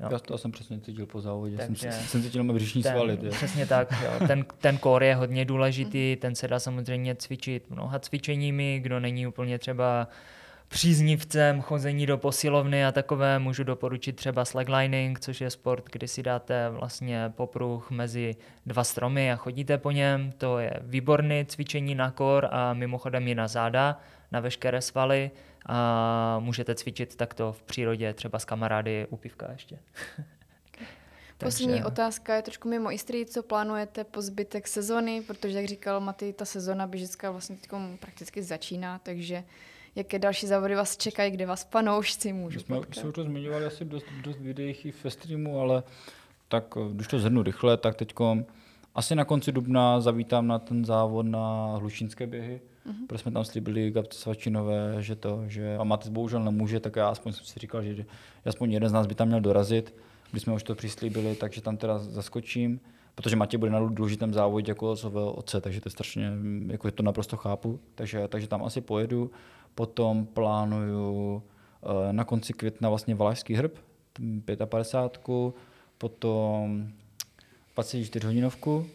[0.00, 0.08] Jo.
[0.12, 3.18] Já to jsem přesně cítil po závodě, Takže jsem, jsem cítil břišní svaly.
[3.30, 4.26] Přesně tak, jo.
[4.26, 9.26] Ten, ten core je hodně důležitý, ten se dá samozřejmě cvičit mnoha cvičeními, kdo není
[9.26, 10.08] úplně třeba
[10.68, 16.22] příznivcem chození do posilovny a takové, můžu doporučit třeba slacklining, což je sport, kdy si
[16.22, 18.36] dáte vlastně popruh mezi
[18.66, 20.32] dva stromy a chodíte po něm.
[20.38, 24.00] To je výborné cvičení na kor a mimochodem i na záda,
[24.32, 25.30] na veškeré svaly
[25.66, 29.78] a můžete cvičit takto v přírodě, třeba s kamarády u pivka ještě.
[31.38, 31.84] Poslední Takže...
[31.84, 33.26] otázka je trošku mimo Istrii.
[33.26, 35.22] Co plánujete po zbytek sezony?
[35.26, 37.56] Protože, jak říkal Maty, ta sezona běžecká vlastně
[38.00, 39.44] prakticky začíná, takže
[39.94, 43.04] jaké další závody vás čekají, kde vás panoušci můžou My jsme potkat.
[43.04, 45.82] už to zmiňovali asi dost, dost videích i ve streamu, ale
[46.48, 48.14] tak eh, když to zhrnu rychle, tak teď
[49.00, 53.06] asi na konci dubna zavítám na ten závod na Hlučínské běhy, mm-hmm.
[53.06, 57.08] protože jsme tam slíbili Gabce Svačinové, že to, že a Matis bohužel nemůže, tak já
[57.08, 58.04] aspoň jsem si říkal, že
[58.46, 59.94] aspoň jeden z nás by tam měl dorazit,
[60.30, 62.80] když jsme už to přislíbili, takže tam teda zaskočím,
[63.14, 66.32] protože Matěj bude na důležitém závodě jako svého otce, takže to je strašně,
[66.66, 69.30] jako to naprosto chápu, takže, takže tam asi pojedu.
[69.74, 71.42] Potom plánuju
[71.82, 73.72] eh, na konci května vlastně Valašský hrb,
[74.66, 75.54] 55,
[75.98, 76.92] potom
[77.74, 78.86] 24 hodinovku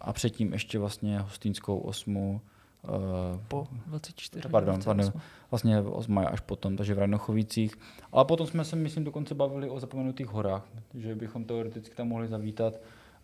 [0.00, 2.40] a předtím ještě vlastně hostýnskou osmu.
[2.88, 4.48] Uh, po 24.
[4.48, 5.12] Pardon, pardon,
[5.50, 7.78] vlastně osma až potom, takže v Rajnochovicích.
[8.12, 12.28] Ale potom jsme se, myslím, dokonce bavili o zapomenutých horách, že bychom teoreticky tam mohli
[12.28, 12.74] zavítat.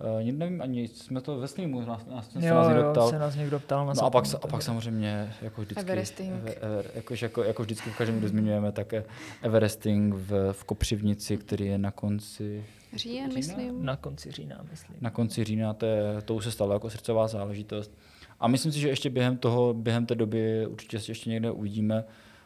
[0.03, 3.11] Uh, nevím, ani jsme to ve streamu, nás, nás, jo, nás někdo ptal.
[3.11, 6.33] se nás někdo ptal na no a pak, a pak samozřejmě, jako vždycky, Everesting.
[6.61, 8.95] Ever, jako, jako, jako vždycky v každém, kdo zmiňujeme, tak
[9.43, 12.65] Everesting v, v Kopřivnici, který je na konci
[12.97, 13.35] Říjen, října?
[13.35, 13.85] myslím.
[13.85, 14.97] Na konci října, myslím.
[15.01, 17.99] Na konci října, to, je, to už se stalo jako srdcová záležitost.
[18.41, 22.05] A myslím si, že ještě během toho, během té doby určitě se ještě někde uvidíme,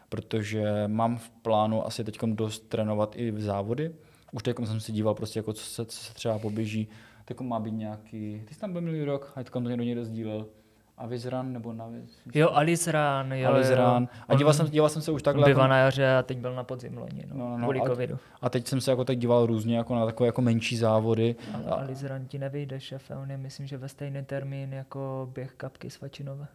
[0.09, 3.91] protože mám v plánu asi teď dost trénovat i v závody.
[4.31, 6.87] Už teď jsem si díval prostě, jako co, se, co se třeba poběží.
[7.27, 10.05] Teď má být nějaký, ty jsi tam byl minulý rok, a teď to někdo někdo
[10.05, 10.45] sdílel.
[10.97, 12.19] Avizran nebo Naviz?
[12.33, 14.03] Jo, Alizran, jo, Alizran.
[14.03, 14.23] Jo.
[14.27, 15.45] A díval jsem, díval jsem se už takhle.
[15.45, 15.69] Bývá jako...
[15.69, 18.17] na jaře a teď byl na podzim loni, no, no, no, kvůli a, covidu.
[18.41, 21.35] A teď jsem se jako tak díval různě jako na takové jako menší závody.
[21.53, 21.73] Ale a...
[21.73, 26.47] Alizran ti nevyjde, šefe, on je myslím, že ve stejný termín jako běh kapky Svačinové.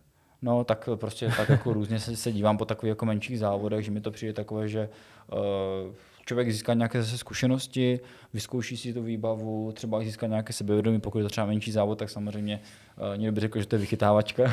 [0.43, 3.91] No, tak prostě tak jako různě se, se dívám po takových jako menších závodech, že
[3.91, 4.89] mi to přijde takové, že
[5.33, 5.39] uh,
[6.27, 8.01] člověk získá nějaké zase zkušenosti,
[8.35, 12.11] vyzkouší si tu výbavu, třeba získá nějaké sebevědomí, pokud je to třeba menší závod, tak
[12.11, 12.61] samozřejmě
[12.97, 14.53] uh, někdo by řekl, že to je vychytávačka,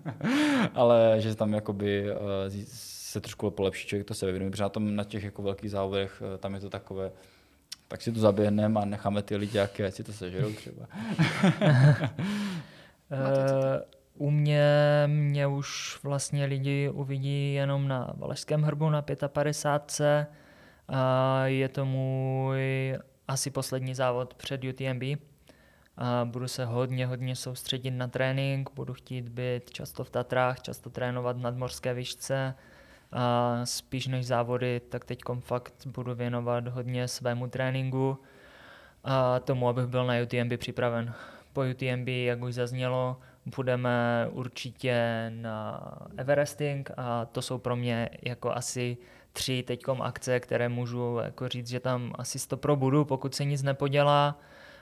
[0.74, 2.16] ale že tam jakoby uh,
[2.66, 6.38] se trošku polepší člověk to sebevědomí, protože na, tom, na těch jako velkých závodech uh,
[6.38, 7.12] tam je to takové,
[7.88, 10.86] tak si to zaběhneme a necháme ty lidi, jaké, ať si to sežerou třeba.
[14.18, 14.64] U mě,
[15.06, 20.43] mě už vlastně lidi uvidí jenom na Valašském hrbu na 55.
[21.44, 22.60] Je to můj
[23.28, 25.02] asi poslední závod před UTMB.
[25.96, 30.90] A budu se hodně, hodně soustředit na trénink, budu chtít být často v Tatrách, často
[30.90, 32.54] trénovat na nadmorské výšce.
[33.12, 38.18] A spíš než závody, tak teď fakt budu věnovat hodně svému tréninku
[39.04, 41.14] a tomu, abych byl na UTMB připraven.
[41.52, 43.20] Po UTMB, jak už zaznělo,
[43.56, 45.82] budeme určitě na
[46.16, 48.96] Everesting a to jsou pro mě jako asi
[49.34, 53.62] tři teďkom akce, které můžu jako říct, že tam asi pro budu, pokud se nic
[53.62, 54.38] nepodělá.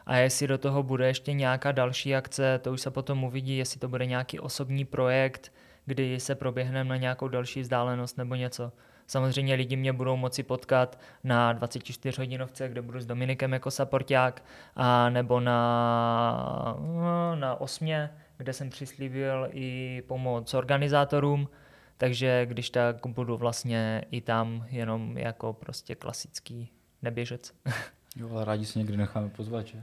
[0.06, 3.80] A jestli do toho bude ještě nějaká další akce, to už se potom uvidí, jestli
[3.80, 5.52] to bude nějaký osobní projekt,
[5.86, 8.72] kdy se proběhneme na nějakou další vzdálenost nebo něco.
[9.06, 14.44] Samozřejmě lidi mě budou moci potkat na 24 hodinovce, kde budu s Dominikem jako saporták,
[14.76, 21.48] a nebo na, no, na osmě, kde jsem přislíbil i pomoc organizátorům,
[21.97, 26.69] takže když tak budu vlastně i tam jenom jako prostě klasický
[27.02, 27.52] neběžec.
[28.16, 29.82] Jo, ale rádi se někdy necháme pozvat, že?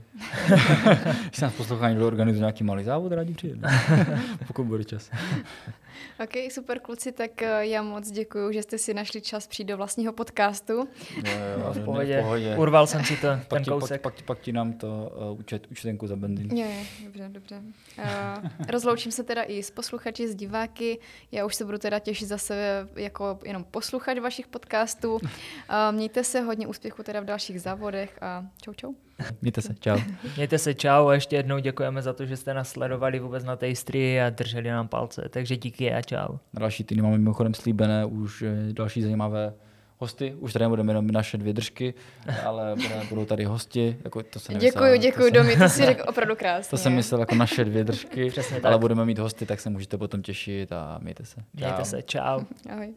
[1.28, 3.68] Když nás poslouchá někdo organizuje nějaký malý závod, rádi přijede.
[4.46, 5.10] Pokud bude čas.
[6.24, 9.76] Ok, super kluci, tak eh, já moc děkuji, že jste si našli čas přijít do
[9.76, 10.72] vlastního podcastu.
[10.72, 10.86] Jo,
[11.24, 12.20] jo, no, v, pohodě.
[12.20, 12.56] v pohodě.
[12.56, 14.00] Urval jsem si to, pak ten ti, kousek.
[14.00, 16.58] Pak, pak, pak ti nám to uh, účet, účtenku za benzín.
[16.58, 17.62] Jo, jo, dobře, dobře.
[17.98, 18.04] Uh,
[18.68, 20.98] rozloučím se teda i s posluchači, s diváky.
[21.32, 25.12] Já už se budu teda těšit zase jako jenom posluchač vašich podcastů.
[25.14, 25.20] Uh,
[25.90, 28.92] mějte se, hodně úspěchu teda v dalších závodech a čau čau.
[29.42, 29.98] Mějte se, čau.
[30.36, 33.56] Mějte se, čau a ještě jednou děkujeme za to, že jste nás sledovali vůbec na
[33.56, 36.36] Tastery a drželi nám palce, takže díky a čau.
[36.52, 39.52] Na další týdny máme mimochodem slíbené už eh, další zajímavé
[39.98, 40.34] hosty.
[40.38, 41.94] Už tady nebudeme jenom naše dvě držky,
[42.44, 42.74] ale
[43.08, 43.96] budou tady hosti.
[44.04, 46.70] Jako to se děkuji, děkuji, Domi, to si řekl opravdu krásně.
[46.70, 48.80] To jsem myslel jako naše dvě držky, Přesně ale tak.
[48.80, 51.40] budeme mít hosty, tak se můžete potom těšit a mějte se.
[51.54, 52.40] Mějte se, čau.
[52.70, 52.94] Ahoj.